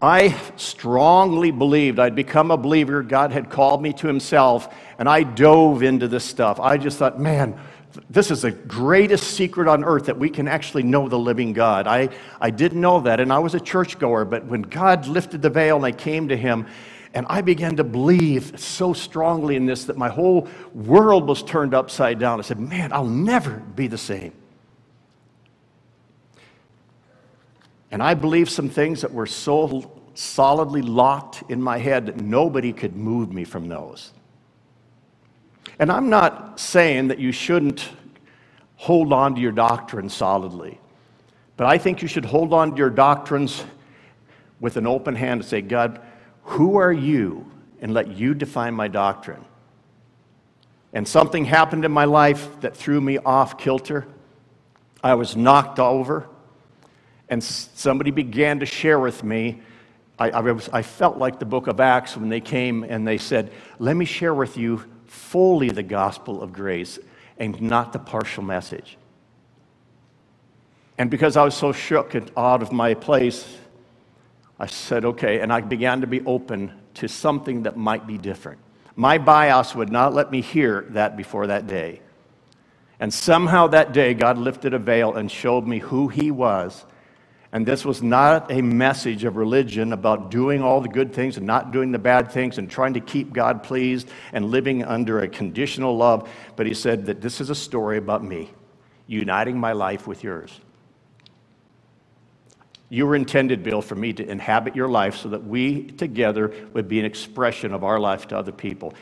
I 0.00 0.34
strongly 0.56 1.50
believed 1.50 1.98
I'd 1.98 2.14
become 2.14 2.50
a 2.50 2.56
believer. 2.56 3.02
God 3.02 3.30
had 3.30 3.50
called 3.50 3.82
me 3.82 3.92
to 3.92 4.06
Himself, 4.06 4.74
and 4.98 5.06
I 5.06 5.22
dove 5.22 5.82
into 5.82 6.08
this 6.08 6.24
stuff. 6.24 6.58
I 6.60 6.78
just 6.78 6.98
thought, 6.98 7.20
man, 7.20 7.60
this 8.08 8.30
is 8.30 8.40
the 8.40 8.52
greatest 8.52 9.32
secret 9.32 9.68
on 9.68 9.84
earth 9.84 10.06
that 10.06 10.18
we 10.18 10.30
can 10.30 10.48
actually 10.48 10.82
know 10.82 11.10
the 11.10 11.18
living 11.18 11.52
God. 11.52 11.86
I, 11.86 12.08
I 12.40 12.48
didn't 12.52 12.80
know 12.80 13.00
that, 13.00 13.20
and 13.20 13.30
I 13.30 13.38
was 13.38 13.54
a 13.54 13.60
churchgoer, 13.60 14.24
but 14.24 14.46
when 14.46 14.62
God 14.62 15.06
lifted 15.06 15.42
the 15.42 15.50
veil 15.50 15.76
and 15.76 15.84
I 15.84 15.92
came 15.92 16.28
to 16.28 16.36
Him, 16.36 16.66
and 17.14 17.26
I 17.28 17.40
began 17.40 17.76
to 17.76 17.84
believe 17.84 18.60
so 18.60 18.92
strongly 18.92 19.56
in 19.56 19.66
this 19.66 19.84
that 19.84 19.96
my 19.96 20.08
whole 20.08 20.48
world 20.74 21.26
was 21.26 21.42
turned 21.42 21.74
upside 21.74 22.18
down. 22.18 22.38
I 22.38 22.42
said, 22.42 22.60
man, 22.60 22.92
I'll 22.92 23.04
never 23.04 23.56
be 23.56 23.86
the 23.86 23.98
same. 23.98 24.32
And 27.90 28.02
I 28.02 28.14
believed 28.14 28.50
some 28.50 28.68
things 28.68 29.00
that 29.00 29.12
were 29.12 29.26
so 29.26 29.90
solidly 30.14 30.82
locked 30.82 31.44
in 31.48 31.62
my 31.62 31.78
head 31.78 32.06
that 32.06 32.16
nobody 32.18 32.72
could 32.72 32.94
move 32.94 33.32
me 33.32 33.44
from 33.44 33.68
those. 33.68 34.12
And 35.78 35.90
I'm 35.90 36.10
not 36.10 36.60
saying 36.60 37.08
that 37.08 37.18
you 37.18 37.32
shouldn't 37.32 37.88
hold 38.76 39.12
on 39.12 39.34
to 39.36 39.40
your 39.40 39.52
doctrine 39.52 40.08
solidly, 40.08 40.78
but 41.56 41.66
I 41.66 41.78
think 41.78 42.02
you 42.02 42.08
should 42.08 42.24
hold 42.24 42.52
on 42.52 42.72
to 42.72 42.76
your 42.76 42.90
doctrines 42.90 43.64
with 44.60 44.76
an 44.76 44.86
open 44.86 45.14
hand 45.14 45.40
and 45.40 45.48
say, 45.48 45.62
God, 45.62 46.00
who 46.48 46.76
are 46.76 46.92
you? 46.92 47.44
And 47.80 47.94
let 47.94 48.08
you 48.08 48.34
define 48.34 48.74
my 48.74 48.88
doctrine. 48.88 49.44
And 50.92 51.06
something 51.06 51.44
happened 51.44 51.84
in 51.84 51.92
my 51.92 52.06
life 52.06 52.60
that 52.60 52.76
threw 52.76 53.00
me 53.00 53.18
off 53.18 53.56
kilter. 53.56 54.06
I 55.02 55.14
was 55.14 55.36
knocked 55.36 55.78
over 55.78 56.26
and 57.28 57.44
somebody 57.44 58.10
began 58.10 58.60
to 58.60 58.66
share 58.66 58.98
with 58.98 59.22
me. 59.22 59.60
I, 60.18 60.30
I, 60.30 60.40
was, 60.40 60.68
I 60.72 60.82
felt 60.82 61.18
like 61.18 61.38
the 61.38 61.44
book 61.44 61.66
of 61.66 61.78
Acts 61.78 62.16
when 62.16 62.28
they 62.28 62.40
came 62.40 62.82
and 62.82 63.06
they 63.06 63.18
said, 63.18 63.52
Let 63.78 63.96
me 63.96 64.04
share 64.04 64.34
with 64.34 64.56
you 64.56 64.82
fully 65.06 65.68
the 65.68 65.82
gospel 65.82 66.42
of 66.42 66.52
grace 66.52 66.98
and 67.36 67.60
not 67.60 67.92
the 67.92 67.98
partial 67.98 68.42
message. 68.42 68.96
And 70.96 71.10
because 71.10 71.36
I 71.36 71.44
was 71.44 71.54
so 71.54 71.72
shook 71.72 72.14
and 72.14 72.30
out 72.36 72.62
of 72.62 72.72
my 72.72 72.94
place, 72.94 73.56
I 74.58 74.66
said, 74.66 75.04
okay. 75.04 75.40
And 75.40 75.52
I 75.52 75.60
began 75.60 76.00
to 76.00 76.06
be 76.06 76.20
open 76.22 76.72
to 76.94 77.08
something 77.08 77.62
that 77.62 77.76
might 77.76 78.06
be 78.06 78.18
different. 78.18 78.60
My 78.96 79.18
bias 79.18 79.74
would 79.74 79.90
not 79.90 80.14
let 80.14 80.30
me 80.30 80.40
hear 80.40 80.86
that 80.90 81.16
before 81.16 81.46
that 81.46 81.66
day. 81.66 82.00
And 83.00 83.14
somehow 83.14 83.68
that 83.68 83.92
day, 83.92 84.14
God 84.14 84.38
lifted 84.38 84.74
a 84.74 84.78
veil 84.78 85.14
and 85.14 85.30
showed 85.30 85.66
me 85.66 85.78
who 85.78 86.08
He 86.08 86.32
was 86.32 86.84
and 87.50 87.64
this 87.64 87.84
was 87.84 88.02
not 88.02 88.50
a 88.52 88.60
message 88.60 89.24
of 89.24 89.36
religion 89.36 89.94
about 89.94 90.30
doing 90.30 90.62
all 90.62 90.82
the 90.82 90.88
good 90.88 91.14
things 91.14 91.38
and 91.38 91.46
not 91.46 91.70
doing 91.72 91.92
the 91.92 91.98
bad 91.98 92.30
things 92.30 92.58
and 92.58 92.70
trying 92.70 92.92
to 92.94 93.00
keep 93.00 93.32
God 93.32 93.62
pleased 93.62 94.10
and 94.32 94.50
living 94.50 94.84
under 94.84 95.20
a 95.20 95.28
conditional 95.28 95.96
love. 95.96 96.28
But 96.56 96.66
he 96.66 96.74
said 96.74 97.06
that 97.06 97.22
this 97.22 97.40
is 97.40 97.48
a 97.48 97.54
story 97.54 97.96
about 97.96 98.22
me, 98.22 98.50
uniting 99.06 99.58
my 99.58 99.72
life 99.72 100.06
with 100.06 100.22
yours. 100.22 100.60
You 102.90 103.06
were 103.06 103.16
intended, 103.16 103.62
Bill, 103.62 103.82
for 103.82 103.94
me 103.94 104.12
to 104.14 104.26
inhabit 104.26 104.74
your 104.74 104.88
life 104.88 105.16
so 105.16 105.28
that 105.28 105.44
we 105.44 105.84
together 105.84 106.52
would 106.72 106.88
be 106.88 106.98
an 106.98 107.04
expression 107.04 107.74
of 107.74 107.84
our 107.84 108.00
life 108.00 108.28
to 108.28 108.38
other 108.38 108.52
people. 108.52 108.94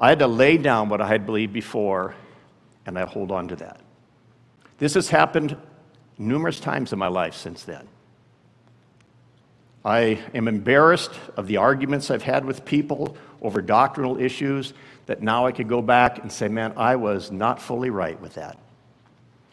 I 0.00 0.10
had 0.10 0.18
to 0.18 0.26
lay 0.26 0.58
down 0.58 0.88
what 0.88 1.00
I 1.00 1.06
had 1.06 1.24
believed 1.24 1.52
before, 1.52 2.14
and 2.84 2.98
I 2.98 3.06
hold 3.06 3.32
on 3.32 3.48
to 3.48 3.56
that. 3.56 3.80
This 4.78 4.94
has 4.94 5.08
happened 5.08 5.56
numerous 6.18 6.60
times 6.60 6.92
in 6.92 6.98
my 6.98 7.08
life 7.08 7.34
since 7.34 7.62
then. 7.62 7.88
I 9.84 10.22
am 10.34 10.48
embarrassed 10.48 11.12
of 11.36 11.46
the 11.46 11.58
arguments 11.58 12.10
I've 12.10 12.22
had 12.22 12.44
with 12.44 12.64
people 12.64 13.16
over 13.42 13.60
doctrinal 13.60 14.18
issues 14.18 14.72
that 15.06 15.22
now 15.22 15.46
I 15.46 15.52
could 15.52 15.68
go 15.68 15.82
back 15.82 16.18
and 16.18 16.32
say, 16.32 16.48
man, 16.48 16.72
I 16.76 16.96
was 16.96 17.30
not 17.30 17.60
fully 17.60 17.90
right 17.90 18.18
with 18.20 18.34
that. 18.34 18.58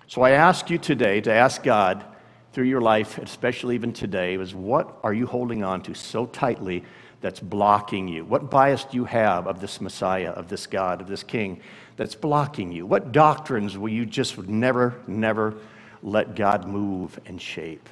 So 0.08 0.22
I 0.22 0.32
ask 0.32 0.70
you 0.70 0.78
today 0.78 1.22
to 1.22 1.34
ask 1.34 1.64
God 1.64 2.06
through 2.54 2.66
your 2.66 2.82
life, 2.82 3.18
especially 3.18 3.76
even 3.76 3.94
today, 3.94 4.36
is 4.36 4.54
what 4.54 4.98
are 5.04 5.14
you 5.14 5.26
holding 5.26 5.64
on 5.64 5.82
to 5.84 5.94
so 5.94 6.26
tightly 6.26 6.84
that's 7.22 7.40
blocking 7.40 8.08
you? 8.08 8.26
What 8.26 8.50
bias 8.50 8.84
do 8.84 8.98
you 8.98 9.06
have 9.06 9.48
of 9.48 9.62
this 9.62 9.80
Messiah, 9.80 10.32
of 10.32 10.50
this 10.50 10.68
God, 10.68 11.02
of 11.02 11.08
this 11.08 11.24
King 11.24 11.62
that's 11.96 12.16
blocking 12.16 12.72
you? 12.72 12.86
What 12.86 13.12
doctrines 13.12 13.78
will 13.78 13.90
you 13.90 14.06
just 14.06 14.38
never, 14.38 15.00
never 15.08 15.56
let 16.04 16.36
God 16.36 16.68
move 16.68 17.20
and 17.26 17.42
shape? 17.42 17.88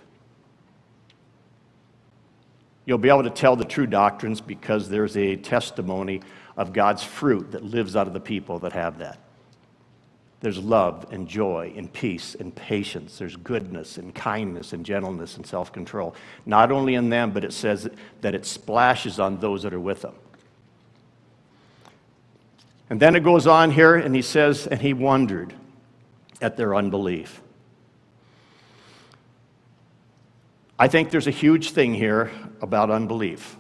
You'll 2.86 2.97
be 2.97 3.10
able 3.10 3.24
to 3.24 3.30
tell 3.30 3.55
the 3.55 3.66
true 3.66 3.86
doctrines 3.86 4.41
because 4.41 4.89
there's 4.89 5.16
a 5.16 5.36
testimony 5.36 6.22
of 6.57 6.74
God's 6.74 7.03
fruit 7.03 7.51
that 7.51 7.64
lives 7.64 7.95
out 7.95 8.07
of 8.07 8.14
the 8.14 8.20
people 8.20 8.60
that 8.60 8.74
have 8.74 8.97
that. 8.97 9.20
There's 10.42 10.58
love 10.58 11.06
and 11.12 11.28
joy 11.28 11.74
and 11.76 11.92
peace 11.92 12.36
and 12.36 12.56
patience. 12.56 13.18
There's 13.18 13.36
goodness 13.36 13.98
and 13.98 14.16
kindness 14.16 14.72
and 14.72 14.86
gentleness 14.86 15.36
and 15.36 15.46
self 15.46 15.74
control. 15.74 16.16
Not 16.46 16.72
only 16.72 16.96
in 16.96 17.10
them, 17.10 17.32
but 17.32 17.44
it 17.44 17.52
says 17.52 17.90
that 18.22 18.36
it 18.36 18.46
splashes 18.46 19.20
on 19.20 19.40
those 19.40 19.64
that 19.64 19.74
are 19.74 19.80
with 19.80 20.02
them. 20.02 20.16
And 22.90 23.00
then 23.00 23.16
it 23.16 23.24
goes 23.24 23.46
on 23.46 23.72
here, 23.72 23.96
and 23.96 24.16
he 24.16 24.22
says, 24.22 24.66
and 24.66 24.82
he 24.82 24.94
wondered 24.94 25.54
at 26.42 26.58
their 26.58 26.74
unbelief. 26.74 27.42
I 30.80 30.88
think 30.88 31.12
there's 31.12 31.28
a 31.28 31.32
huge 31.32 31.72
thing 31.72 31.94
here 31.94 32.32
about 32.62 32.90
unbelief. 32.90 33.58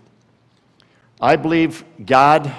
I 1.19 1.35
believe 1.35 1.83
God 2.05 2.51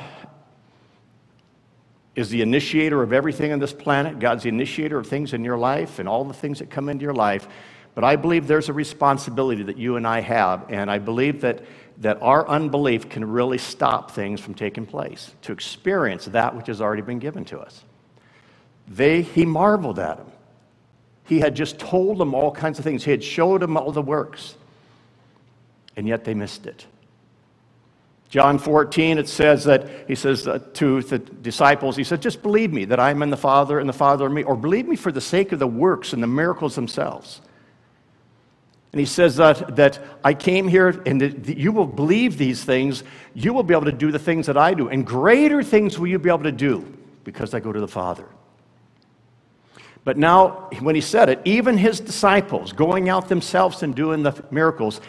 is 2.20 2.30
the 2.30 2.42
initiator 2.42 3.02
of 3.02 3.12
everything 3.12 3.52
on 3.52 3.58
this 3.58 3.72
planet. 3.72 4.18
God's 4.18 4.42
the 4.44 4.48
initiator 4.48 4.98
of 4.98 5.06
things 5.06 5.32
in 5.32 5.44
your 5.44 5.58
life 5.58 5.98
and 5.98 6.08
all 6.08 6.24
the 6.24 6.34
things 6.34 6.58
that 6.60 6.70
come 6.70 6.88
into 6.88 7.02
your 7.02 7.14
life. 7.14 7.48
But 7.94 8.04
I 8.04 8.16
believe 8.16 8.46
there's 8.46 8.68
a 8.68 8.72
responsibility 8.72 9.62
that 9.64 9.76
you 9.76 9.96
and 9.96 10.06
I 10.06 10.20
have, 10.20 10.66
and 10.70 10.90
I 10.90 10.98
believe 10.98 11.40
that, 11.40 11.64
that 11.98 12.22
our 12.22 12.46
unbelief 12.48 13.08
can 13.08 13.24
really 13.28 13.58
stop 13.58 14.12
things 14.12 14.40
from 14.40 14.54
taking 14.54 14.86
place, 14.86 15.34
to 15.42 15.52
experience 15.52 16.26
that 16.26 16.54
which 16.54 16.68
has 16.68 16.80
already 16.80 17.02
been 17.02 17.18
given 17.18 17.44
to 17.46 17.58
us. 17.58 17.82
They, 18.86 19.22
he 19.22 19.44
marveled 19.44 19.98
at 19.98 20.18
them. 20.18 20.30
He 21.24 21.40
had 21.40 21.54
just 21.56 21.78
told 21.78 22.18
them 22.18 22.34
all 22.34 22.52
kinds 22.52 22.78
of 22.78 22.84
things, 22.84 23.04
he 23.04 23.10
had 23.10 23.24
showed 23.24 23.60
them 23.62 23.76
all 23.76 23.92
the 23.92 24.02
works, 24.02 24.54
and 25.96 26.06
yet 26.06 26.24
they 26.24 26.34
missed 26.34 26.66
it. 26.66 26.86
John 28.30 28.60
14, 28.60 29.18
it 29.18 29.28
says 29.28 29.64
that 29.64 29.88
he 30.06 30.14
says 30.14 30.44
to 30.74 31.02
the 31.02 31.18
disciples, 31.18 31.96
he 31.96 32.04
said, 32.04 32.22
just 32.22 32.42
believe 32.42 32.72
me 32.72 32.84
that 32.84 33.00
I'm 33.00 33.22
in 33.24 33.30
the 33.30 33.36
Father 33.36 33.80
and 33.80 33.88
the 33.88 33.92
Father 33.92 34.26
in 34.26 34.32
me, 34.32 34.44
or 34.44 34.56
believe 34.56 34.86
me 34.86 34.94
for 34.94 35.10
the 35.10 35.20
sake 35.20 35.50
of 35.50 35.58
the 35.58 35.66
works 35.66 36.12
and 36.12 36.22
the 36.22 36.28
miracles 36.28 36.76
themselves. 36.76 37.40
And 38.92 39.00
he 39.00 39.06
says 39.06 39.36
that, 39.36 39.74
that 39.74 39.98
I 40.22 40.34
came 40.34 40.68
here 40.68 41.02
and 41.06 41.20
that 41.20 41.58
you 41.58 41.72
will 41.72 41.86
believe 41.86 42.38
these 42.38 42.62
things, 42.62 43.02
you 43.34 43.52
will 43.52 43.64
be 43.64 43.74
able 43.74 43.86
to 43.86 43.92
do 43.92 44.12
the 44.12 44.18
things 44.18 44.46
that 44.46 44.56
I 44.56 44.74
do, 44.74 44.88
and 44.88 45.04
greater 45.04 45.64
things 45.64 45.98
will 45.98 46.06
you 46.06 46.20
be 46.20 46.30
able 46.30 46.44
to 46.44 46.52
do 46.52 46.86
because 47.24 47.52
I 47.52 47.58
go 47.58 47.72
to 47.72 47.80
the 47.80 47.88
Father. 47.88 48.26
But 50.04 50.16
now, 50.16 50.70
when 50.80 50.94
he 50.94 51.00
said 51.00 51.28
it, 51.28 51.40
even 51.44 51.76
his 51.76 51.98
disciples 51.98 52.72
going 52.72 53.08
out 53.08 53.28
themselves 53.28 53.82
and 53.82 53.92
doing 53.92 54.22
the 54.22 54.44
miracles 54.52 55.00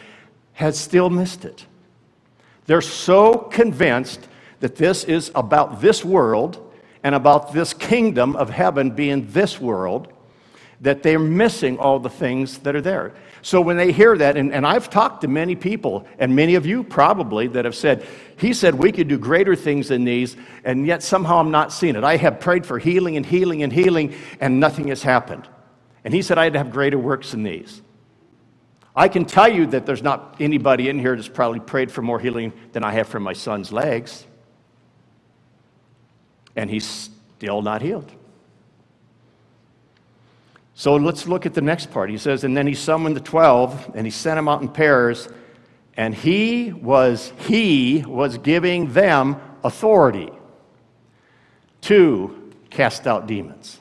had 0.54 0.76
still 0.76 1.12
missed 1.12 1.46
it. 1.46 1.68
They're 2.66 2.82
so 2.82 3.36
convinced 3.36 4.28
that 4.60 4.76
this 4.76 5.04
is 5.04 5.32
about 5.36 5.82
this 5.82 6.06
world 6.06 6.74
and 7.04 7.16
about 7.16 7.54
this 7.54 7.74
kingdom 7.74 8.36
of 8.36 8.50
heaven 8.50 8.92
being 8.92 9.28
this 9.32 9.60
world 9.60 10.12
that 10.82 11.04
they're 11.04 11.20
missing 11.20 11.78
all 11.78 12.00
the 12.00 12.10
things 12.10 12.58
that 12.60 12.76
are 12.76 12.82
there. 12.82 13.14
So 13.44 13.62
when 13.62 13.78
they 13.78 13.92
hear 13.92 14.18
that, 14.18 14.36
and, 14.36 14.52
and 14.52 14.66
I've 14.66 14.90
talked 14.90 15.22
to 15.22 15.28
many 15.28 15.56
people, 15.56 16.08
and 16.18 16.36
many 16.36 16.56
of 16.56 16.66
you 16.66 16.84
probably, 16.84 17.48
that 17.50 17.66
have 17.66 17.76
said, 17.76 18.06
He 18.38 18.54
said 18.54 18.76
we 18.76 18.92
could 18.92 19.08
do 19.08 19.18
greater 19.18 19.56
things 19.56 19.90
than 19.90 20.04
these, 20.04 20.36
and 20.64 20.86
yet 20.86 21.04
somehow 21.04 21.40
I'm 21.40 21.52
not 21.52 21.72
seeing 21.72 21.96
it. 21.96 22.04
I 22.04 22.18
have 22.18 22.40
prayed 22.40 22.66
for 22.66 22.80
healing 22.80 23.16
and 23.16 23.26
healing 23.26 23.62
and 23.64 23.72
healing, 23.72 24.16
and 24.40 24.60
nothing 24.60 24.88
has 24.88 25.04
happened. 25.04 25.48
And 26.04 26.14
He 26.14 26.24
said 26.24 26.40
I'd 26.40 26.56
have 26.56 26.72
greater 26.72 26.98
works 26.98 27.32
than 27.32 27.44
these. 27.44 27.82
I 28.96 29.08
can 29.08 29.26
tell 29.26 29.48
you 29.48 29.66
that 29.68 29.86
there's 29.86 30.04
not 30.04 30.36
anybody 30.40 30.90
in 30.90 31.00
here 31.00 31.16
that's 31.16 31.28
probably 31.28 31.60
prayed 31.60 31.92
for 31.92 32.02
more 32.02 32.20
healing 32.20 32.52
than 32.74 32.84
I 32.84 32.92
have 32.92 33.08
for 33.08 33.20
my 33.20 33.34
son's 33.34 33.72
legs. 33.72 34.26
And 36.56 36.70
he's 36.70 37.10
still 37.38 37.62
not 37.62 37.82
healed. 37.82 38.12
So 40.74 40.96
let's 40.96 41.28
look 41.28 41.46
at 41.46 41.54
the 41.54 41.62
next 41.62 41.92
part. 41.92 42.10
He 42.10 42.18
says, 42.18 42.44
And 42.44 42.58
then 42.58 42.68
he 42.68 42.74
summoned 42.74 43.16
the 43.16 43.22
12 43.22 43.92
and 43.96 44.06
he 44.06 44.12
sent 44.12 44.38
them 44.38 44.50
out 44.50 44.62
in 44.62 44.68
pairs, 44.68 45.30
and 45.96 46.14
he 46.14 46.74
was 46.74 47.32
he 47.38 48.04
was 48.08 48.38
giving 48.40 48.92
them 48.94 49.40
authority 49.64 50.32
to 51.82 52.52
cast 52.70 53.06
out 53.06 53.28
demons. 53.28 53.80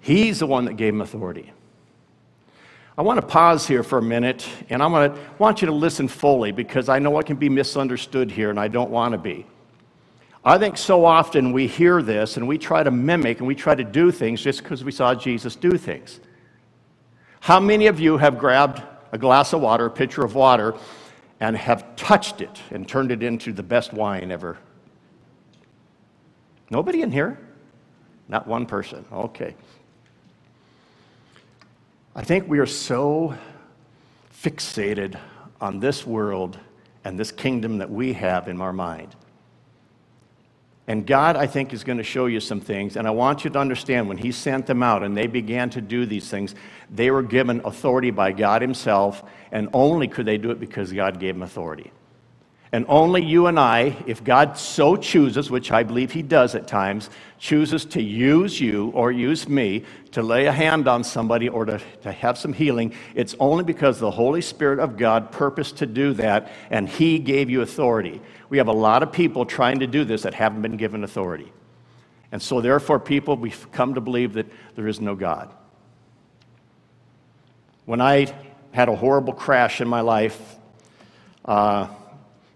He's 0.00 0.40
the 0.40 0.46
one 0.46 0.64
that 0.66 0.74
gave 0.74 0.92
them 0.92 1.00
authority. 1.00 1.52
I 3.00 3.02
want 3.02 3.18
to 3.18 3.26
pause 3.26 3.66
here 3.66 3.82
for 3.82 3.96
a 3.96 4.02
minute, 4.02 4.46
and 4.68 4.82
I 4.82 4.86
want, 4.86 5.14
to, 5.14 5.20
want 5.38 5.62
you 5.62 5.66
to 5.68 5.72
listen 5.72 6.06
fully 6.06 6.52
because 6.52 6.90
I 6.90 6.98
know 6.98 7.16
I 7.16 7.22
can 7.22 7.38
be 7.38 7.48
misunderstood 7.48 8.30
here, 8.30 8.50
and 8.50 8.60
I 8.60 8.68
don't 8.68 8.90
want 8.90 9.12
to 9.12 9.18
be. 9.18 9.46
I 10.44 10.58
think 10.58 10.76
so 10.76 11.06
often 11.06 11.52
we 11.52 11.66
hear 11.66 12.02
this 12.02 12.36
and 12.36 12.46
we 12.46 12.58
try 12.58 12.82
to 12.82 12.90
mimic 12.90 13.38
and 13.38 13.46
we 13.46 13.54
try 13.54 13.74
to 13.74 13.84
do 13.84 14.10
things 14.10 14.42
just 14.42 14.62
because 14.62 14.84
we 14.84 14.92
saw 14.92 15.14
Jesus 15.14 15.56
do 15.56 15.78
things. 15.78 16.20
How 17.40 17.58
many 17.58 17.86
of 17.86 17.98
you 17.98 18.18
have 18.18 18.36
grabbed 18.36 18.82
a 19.12 19.16
glass 19.16 19.54
of 19.54 19.62
water, 19.62 19.86
a 19.86 19.90
pitcher 19.90 20.22
of 20.22 20.34
water, 20.34 20.74
and 21.40 21.56
have 21.56 21.96
touched 21.96 22.42
it 22.42 22.60
and 22.70 22.86
turned 22.86 23.12
it 23.12 23.22
into 23.22 23.50
the 23.54 23.62
best 23.62 23.94
wine 23.94 24.30
ever? 24.30 24.58
Nobody 26.68 27.00
in 27.00 27.10
here? 27.10 27.38
Not 28.28 28.46
one 28.46 28.66
person. 28.66 29.06
Okay. 29.10 29.54
I 32.20 32.22
think 32.22 32.46
we 32.46 32.58
are 32.58 32.66
so 32.66 33.34
fixated 34.42 35.18
on 35.58 35.80
this 35.80 36.06
world 36.06 36.58
and 37.02 37.18
this 37.18 37.32
kingdom 37.32 37.78
that 37.78 37.90
we 37.90 38.12
have 38.12 38.46
in 38.46 38.60
our 38.60 38.74
mind. 38.74 39.16
And 40.86 41.06
God, 41.06 41.36
I 41.36 41.46
think, 41.46 41.72
is 41.72 41.82
going 41.82 41.96
to 41.96 42.04
show 42.04 42.26
you 42.26 42.38
some 42.38 42.60
things. 42.60 42.98
And 42.98 43.06
I 43.06 43.10
want 43.10 43.42
you 43.42 43.48
to 43.48 43.58
understand 43.58 44.06
when 44.06 44.18
He 44.18 44.32
sent 44.32 44.66
them 44.66 44.82
out 44.82 45.02
and 45.02 45.16
they 45.16 45.28
began 45.28 45.70
to 45.70 45.80
do 45.80 46.04
these 46.04 46.28
things, 46.28 46.54
they 46.90 47.10
were 47.10 47.22
given 47.22 47.62
authority 47.64 48.10
by 48.10 48.32
God 48.32 48.60
Himself, 48.60 49.24
and 49.50 49.70
only 49.72 50.06
could 50.06 50.26
they 50.26 50.36
do 50.36 50.50
it 50.50 50.60
because 50.60 50.92
God 50.92 51.20
gave 51.20 51.36
them 51.36 51.42
authority. 51.42 51.90
And 52.72 52.86
only 52.88 53.24
you 53.24 53.48
and 53.48 53.58
I, 53.58 53.96
if 54.06 54.22
God 54.22 54.56
so 54.56 54.94
chooses, 54.94 55.50
which 55.50 55.72
I 55.72 55.82
believe 55.82 56.12
He 56.12 56.22
does 56.22 56.54
at 56.54 56.68
times, 56.68 57.10
chooses 57.38 57.84
to 57.86 58.02
use 58.02 58.60
you 58.60 58.90
or 58.94 59.10
use 59.10 59.48
me 59.48 59.84
to 60.12 60.22
lay 60.22 60.46
a 60.46 60.52
hand 60.52 60.86
on 60.86 61.02
somebody 61.02 61.48
or 61.48 61.64
to, 61.64 61.80
to 62.02 62.12
have 62.12 62.38
some 62.38 62.52
healing, 62.52 62.94
it's 63.16 63.34
only 63.40 63.64
because 63.64 63.98
the 63.98 64.10
Holy 64.10 64.40
Spirit 64.40 64.78
of 64.78 64.96
God 64.96 65.32
purposed 65.32 65.78
to 65.78 65.86
do 65.86 66.12
that 66.14 66.52
and 66.70 66.88
He 66.88 67.18
gave 67.18 67.50
you 67.50 67.62
authority. 67.62 68.20
We 68.50 68.58
have 68.58 68.68
a 68.68 68.72
lot 68.72 69.02
of 69.02 69.10
people 69.10 69.44
trying 69.46 69.80
to 69.80 69.88
do 69.88 70.04
this 70.04 70.22
that 70.22 70.34
haven't 70.34 70.62
been 70.62 70.76
given 70.76 71.02
authority. 71.02 71.52
And 72.30 72.40
so, 72.40 72.60
therefore, 72.60 73.00
people, 73.00 73.36
we've 73.36 73.72
come 73.72 73.94
to 73.94 74.00
believe 74.00 74.34
that 74.34 74.46
there 74.76 74.86
is 74.86 75.00
no 75.00 75.16
God. 75.16 75.52
When 77.84 78.00
I 78.00 78.32
had 78.70 78.88
a 78.88 78.94
horrible 78.94 79.32
crash 79.32 79.80
in 79.80 79.88
my 79.88 80.02
life, 80.02 80.56
uh, 81.44 81.88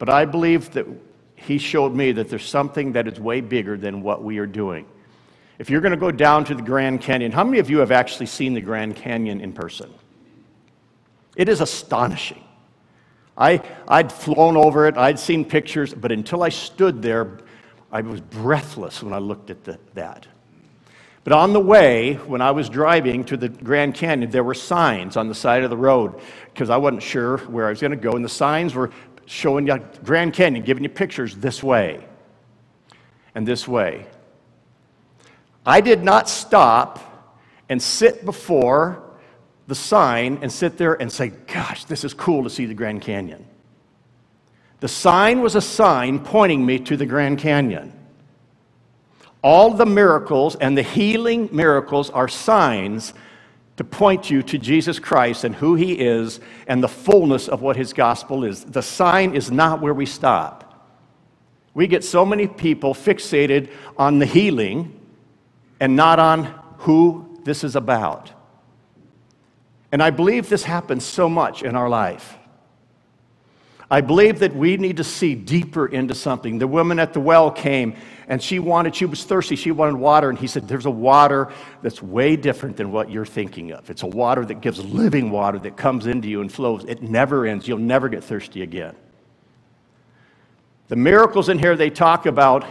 But 0.00 0.08
I 0.08 0.24
believe 0.24 0.72
that 0.72 0.86
He 1.36 1.58
showed 1.58 1.94
me 1.94 2.10
that 2.12 2.28
there's 2.28 2.48
something 2.48 2.92
that 2.92 3.06
is 3.06 3.20
way 3.20 3.40
bigger 3.40 3.76
than 3.76 4.02
what 4.02 4.24
we 4.24 4.38
are 4.38 4.46
doing. 4.46 4.86
If 5.58 5.68
you're 5.68 5.82
going 5.82 5.92
to 5.92 5.98
go 5.98 6.10
down 6.10 6.44
to 6.46 6.54
the 6.54 6.62
Grand 6.62 7.02
Canyon, 7.02 7.32
how 7.32 7.44
many 7.44 7.58
of 7.58 7.68
you 7.68 7.78
have 7.78 7.92
actually 7.92 8.26
seen 8.26 8.54
the 8.54 8.62
Grand 8.62 8.96
Canyon 8.96 9.42
in 9.42 9.52
person? 9.52 9.92
It 11.36 11.50
is 11.50 11.60
astonishing. 11.60 12.42
I, 13.36 13.62
I'd 13.86 14.10
flown 14.10 14.56
over 14.56 14.86
it, 14.86 14.96
I'd 14.96 15.18
seen 15.18 15.44
pictures, 15.44 15.92
but 15.92 16.12
until 16.12 16.42
I 16.42 16.48
stood 16.48 17.02
there, 17.02 17.38
I 17.92 18.00
was 18.00 18.22
breathless 18.22 19.02
when 19.02 19.12
I 19.12 19.18
looked 19.18 19.50
at 19.50 19.64
the, 19.64 19.78
that. 19.94 20.26
But 21.22 21.34
on 21.34 21.52
the 21.52 21.60
way, 21.60 22.14
when 22.14 22.40
I 22.40 22.50
was 22.52 22.70
driving 22.70 23.24
to 23.24 23.36
the 23.36 23.50
Grand 23.50 23.94
Canyon, 23.94 24.30
there 24.30 24.42
were 24.42 24.54
signs 24.54 25.18
on 25.18 25.28
the 25.28 25.34
side 25.34 25.62
of 25.62 25.70
the 25.70 25.76
road 25.76 26.18
because 26.46 26.70
I 26.70 26.78
wasn't 26.78 27.02
sure 27.02 27.38
where 27.38 27.66
I 27.66 27.70
was 27.70 27.80
going 27.80 27.90
to 27.90 27.96
go. 27.96 28.12
And 28.12 28.24
the 28.24 28.28
signs 28.28 28.74
were 28.74 28.90
showing 29.30 29.64
you 29.64 29.80
Grand 30.02 30.34
Canyon, 30.34 30.64
giving 30.64 30.82
you 30.82 30.88
pictures 30.88 31.36
this 31.36 31.62
way 31.62 32.04
and 33.36 33.46
this 33.46 33.68
way. 33.68 34.06
I 35.64 35.80
did 35.80 36.02
not 36.02 36.28
stop 36.28 37.36
and 37.68 37.80
sit 37.80 38.24
before 38.24 39.00
the 39.68 39.76
sign 39.76 40.40
and 40.42 40.50
sit 40.50 40.76
there 40.76 41.00
and 41.00 41.12
say, 41.12 41.28
Gosh, 41.28 41.84
this 41.84 42.02
is 42.02 42.12
cool 42.12 42.42
to 42.42 42.50
see 42.50 42.66
the 42.66 42.74
Grand 42.74 43.02
Canyon. 43.02 43.46
The 44.80 44.88
sign 44.88 45.40
was 45.42 45.54
a 45.54 45.60
sign 45.60 46.18
pointing 46.18 46.66
me 46.66 46.80
to 46.80 46.96
the 46.96 47.06
Grand 47.06 47.38
Canyon. 47.38 47.92
All 49.42 49.70
the 49.70 49.86
miracles 49.86 50.56
and 50.56 50.76
the 50.76 50.82
healing 50.82 51.48
miracles 51.52 52.10
are 52.10 52.26
signs 52.26 53.14
to 53.76 53.84
point 53.84 54.30
you 54.30 54.42
to 54.42 54.58
Jesus 54.58 54.98
Christ 54.98 55.44
and 55.44 55.54
who 55.54 55.74
he 55.74 55.92
is 55.94 56.40
and 56.66 56.82
the 56.82 56.88
fullness 56.88 57.48
of 57.48 57.62
what 57.62 57.76
his 57.76 57.92
gospel 57.92 58.44
is. 58.44 58.64
The 58.64 58.82
sign 58.82 59.34
is 59.34 59.50
not 59.50 59.80
where 59.80 59.94
we 59.94 60.06
stop. 60.06 60.66
We 61.72 61.86
get 61.86 62.04
so 62.04 62.26
many 62.26 62.46
people 62.46 62.94
fixated 62.94 63.70
on 63.96 64.18
the 64.18 64.26
healing 64.26 65.00
and 65.78 65.96
not 65.96 66.18
on 66.18 66.44
who 66.78 67.38
this 67.44 67.64
is 67.64 67.76
about. 67.76 68.32
And 69.92 70.02
I 70.02 70.10
believe 70.10 70.48
this 70.48 70.64
happens 70.64 71.04
so 71.04 71.28
much 71.28 71.62
in 71.62 71.74
our 71.74 71.88
life. 71.88 72.36
I 73.92 74.00
believe 74.00 74.38
that 74.38 74.54
we 74.54 74.76
need 74.76 74.98
to 74.98 75.04
see 75.04 75.34
deeper 75.34 75.86
into 75.86 76.14
something. 76.14 76.58
The 76.58 76.68
woman 76.68 77.00
at 77.00 77.12
the 77.12 77.20
well 77.20 77.50
came 77.50 77.96
and 78.28 78.40
she 78.40 78.60
wanted, 78.60 78.94
she 78.94 79.04
was 79.04 79.24
thirsty, 79.24 79.56
she 79.56 79.72
wanted 79.72 79.96
water, 79.96 80.30
and 80.30 80.38
he 80.38 80.46
said, 80.46 80.68
There's 80.68 80.86
a 80.86 80.90
water 80.90 81.52
that's 81.82 82.00
way 82.00 82.36
different 82.36 82.76
than 82.76 82.92
what 82.92 83.10
you're 83.10 83.26
thinking 83.26 83.72
of. 83.72 83.90
It's 83.90 84.04
a 84.04 84.06
water 84.06 84.44
that 84.44 84.60
gives 84.60 84.84
living 84.84 85.32
water 85.32 85.58
that 85.58 85.76
comes 85.76 86.06
into 86.06 86.28
you 86.28 86.40
and 86.40 86.52
flows. 86.52 86.84
It 86.84 87.02
never 87.02 87.44
ends. 87.46 87.66
You'll 87.66 87.78
never 87.78 88.08
get 88.08 88.22
thirsty 88.22 88.62
again. 88.62 88.94
The 90.86 90.96
miracles 90.96 91.48
in 91.48 91.58
here 91.58 91.74
they 91.76 91.90
talk 91.90 92.26
about 92.26 92.64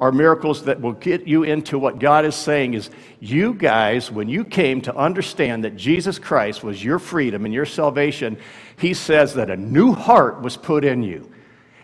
are 0.00 0.10
miracles 0.10 0.64
that 0.64 0.80
will 0.80 0.92
get 0.92 1.26
you 1.26 1.44
into 1.44 1.78
what 1.78 1.98
God 1.98 2.24
is 2.24 2.34
saying 2.34 2.74
is 2.74 2.90
you 3.20 3.54
guys, 3.54 4.10
when 4.10 4.28
you 4.28 4.44
came 4.44 4.80
to 4.82 4.94
understand 4.94 5.64
that 5.64 5.76
Jesus 5.76 6.18
Christ 6.18 6.64
was 6.64 6.82
your 6.82 6.98
freedom 6.98 7.44
and 7.44 7.54
your 7.54 7.66
salvation, 7.66 8.36
he 8.78 8.92
says 8.92 9.34
that 9.34 9.50
a 9.50 9.56
new 9.56 9.92
heart 9.92 10.42
was 10.42 10.56
put 10.56 10.84
in 10.84 11.02
you. 11.02 11.30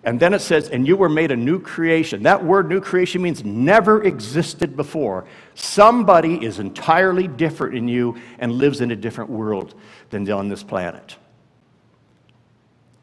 And 0.03 0.19
then 0.19 0.33
it 0.33 0.41
says, 0.41 0.71
and 0.71 0.87
you 0.87 0.97
were 0.97 1.11
made 1.11 1.31
a 1.31 1.37
new 1.37 1.61
creation. 1.61 2.23
That 2.23 2.43
word 2.43 2.69
new 2.69 2.81
creation 2.81 3.21
means 3.21 3.45
never 3.45 4.03
existed 4.03 4.75
before. 4.75 5.27
Somebody 5.55 6.43
is 6.45 6.59
entirely 6.59 7.29
different 7.29 7.77
in 7.77 7.87
you 7.87 8.17
and 8.39 8.53
lives 8.53 8.81
in 8.81 8.91
a 8.91 8.97
different 8.97 9.31
world 9.31 9.75
than 10.09 10.29
on 10.31 10.49
this 10.49 10.63
planet. 10.63 11.17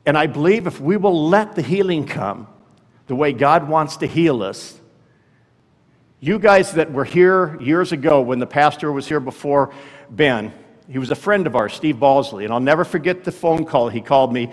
And 0.08 0.18
I 0.18 0.26
believe 0.26 0.66
if 0.66 0.82
we 0.82 0.98
will 0.98 1.30
let 1.30 1.56
the 1.56 1.62
healing 1.62 2.06
come 2.06 2.48
the 3.06 3.16
way 3.16 3.32
God 3.32 3.70
wants 3.70 3.98
to 3.98 4.08
heal 4.08 4.42
us, 4.42 4.77
you 6.20 6.40
guys 6.40 6.72
that 6.74 6.92
were 6.92 7.06
here 7.06 7.62
years 7.62 7.92
ago 7.92 8.22
when 8.22 8.40
the 8.40 8.48
pastor 8.48 8.92
was 8.92 9.08
here 9.08 9.20
before 9.20 9.72
Ben, 10.10 10.52
he 10.90 10.98
was 10.98 11.12
a 11.12 11.16
friend 11.16 11.46
of 11.46 11.56
ours, 11.56 11.74
Steve 11.74 11.98
Balsley, 11.98 12.44
and 12.44 12.52
I'll 12.52 12.60
never 12.60 12.84
forget 12.84 13.24
the 13.24 13.32
phone 13.32 13.66
call 13.66 13.90
he 13.90 14.02
called 14.02 14.34
me. 14.34 14.52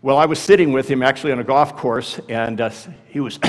Well, 0.00 0.16
I 0.16 0.24
was 0.26 0.38
sitting 0.38 0.72
with 0.72 0.88
him 0.88 1.02
actually 1.02 1.32
on 1.32 1.40
a 1.40 1.44
golf 1.44 1.76
course, 1.76 2.20
and 2.28 2.60
uh, 2.60 2.70
he 3.08 3.20
was, 3.20 3.38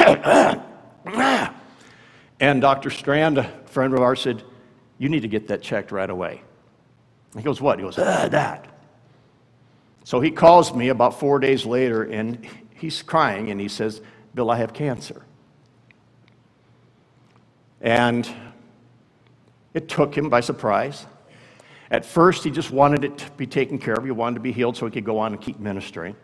and 2.39 2.61
Dr. 2.61 2.89
Strand, 2.89 3.37
a 3.37 3.43
friend 3.67 3.93
of 3.93 4.01
ours, 4.01 4.21
said, 4.21 4.43
You 4.97 5.07
need 5.07 5.21
to 5.21 5.27
get 5.27 5.47
that 5.47 5.61
checked 5.61 5.91
right 5.91 6.09
away. 6.09 6.41
He 7.37 7.43
goes, 7.43 7.61
What? 7.61 7.79
He 7.79 7.85
goes, 7.85 7.99
ah, 7.99 8.27
That. 8.29 8.67
So 10.03 10.19
he 10.19 10.31
calls 10.31 10.73
me 10.73 10.89
about 10.89 11.19
four 11.19 11.39
days 11.39 11.65
later, 11.65 12.03
and 12.03 12.45
he's 12.75 13.01
crying, 13.01 13.49
and 13.51 13.61
he 13.61 13.67
says, 13.67 14.01
Bill, 14.33 14.51
I 14.51 14.57
have 14.57 14.73
cancer. 14.73 15.25
And 17.85 18.27
it 19.75 19.87
took 19.87 20.17
him 20.17 20.27
by 20.27 20.41
surprise. 20.41 21.05
At 21.91 22.03
first, 22.03 22.43
he 22.43 22.49
just 22.49 22.71
wanted 22.71 23.03
it 23.03 23.15
to 23.19 23.31
be 23.33 23.45
taken 23.45 23.77
care 23.77 23.93
of. 23.93 24.03
He 24.03 24.09
wanted 24.09 24.35
to 24.35 24.41
be 24.41 24.51
healed 24.51 24.75
so 24.75 24.87
he 24.87 24.91
could 24.91 25.05
go 25.05 25.19
on 25.19 25.33
and 25.33 25.41
keep 25.41 25.59
ministering. 25.59 26.15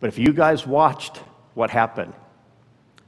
But 0.00 0.08
if 0.08 0.18
you 0.18 0.32
guys 0.32 0.66
watched 0.66 1.18
what 1.52 1.68
happened, 1.68 2.14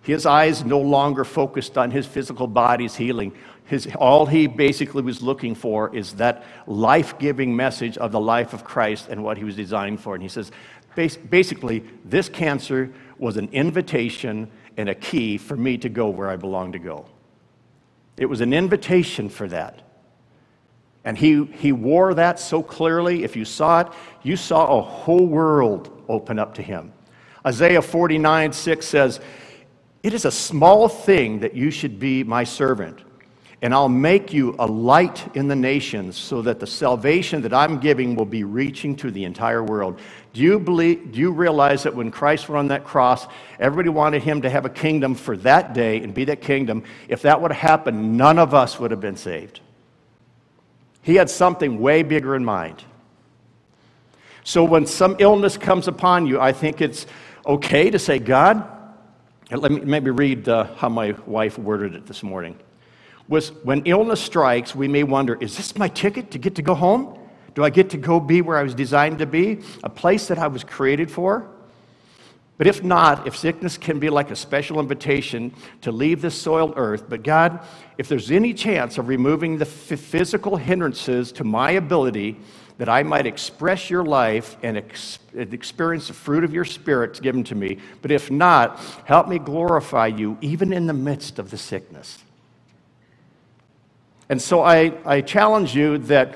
his 0.03 0.27
eyes 0.27 0.65
no 0.65 0.79
longer 0.79 1.25
focused 1.25 1.79
on 1.79 1.91
his 1.91 2.07
physical 2.07 2.47
body's 2.47 2.95
healing. 2.95 3.33
His, 3.65 3.89
all 3.97 4.27
he 4.27 4.47
basically 4.47 5.03
was 5.03 5.23
looking 5.23 5.55
for 5.55 5.97
is 5.97 6.13
that 6.15 6.45
life 6.67 7.19
giving 7.19 7.57
message 7.57 7.97
of 7.97 8.13
the 8.13 8.21
life 8.21 8.53
of 8.53 8.65
Christ 8.65 9.09
and 9.09 9.25
what 9.25 9.39
he 9.39 9.45
was 9.45 9.57
designed 9.57 10.01
for. 10.01 10.15
And 10.15 10.23
he 10.23 10.29
says, 10.29 10.53
basically, 10.95 11.85
this 12.05 12.29
cancer 12.29 12.93
was 13.19 13.39
an 13.39 13.49
invitation 13.53 14.51
and 14.77 14.91
a 14.91 14.95
key 14.95 15.39
for 15.39 15.57
me 15.57 15.79
to 15.79 15.89
go 15.89 16.11
where 16.11 16.29
I 16.29 16.37
belong 16.37 16.73
to 16.73 16.79
go. 16.79 17.07
It 18.17 18.27
was 18.27 18.41
an 18.41 18.53
invitation 18.53 19.29
for 19.29 19.49
that. 19.49 19.83
And 21.05 21.17
he, 21.17 21.45
he 21.45 21.73
wore 21.73 22.15
that 22.15 22.41
so 22.41 22.63
clearly. 22.63 23.23
If 23.23 23.37
you 23.37 23.45
saw 23.45 23.81
it, 23.81 23.89
you 24.23 24.37
saw 24.37 24.79
a 24.79 24.83
whole 24.83 25.27
world 25.27 26.05
open 26.09 26.39
up 26.39 26.55
to 26.55 26.63
him. 26.63 26.93
Isaiah 27.47 27.83
49 27.83 28.53
6 28.53 28.87
says, 28.87 29.21
It 30.03 30.15
is 30.15 30.25
a 30.25 30.33
small 30.33 30.89
thing 30.89 31.41
that 31.41 31.55
you 31.55 31.71
should 31.71 32.01
be 32.01 32.25
my 32.25 32.43
servant 32.43 33.05
and 33.63 33.73
I'll 33.73 33.89
make 33.89 34.33
you 34.33 34.55
a 34.59 34.67
light 34.67 35.35
in 35.35 35.49
the 35.49 35.57
nations 35.57 36.17
so 36.17 36.43
that 36.43 36.61
the 36.61 36.67
salvation 36.67 37.41
that 37.43 37.55
I'm 37.55 37.81
giving 37.81 38.15
will 38.15 38.27
be 38.27 38.45
reaching 38.45 38.95
to 38.97 39.11
the 39.11 39.25
entire 39.25 39.63
world. 39.63 39.99
Do 40.37 40.43
you, 40.43 40.61
believe, 40.61 41.13
do 41.13 41.19
you 41.19 41.31
realize 41.31 41.85
that 41.85 41.95
when 41.95 42.11
Christ 42.11 42.47
went 42.47 42.59
on 42.59 42.69
that 42.69 42.85
cross, 42.85 43.27
everybody 43.59 43.89
wanted 43.89 44.23
him 44.23 44.43
to 44.43 44.51
have 44.51 44.67
a 44.67 44.69
kingdom 44.69 45.15
for 45.15 45.35
that 45.39 45.73
day 45.73 46.03
and 46.03 46.13
be 46.13 46.27
that 46.27 46.43
kingdom? 46.43 46.85
If 47.09 47.23
that 47.23 47.41
would 47.41 47.53
have 47.53 47.71
happened, 47.71 48.19
none 48.19 48.39
of 48.39 48.53
us 48.53 48.79
would 48.79 48.91
have 48.91 49.01
been 49.01 49.17
saved. 49.17 49.61
He 51.01 51.15
had 51.15 51.31
something 51.31 51.81
way 51.81 52.03
bigger 52.03 52.37
in 52.37 52.45
mind. 52.45 52.85
So 54.45 54.63
when 54.63 54.85
some 54.85 55.17
illness 55.21 55.57
comes 55.57 55.89
upon 55.89 56.27
you, 56.27 56.39
I 56.39 56.53
think 56.53 56.83
it's 56.83 57.07
okay 57.47 57.89
to 57.89 57.99
say, 57.99 58.19
God, 58.19 58.63
let 59.51 59.73
me 59.73 59.81
maybe 59.81 60.11
read 60.11 60.51
uh, 60.51 60.65
how 60.75 60.91
my 60.91 61.13
wife 61.25 61.59
worded 61.59 61.95
it 61.95 62.05
this 62.05 62.23
morning 62.23 62.59
was 63.27 63.53
when 63.65 63.87
illness 63.87 64.21
strikes, 64.21 64.75
we 64.75 64.87
may 64.87 65.03
wonder 65.03 65.35
is 65.41 65.57
this 65.57 65.79
my 65.79 65.89
ticket 65.89 66.31
to 66.33 66.39
get 66.39 66.57
to 66.57 66.63
go 66.63 66.75
home? 66.75 67.19
Do 67.57 67.65
I 67.65 67.71
get 67.71 67.91
to 67.91 67.97
go 67.97 68.21
be 68.21 68.43
where 68.43 68.59
I 68.59 68.63
was 68.63 68.75
designed 68.75 69.19
to 69.19 69.27
be? 69.27 69.63
A 69.83 69.89
place 69.89 70.29
that 70.29 70.39
I 70.39 70.47
was 70.47 70.63
created 70.63 71.11
for? 71.11 71.49
But 72.59 72.67
if 72.67 72.85
not, 72.85 73.27
if 73.27 73.37
sickness 73.37 73.79
can 73.79 73.99
be 73.99 74.11
like 74.11 74.31
a 74.31 74.37
special 74.37 74.79
invitation 74.79 75.55
to 75.81 75.91
leave 75.91 76.21
this 76.21 76.35
soiled 76.41 76.75
earth, 76.77 77.05
but 77.09 77.23
God, 77.23 77.61
if 77.97 78.09
there's 78.09 78.31
any 78.31 78.53
chance 78.53 78.99
of 78.99 79.09
removing 79.09 79.57
the 79.57 79.65
physical 79.65 80.57
hindrances 80.57 81.33
to 81.33 81.45
my 81.45 81.73
ability 81.73 82.37
that 82.77 82.91
I 82.91 83.03
might 83.03 83.27
express 83.27 83.89
your 83.89 84.05
life 84.05 84.59
and 84.63 84.77
ex- 84.77 85.19
experience 85.35 86.09
the 86.09 86.15
fruit 86.15 86.45
of 86.45 86.53
your 86.53 86.65
spirit 86.67 87.21
given 87.23 87.43
to 87.45 87.55
me, 87.55 87.79
but 88.03 88.11
if 88.11 88.31
not, 88.31 88.79
help 89.05 89.29
me 89.29 89.39
glorify 89.39 90.09
you 90.09 90.37
even 90.43 90.75
in 90.75 90.87
the 90.87 90.93
midst 90.93 91.39
of 91.39 91.51
the 91.51 91.57
sickness. 91.57 92.19
And 94.29 94.43
so 94.43 94.63
I, 94.63 94.93
I 95.05 95.21
challenge 95.21 95.75
you 95.75 95.99
that 95.99 96.35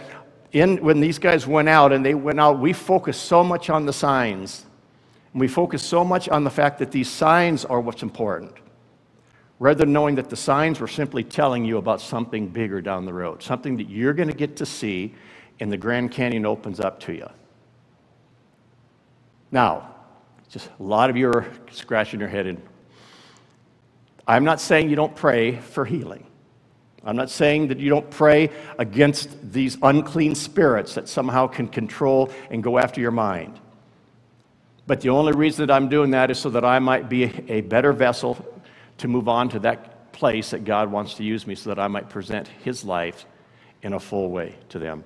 in, 0.53 0.78
when 0.78 1.01
these 1.01 1.18
guys 1.18 1.46
went 1.46 1.68
out 1.68 1.92
and 1.92 2.05
they 2.05 2.14
went 2.14 2.40
out, 2.40 2.59
we 2.59 2.72
focused 2.72 3.24
so 3.24 3.44
much 3.44 3.70
on 3.70 3.86
the 3.86 3.92
signs. 3.92 4.66
And 5.32 5.40
we 5.40 5.48
focused 5.48 5.86
so 5.86 6.05
much 6.05 6.28
on 6.28 6.44
the 6.44 6.51
fact 6.51 6.78
that 6.80 6.90
these 6.90 7.09
signs 7.09 7.64
are 7.64 7.80
what's 7.80 8.03
important, 8.03 8.53
rather 9.59 9.84
than 9.84 9.92
knowing 9.92 10.16
that 10.16 10.28
the 10.28 10.36
signs 10.36 10.80
were 10.80 10.88
simply 10.88 11.22
telling 11.22 11.64
you 11.64 11.78
about 11.78 12.01
something 12.01 12.48
bigger 12.48 12.80
down 12.80 13.05
the 13.05 13.12
road, 13.12 13.42
something 13.42 13.76
that 13.76 13.88
you're 13.88 14.12
going 14.12 14.28
to 14.28 14.34
get 14.34 14.57
to 14.57 14.66
see 14.66 15.14
and 15.61 15.70
the 15.70 15.76
Grand 15.76 16.11
Canyon 16.11 16.46
opens 16.46 16.80
up 16.80 16.98
to 17.01 17.12
you. 17.12 17.28
Now, 19.53 19.94
just 20.48 20.68
a 20.80 20.82
lot 20.82 21.11
of 21.11 21.16
you 21.16 21.28
are 21.28 21.46
scratching 21.70 22.18
your 22.18 22.28
head. 22.28 22.46
And 22.46 22.61
I'm 24.26 24.44
not 24.44 24.61
saying 24.61 24.88
you 24.90 24.96
don't 24.96 25.14
pray 25.14 25.59
for 25.59 25.84
healing. 25.84 26.26
I'm 27.05 27.16
not 27.16 27.30
saying 27.30 27.68
that 27.68 27.78
you 27.78 27.88
don't 27.88 28.11
pray 28.11 28.51
against 28.78 29.53
these 29.53 29.78
unclean 29.82 30.34
spirits 30.34 30.94
that 30.94 31.09
somehow 31.09 31.46
can 31.46 31.66
control 31.66 32.30
and 32.51 32.62
go 32.62 32.78
after 32.78 33.01
your 33.01 33.11
mind. 33.11 33.59
But 34.86 35.01
the 35.01 35.11
only 35.11 35.32
reason 35.32 35.66
that 35.66 35.72
I'm 35.72 35.88
doing 35.88 36.11
that 36.11 36.30
is 36.30 36.38
so 36.38 36.51
that 36.51 36.64
I 36.64 36.78
might 36.78 37.09
be 37.09 37.24
a 37.48 37.62
better 37.62 37.92
vessel 37.92 38.44
to 38.98 39.09
move 39.09 39.28
on 39.28 39.48
to 39.51 39.59
that 39.61 40.12
place 40.12 40.51
that 40.51 40.64
God 40.64 40.90
wants 40.90 41.14
to 41.14 41.24
use 41.24 41.46
me 41.46 41.55
so 41.55 41.70
that 41.70 41.78
I 41.78 41.88
might 41.88 42.11
present 42.11 42.48
His 42.48 42.84
life 42.84 43.24
in 43.82 43.94
a 43.94 44.01
full 44.01 44.30
way 44.30 44.57
to 44.68 44.78
them. 44.78 45.05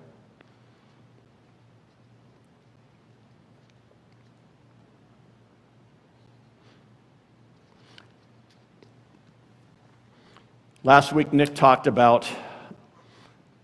Last 10.87 11.15
week, 11.15 11.33
Nick 11.33 11.55
talked 11.55 11.87
about 11.87 12.29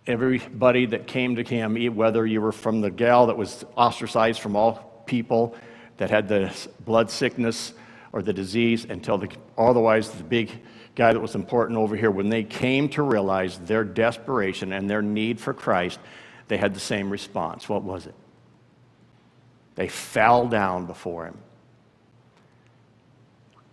everybody 0.07 0.87
that 0.87 1.07
came 1.07 1.37
to 1.37 1.43
him, 1.43 1.77
whether 1.95 2.25
you 2.25 2.41
were 2.41 2.51
from 2.51 2.81
the 2.81 2.91
gal 2.91 3.27
that 3.27 3.37
was 3.37 3.63
ostracized 3.77 4.41
from 4.41 4.57
all 4.57 5.03
people 5.05 5.55
that 5.99 6.09
had 6.09 6.29
the 6.29 6.51
blood 6.87 7.11
sickness 7.11 7.75
or 8.15 8.23
the 8.23 8.33
disease, 8.33 8.87
until 8.87 9.19
the, 9.19 9.29
otherwise 9.59 10.11
the 10.13 10.25
big 10.25 10.51
guy 10.95 11.13
that 11.13 11.21
was 11.21 11.35
important 11.35 11.79
over 11.79 11.95
here, 11.95 12.11
when 12.11 12.31
they 12.31 12.43
came 12.43 12.89
to 12.89 13.03
realize 13.03 13.59
their 13.59 13.85
desperation 13.85 14.73
and 14.73 14.89
their 14.89 15.03
need 15.03 15.39
for 15.39 15.53
Christ, 15.53 16.01
they 16.49 16.57
had 16.57 16.73
the 16.73 16.81
same 16.81 17.11
response. 17.11 17.69
What 17.69 17.83
was 17.83 18.07
it? 18.07 18.15
They 19.75 19.89
fell 19.89 20.49
down 20.49 20.87
before 20.87 21.27
him. 21.27 21.37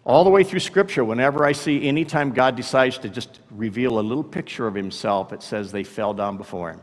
All 0.07 0.23
the 0.23 0.29
way 0.29 0.45
through 0.45 0.61
Scripture, 0.61 1.03
whenever 1.03 1.45
I 1.45 1.51
see 1.51 1.85
anytime 1.85 2.31
God 2.31 2.55
decides 2.55 2.97
to 2.99 3.09
just 3.09 3.41
reveal 3.51 3.99
a 3.99 4.01
little 4.01 4.23
picture 4.23 4.65
of 4.65 4.73
himself, 4.73 5.33
it 5.33 5.43
says 5.43 5.73
they 5.73 5.83
fell 5.83 6.13
down 6.13 6.37
before 6.37 6.71
him. 6.71 6.79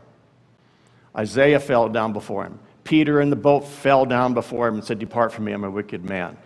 Isaiah 1.17 1.59
fell 1.59 1.89
down 1.89 2.13
before 2.13 2.43
him. 2.43 2.59
Peter 2.83 3.19
in 3.19 3.31
the 3.31 3.35
boat 3.35 3.61
fell 3.61 4.05
down 4.05 4.35
before 4.35 4.67
him 4.67 4.75
and 4.75 4.83
said, 4.83 4.99
Depart 4.99 5.33
from 5.33 5.45
me, 5.45 5.53
I'm 5.53 5.63
a 5.63 5.71
wicked 5.71 6.07
man. 6.07 6.37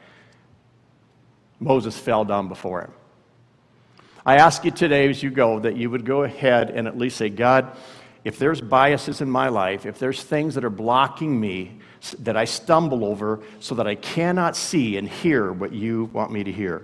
Moses 1.59 1.99
fell 1.99 2.23
down 2.23 2.47
before 2.47 2.83
him. 2.83 2.93
I 4.25 4.37
ask 4.37 4.63
you 4.63 4.71
today 4.71 5.09
as 5.09 5.21
you 5.21 5.31
go 5.31 5.59
that 5.59 5.75
you 5.75 5.89
would 5.89 6.05
go 6.05 6.23
ahead 6.23 6.69
and 6.69 6.87
at 6.87 6.97
least 6.97 7.17
say, 7.17 7.27
God, 7.27 7.75
if 8.23 8.39
there's 8.39 8.61
biases 8.61 9.19
in 9.19 9.29
my 9.29 9.49
life, 9.49 9.85
if 9.85 9.99
there's 9.99 10.23
things 10.23 10.55
that 10.55 10.63
are 10.63 10.69
blocking 10.69 11.37
me 11.41 11.79
that 12.19 12.37
I 12.37 12.45
stumble 12.45 13.03
over 13.05 13.41
so 13.59 13.75
that 13.75 13.87
I 13.87 13.95
cannot 13.95 14.55
see 14.55 14.97
and 14.97 15.07
hear 15.07 15.51
what 15.51 15.73
you 15.73 16.05
want 16.13 16.31
me 16.31 16.43
to 16.43 16.51
hear. 16.51 16.83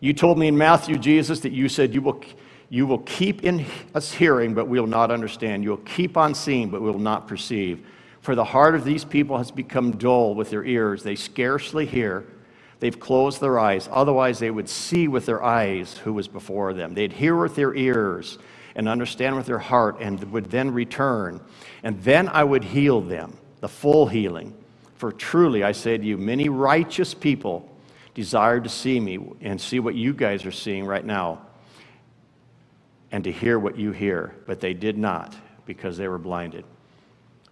You 0.00 0.12
told 0.12 0.38
me 0.38 0.48
in 0.48 0.58
Matthew, 0.58 0.98
Jesus, 0.98 1.40
that 1.40 1.52
you 1.52 1.68
said 1.68 1.94
you 1.94 2.02
will, 2.02 2.20
you 2.68 2.86
will 2.86 2.98
keep 2.98 3.44
in 3.44 3.64
us 3.94 4.12
hearing, 4.12 4.52
but 4.52 4.66
we 4.66 4.80
will 4.80 4.86
not 4.86 5.10
understand. 5.10 5.62
You'll 5.62 5.76
keep 5.78 6.16
on 6.16 6.34
seeing, 6.34 6.70
but 6.70 6.82
we 6.82 6.90
will 6.90 6.98
not 6.98 7.28
perceive. 7.28 7.86
For 8.20 8.34
the 8.34 8.44
heart 8.44 8.74
of 8.74 8.84
these 8.84 9.04
people 9.04 9.38
has 9.38 9.50
become 9.50 9.92
dull 9.92 10.34
with 10.34 10.50
their 10.50 10.64
ears. 10.64 11.02
They 11.02 11.16
scarcely 11.16 11.86
hear. 11.86 12.24
They've 12.80 12.98
closed 12.98 13.40
their 13.40 13.58
eyes. 13.60 13.88
Otherwise, 13.92 14.40
they 14.40 14.50
would 14.50 14.68
see 14.68 15.06
with 15.06 15.24
their 15.24 15.42
eyes 15.42 15.98
who 15.98 16.12
was 16.12 16.26
before 16.26 16.74
them. 16.74 16.94
They'd 16.94 17.12
hear 17.12 17.36
with 17.36 17.54
their 17.54 17.74
ears 17.74 18.38
and 18.74 18.88
understand 18.88 19.36
with 19.36 19.46
their 19.46 19.58
heart 19.58 19.96
and 20.00 20.22
would 20.32 20.50
then 20.50 20.72
return. 20.72 21.40
And 21.82 22.02
then 22.02 22.28
I 22.28 22.44
would 22.44 22.64
heal 22.64 23.00
them, 23.00 23.36
the 23.60 23.68
full 23.68 24.06
healing. 24.06 24.54
For 24.96 25.12
truly, 25.12 25.64
I 25.64 25.72
say 25.72 25.98
to 25.98 26.04
you, 26.04 26.16
many 26.16 26.48
righteous 26.48 27.14
people 27.14 27.68
desired 28.14 28.64
to 28.64 28.70
see 28.70 29.00
me 29.00 29.18
and 29.40 29.60
see 29.60 29.80
what 29.80 29.94
you 29.94 30.12
guys 30.12 30.46
are 30.46 30.52
seeing 30.52 30.84
right 30.84 31.04
now 31.04 31.42
and 33.10 33.24
to 33.24 33.32
hear 33.32 33.58
what 33.58 33.78
you 33.78 33.92
hear, 33.92 34.34
but 34.46 34.60
they 34.60 34.74
did 34.74 34.96
not 34.96 35.34
because 35.66 35.96
they 35.96 36.08
were 36.08 36.18
blinded. 36.18 36.64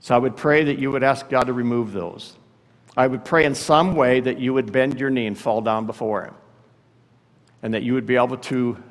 So 0.00 0.14
I 0.14 0.18
would 0.18 0.36
pray 0.36 0.64
that 0.64 0.78
you 0.78 0.90
would 0.90 1.02
ask 1.02 1.28
God 1.28 1.44
to 1.44 1.52
remove 1.52 1.92
those. 1.92 2.36
I 2.96 3.06
would 3.06 3.24
pray 3.24 3.44
in 3.44 3.54
some 3.54 3.94
way 3.94 4.20
that 4.20 4.38
you 4.38 4.54
would 4.54 4.72
bend 4.72 4.98
your 4.98 5.10
knee 5.10 5.26
and 5.26 5.38
fall 5.38 5.60
down 5.60 5.86
before 5.86 6.24
Him, 6.24 6.34
and 7.62 7.74
that 7.74 7.82
you 7.82 7.94
would 7.94 8.06
be 8.06 8.16
able 8.16 8.38
to 8.38 8.82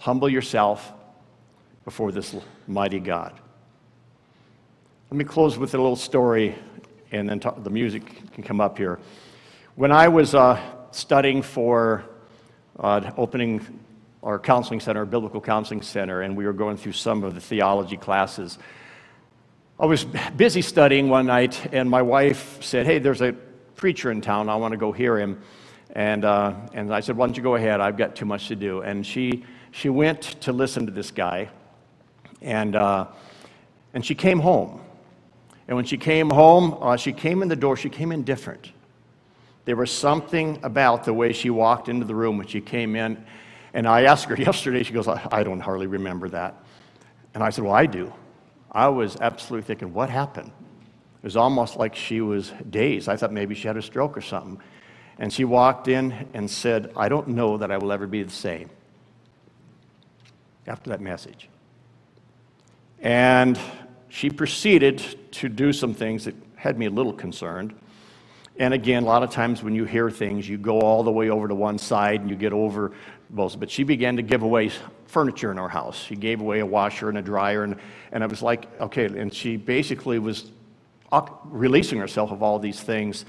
humble 0.00 0.28
yourself 0.28 0.92
before 1.84 2.12
this 2.12 2.34
mighty 2.66 3.00
God. 3.00 3.32
Let 5.10 5.16
me 5.16 5.24
close 5.24 5.58
with 5.58 5.74
a 5.74 5.78
little 5.78 5.96
story, 5.96 6.54
and 7.12 7.28
then 7.28 7.40
the 7.58 7.70
music 7.70 8.32
can 8.32 8.42
come 8.42 8.60
up 8.60 8.76
here. 8.76 8.98
When 9.74 9.90
I 9.90 10.08
was 10.08 10.34
uh, 10.34 10.60
studying 10.90 11.40
for 11.42 12.04
uh, 12.78 13.10
opening 13.16 13.80
our 14.22 14.38
counseling 14.38 14.80
center, 14.80 15.00
our 15.00 15.06
biblical 15.06 15.40
counseling 15.40 15.82
center, 15.82 16.22
and 16.22 16.36
we 16.36 16.44
were 16.44 16.52
going 16.52 16.76
through 16.76 16.92
some 16.92 17.24
of 17.24 17.34
the 17.34 17.40
theology 17.40 17.96
classes, 17.96 18.58
I 19.80 19.86
was 19.86 20.04
busy 20.36 20.60
studying 20.60 21.08
one 21.08 21.26
night, 21.26 21.72
and 21.72 21.88
my 21.88 22.02
wife 22.02 22.62
said, 22.62 22.84
Hey, 22.84 22.98
there's 22.98 23.22
a 23.22 23.32
preacher 23.76 24.10
in 24.10 24.20
town. 24.20 24.48
I 24.48 24.56
want 24.56 24.72
to 24.72 24.76
go 24.76 24.90
hear 24.90 25.16
him. 25.16 25.40
And, 25.94 26.24
uh, 26.24 26.54
and 26.74 26.92
I 26.92 27.00
said, 27.00 27.16
Why 27.16 27.26
don't 27.26 27.36
you 27.36 27.42
go 27.42 27.54
ahead? 27.54 27.80
I've 27.80 27.96
got 27.96 28.16
too 28.16 28.26
much 28.26 28.48
to 28.48 28.56
do. 28.56 28.80
And 28.80 29.06
she, 29.06 29.44
she 29.70 29.88
went 29.88 30.22
to 30.42 30.52
listen 30.52 30.86
to 30.86 30.92
this 30.92 31.10
guy. 31.10 31.50
And, 32.40 32.76
uh, 32.76 33.06
and 33.94 34.04
she 34.04 34.14
came 34.14 34.40
home. 34.40 34.80
And 35.66 35.76
when 35.76 35.84
she 35.84 35.98
came 35.98 36.30
home, 36.30 36.78
uh, 36.80 36.96
she 36.96 37.12
came 37.12 37.42
in 37.42 37.48
the 37.48 37.56
door, 37.56 37.76
she 37.76 37.90
came 37.90 38.12
in 38.12 38.22
different. 38.22 38.72
There 39.66 39.76
was 39.76 39.90
something 39.90 40.58
about 40.62 41.04
the 41.04 41.12
way 41.12 41.32
she 41.32 41.50
walked 41.50 41.88
into 41.88 42.06
the 42.06 42.14
room 42.14 42.38
when 42.38 42.46
she 42.46 42.60
came 42.60 42.96
in. 42.96 43.22
And 43.74 43.86
I 43.86 44.04
asked 44.04 44.24
her 44.26 44.36
yesterday, 44.38 44.82
she 44.82 44.94
goes, 44.94 45.08
I, 45.08 45.26
I 45.30 45.42
don't 45.42 45.60
hardly 45.60 45.86
remember 45.86 46.28
that. 46.30 46.54
And 47.34 47.42
I 47.42 47.50
said, 47.50 47.64
Well, 47.64 47.74
I 47.74 47.84
do. 47.84 48.12
I 48.72 48.88
was 48.88 49.16
absolutely 49.20 49.66
thinking, 49.66 49.92
What 49.92 50.08
happened? 50.08 50.50
It 50.50 51.24
was 51.24 51.36
almost 51.36 51.76
like 51.76 51.94
she 51.94 52.22
was 52.22 52.52
dazed. 52.70 53.08
I 53.08 53.16
thought 53.16 53.32
maybe 53.32 53.54
she 53.54 53.66
had 53.66 53.76
a 53.76 53.82
stroke 53.82 54.16
or 54.16 54.22
something. 54.22 54.58
And 55.18 55.32
she 55.32 55.44
walked 55.44 55.88
in 55.88 56.28
and 56.32 56.50
said, 56.50 56.92
I 56.96 57.08
don't 57.08 57.28
know 57.28 57.58
that 57.58 57.70
I 57.70 57.76
will 57.76 57.92
ever 57.92 58.06
be 58.06 58.22
the 58.22 58.30
same 58.30 58.70
after 60.68 60.90
that 60.90 61.00
message. 61.00 61.48
And 63.00 63.58
she 64.08 64.30
proceeded 64.30 65.02
to 65.32 65.48
do 65.48 65.72
some 65.72 65.94
things 65.94 66.24
that 66.24 66.34
had 66.56 66.78
me 66.78 66.86
a 66.86 66.90
little 66.90 67.12
concerned. 67.12 67.74
And 68.58 68.74
again, 68.74 69.04
a 69.04 69.06
lot 69.06 69.22
of 69.22 69.30
times 69.30 69.62
when 69.62 69.74
you 69.74 69.84
hear 69.84 70.10
things, 70.10 70.48
you 70.48 70.58
go 70.58 70.80
all 70.80 71.02
the 71.04 71.12
way 71.12 71.30
over 71.30 71.46
to 71.46 71.54
one 71.54 71.78
side 71.78 72.20
and 72.20 72.28
you 72.28 72.36
get 72.36 72.52
over 72.52 72.92
both. 73.30 73.58
But 73.58 73.70
she 73.70 73.84
began 73.84 74.16
to 74.16 74.22
give 74.22 74.42
away 74.42 74.70
furniture 75.06 75.52
in 75.52 75.58
our 75.58 75.68
house. 75.68 75.96
She 75.96 76.16
gave 76.16 76.40
away 76.40 76.58
a 76.58 76.66
washer 76.66 77.08
and 77.08 77.18
a 77.18 77.22
dryer. 77.22 77.62
And, 77.62 77.76
and 78.10 78.24
I 78.24 78.26
was 78.26 78.42
like, 78.42 78.68
okay. 78.80 79.04
And 79.04 79.32
she 79.32 79.56
basically 79.56 80.18
was 80.18 80.50
releasing 81.44 81.98
herself 81.98 82.32
of 82.32 82.42
all 82.42 82.58
these 82.58 82.80
things 82.80 83.24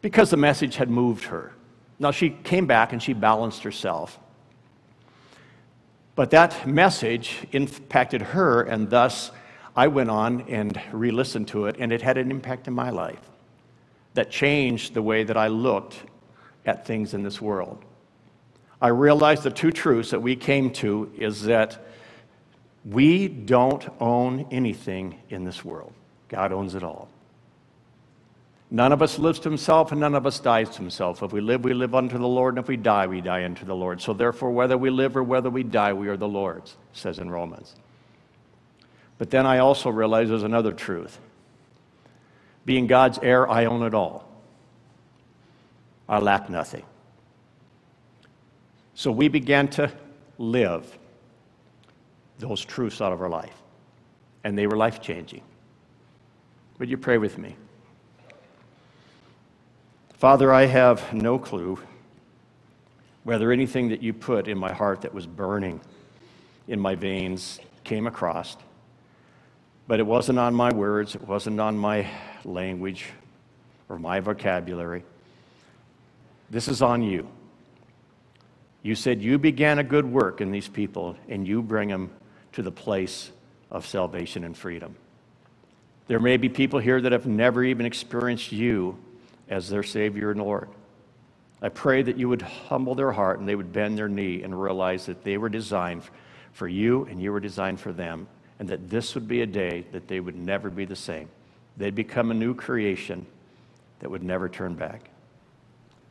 because 0.00 0.30
the 0.30 0.36
message 0.36 0.76
had 0.76 0.88
moved 0.88 1.24
her. 1.24 1.52
Now, 1.98 2.12
she 2.12 2.30
came 2.30 2.66
back 2.66 2.92
and 2.92 3.02
she 3.02 3.12
balanced 3.12 3.64
herself. 3.64 4.20
But 6.18 6.30
that 6.30 6.66
message 6.66 7.46
impacted 7.52 8.22
her, 8.22 8.62
and 8.62 8.90
thus 8.90 9.30
I 9.76 9.86
went 9.86 10.10
on 10.10 10.40
and 10.48 10.82
re 10.90 11.12
listened 11.12 11.46
to 11.50 11.66
it, 11.66 11.76
and 11.78 11.92
it 11.92 12.02
had 12.02 12.18
an 12.18 12.32
impact 12.32 12.66
in 12.66 12.74
my 12.74 12.90
life 12.90 13.20
that 14.14 14.28
changed 14.28 14.94
the 14.94 15.00
way 15.00 15.22
that 15.22 15.36
I 15.36 15.46
looked 15.46 15.94
at 16.66 16.84
things 16.84 17.14
in 17.14 17.22
this 17.22 17.40
world. 17.40 17.84
I 18.82 18.88
realized 18.88 19.44
the 19.44 19.52
two 19.52 19.70
truths 19.70 20.10
that 20.10 20.20
we 20.20 20.34
came 20.34 20.72
to 20.82 21.08
is 21.16 21.44
that 21.44 21.86
we 22.84 23.28
don't 23.28 23.88
own 24.00 24.48
anything 24.50 25.20
in 25.30 25.44
this 25.44 25.64
world, 25.64 25.92
God 26.28 26.50
owns 26.50 26.74
it 26.74 26.82
all. 26.82 27.07
None 28.70 28.92
of 28.92 29.00
us 29.00 29.18
lives 29.18 29.38
to 29.40 29.48
himself, 29.48 29.92
and 29.92 30.00
none 30.00 30.14
of 30.14 30.26
us 30.26 30.40
dies 30.40 30.68
to 30.70 30.78
himself. 30.78 31.22
If 31.22 31.32
we 31.32 31.40
live, 31.40 31.64
we 31.64 31.72
live 31.72 31.94
unto 31.94 32.18
the 32.18 32.28
Lord, 32.28 32.54
and 32.54 32.62
if 32.62 32.68
we 32.68 32.76
die, 32.76 33.06
we 33.06 33.22
die 33.22 33.44
unto 33.44 33.64
the 33.64 33.74
Lord. 33.74 34.02
So 34.02 34.12
therefore, 34.12 34.50
whether 34.50 34.76
we 34.76 34.90
live 34.90 35.16
or 35.16 35.22
whether 35.22 35.48
we 35.48 35.62
die, 35.62 35.94
we 35.94 36.08
are 36.08 36.18
the 36.18 36.28
Lord's, 36.28 36.76
says 36.92 37.18
in 37.18 37.30
Romans. 37.30 37.74
But 39.16 39.30
then 39.30 39.46
I 39.46 39.58
also 39.58 39.88
realize 39.88 40.28
there's 40.28 40.42
another 40.42 40.72
truth. 40.72 41.18
Being 42.66 42.86
God's 42.86 43.18
heir, 43.22 43.50
I 43.50 43.64
own 43.64 43.82
it 43.82 43.94
all. 43.94 44.28
I 46.06 46.18
lack 46.18 46.50
nothing. 46.50 46.84
So 48.94 49.10
we 49.10 49.28
began 49.28 49.68
to 49.68 49.90
live 50.36 50.98
those 52.38 52.62
truths 52.62 53.00
out 53.00 53.12
of 53.12 53.22
our 53.22 53.30
life, 53.30 53.62
and 54.44 54.58
they 54.58 54.66
were 54.66 54.76
life 54.76 55.00
changing. 55.00 55.42
Would 56.78 56.90
you 56.90 56.98
pray 56.98 57.16
with 57.16 57.38
me? 57.38 57.56
Father, 60.18 60.52
I 60.52 60.66
have 60.66 61.14
no 61.14 61.38
clue 61.38 61.78
whether 63.22 63.52
anything 63.52 63.90
that 63.90 64.02
you 64.02 64.12
put 64.12 64.48
in 64.48 64.58
my 64.58 64.72
heart 64.72 65.02
that 65.02 65.14
was 65.14 65.28
burning 65.28 65.80
in 66.66 66.80
my 66.80 66.96
veins 66.96 67.60
came 67.84 68.04
across. 68.04 68.56
But 69.86 70.00
it 70.00 70.06
wasn't 70.06 70.40
on 70.40 70.54
my 70.54 70.72
words, 70.72 71.14
it 71.14 71.22
wasn't 71.22 71.60
on 71.60 71.78
my 71.78 72.04
language 72.44 73.06
or 73.88 73.96
my 73.96 74.18
vocabulary. 74.18 75.04
This 76.50 76.66
is 76.66 76.82
on 76.82 77.00
you. 77.00 77.28
You 78.82 78.96
said 78.96 79.22
you 79.22 79.38
began 79.38 79.78
a 79.78 79.84
good 79.84 80.04
work 80.04 80.40
in 80.40 80.50
these 80.50 80.66
people 80.66 81.16
and 81.28 81.46
you 81.46 81.62
bring 81.62 81.90
them 81.90 82.10
to 82.54 82.62
the 82.62 82.72
place 82.72 83.30
of 83.70 83.86
salvation 83.86 84.42
and 84.42 84.56
freedom. 84.56 84.96
There 86.08 86.18
may 86.18 86.38
be 86.38 86.48
people 86.48 86.80
here 86.80 87.00
that 87.00 87.12
have 87.12 87.26
never 87.26 87.62
even 87.62 87.86
experienced 87.86 88.50
you 88.50 88.98
as 89.48 89.68
their 89.68 89.82
Savior 89.82 90.30
and 90.30 90.40
Lord. 90.40 90.68
I 91.60 91.68
pray 91.68 92.02
that 92.02 92.16
you 92.16 92.28
would 92.28 92.42
humble 92.42 92.94
their 92.94 93.12
heart 93.12 93.40
and 93.40 93.48
they 93.48 93.56
would 93.56 93.72
bend 93.72 93.98
their 93.98 94.08
knee 94.08 94.42
and 94.42 94.60
realize 94.60 95.06
that 95.06 95.24
they 95.24 95.38
were 95.38 95.48
designed 95.48 96.02
for 96.52 96.68
you 96.68 97.04
and 97.06 97.20
you 97.20 97.32
were 97.32 97.40
designed 97.40 97.80
for 97.80 97.92
them, 97.92 98.28
and 98.58 98.68
that 98.68 98.88
this 98.90 99.14
would 99.14 99.28
be 99.28 99.42
a 99.42 99.46
day 99.46 99.84
that 99.92 100.08
they 100.08 100.20
would 100.20 100.36
never 100.36 100.70
be 100.70 100.84
the 100.84 100.96
same. 100.96 101.28
They'd 101.76 101.94
become 101.94 102.30
a 102.30 102.34
new 102.34 102.54
creation 102.54 103.26
that 104.00 104.10
would 104.10 104.22
never 104.22 104.48
turn 104.48 104.74
back. 104.74 105.10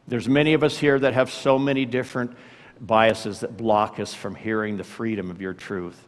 There's 0.07 0.29
many 0.29 0.53
of 0.53 0.63
us 0.63 0.77
here 0.77 0.97
that 0.99 1.13
have 1.13 1.31
so 1.31 1.59
many 1.59 1.85
different 1.85 2.31
biases 2.79 3.41
that 3.41 3.57
block 3.57 3.99
us 3.99 4.13
from 4.13 4.35
hearing 4.35 4.77
the 4.77 4.83
freedom 4.83 5.29
of 5.29 5.41
your 5.41 5.53
truth. 5.53 6.01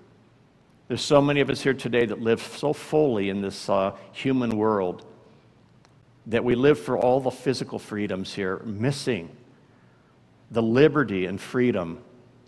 There's 0.88 1.02
so 1.02 1.22
many 1.22 1.42
of 1.42 1.50
us 1.50 1.62
here 1.62 1.74
today 1.74 2.06
that 2.06 2.22
live 2.22 2.42
so 2.42 2.74
fully 2.74 3.30
in 3.30 3.42
this 3.42 3.70
uh, 3.70 3.96
human 4.12 4.58
world 4.58 5.06
that 6.28 6.44
we 6.44 6.56
live 6.56 6.80
for 6.80 6.98
all 6.98 7.20
the 7.20 7.32
physical 7.32 7.80
freedoms 7.80 8.34
here, 8.34 8.60
missing 8.60 9.36
the 10.52 10.62
liberty 10.62 11.26
and 11.26 11.40
freedom 11.40 12.00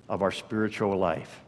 of 0.09 0.21
our 0.21 0.31
spiritual 0.31 0.97
life. 0.97 1.41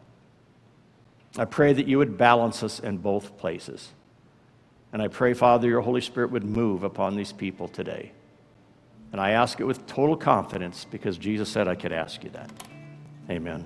I 1.37 1.45
pray 1.45 1.73
that 1.73 1.87
you 1.87 1.97
would 1.97 2.17
balance 2.17 2.63
us 2.63 2.79
in 2.79 2.97
both 2.97 3.37
places. 3.37 3.91
And 4.91 5.01
I 5.01 5.07
pray, 5.07 5.33
Father, 5.33 5.67
your 5.67 5.81
Holy 5.81 6.01
Spirit 6.01 6.31
would 6.31 6.43
move 6.43 6.83
upon 6.83 7.15
these 7.15 7.31
people 7.31 7.67
today. 7.67 8.11
And 9.11 9.19
I 9.19 9.31
ask 9.31 9.59
it 9.59 9.65
with 9.65 9.85
total 9.87 10.15
confidence 10.15 10.85
because 10.89 11.17
Jesus 11.17 11.49
said 11.49 11.67
I 11.67 11.75
could 11.75 11.91
ask 11.91 12.23
you 12.23 12.29
that. 12.31 12.51
Amen. 13.29 13.65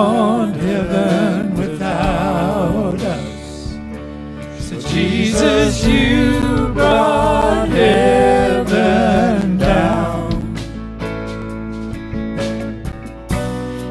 Want 0.00 0.56
heaven 0.56 1.54
without 1.62 3.00
us. 3.18 3.74
So 4.66 4.74
Jesus, 4.94 5.84
you 5.84 6.40
brought 6.72 7.68
heaven 7.68 9.58
down. 9.58 10.30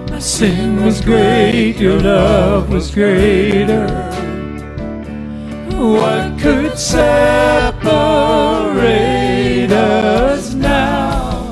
My 0.10 0.20
sin 0.20 0.84
was 0.84 0.98
great, 1.02 1.76
your 1.78 2.00
love 2.00 2.64
was 2.74 2.90
greater. 3.00 3.88
What 5.96 6.40
could 6.44 6.76
separate 6.78 7.32
us 9.72 10.54
now? 10.56 11.52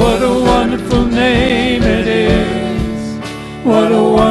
What 0.00 0.18
a 0.22 0.34
wonderful 0.52 1.04
name 1.04 1.57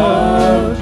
of 0.00 0.79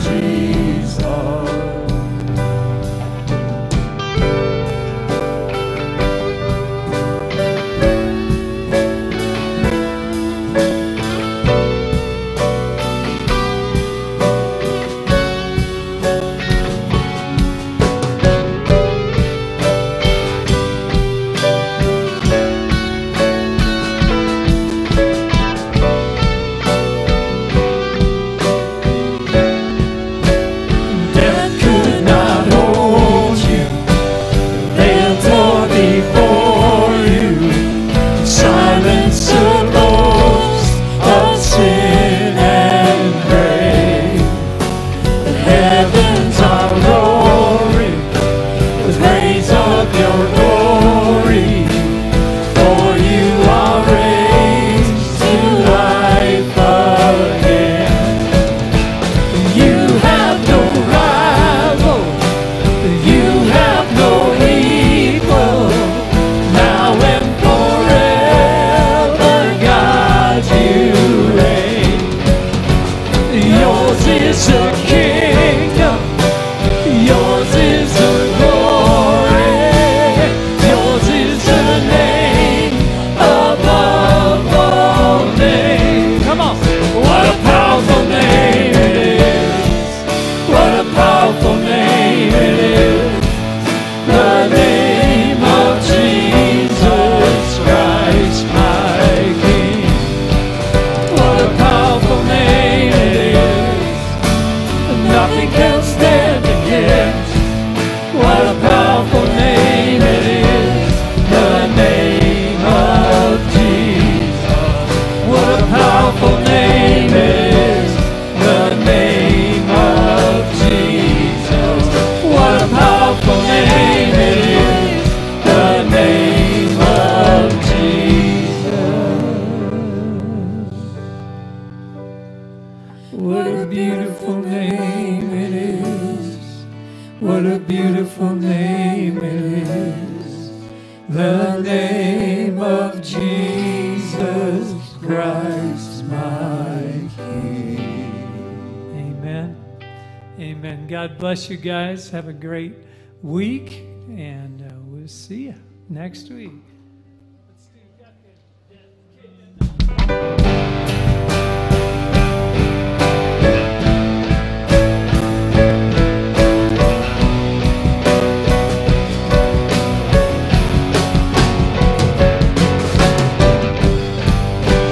great 152.41 152.75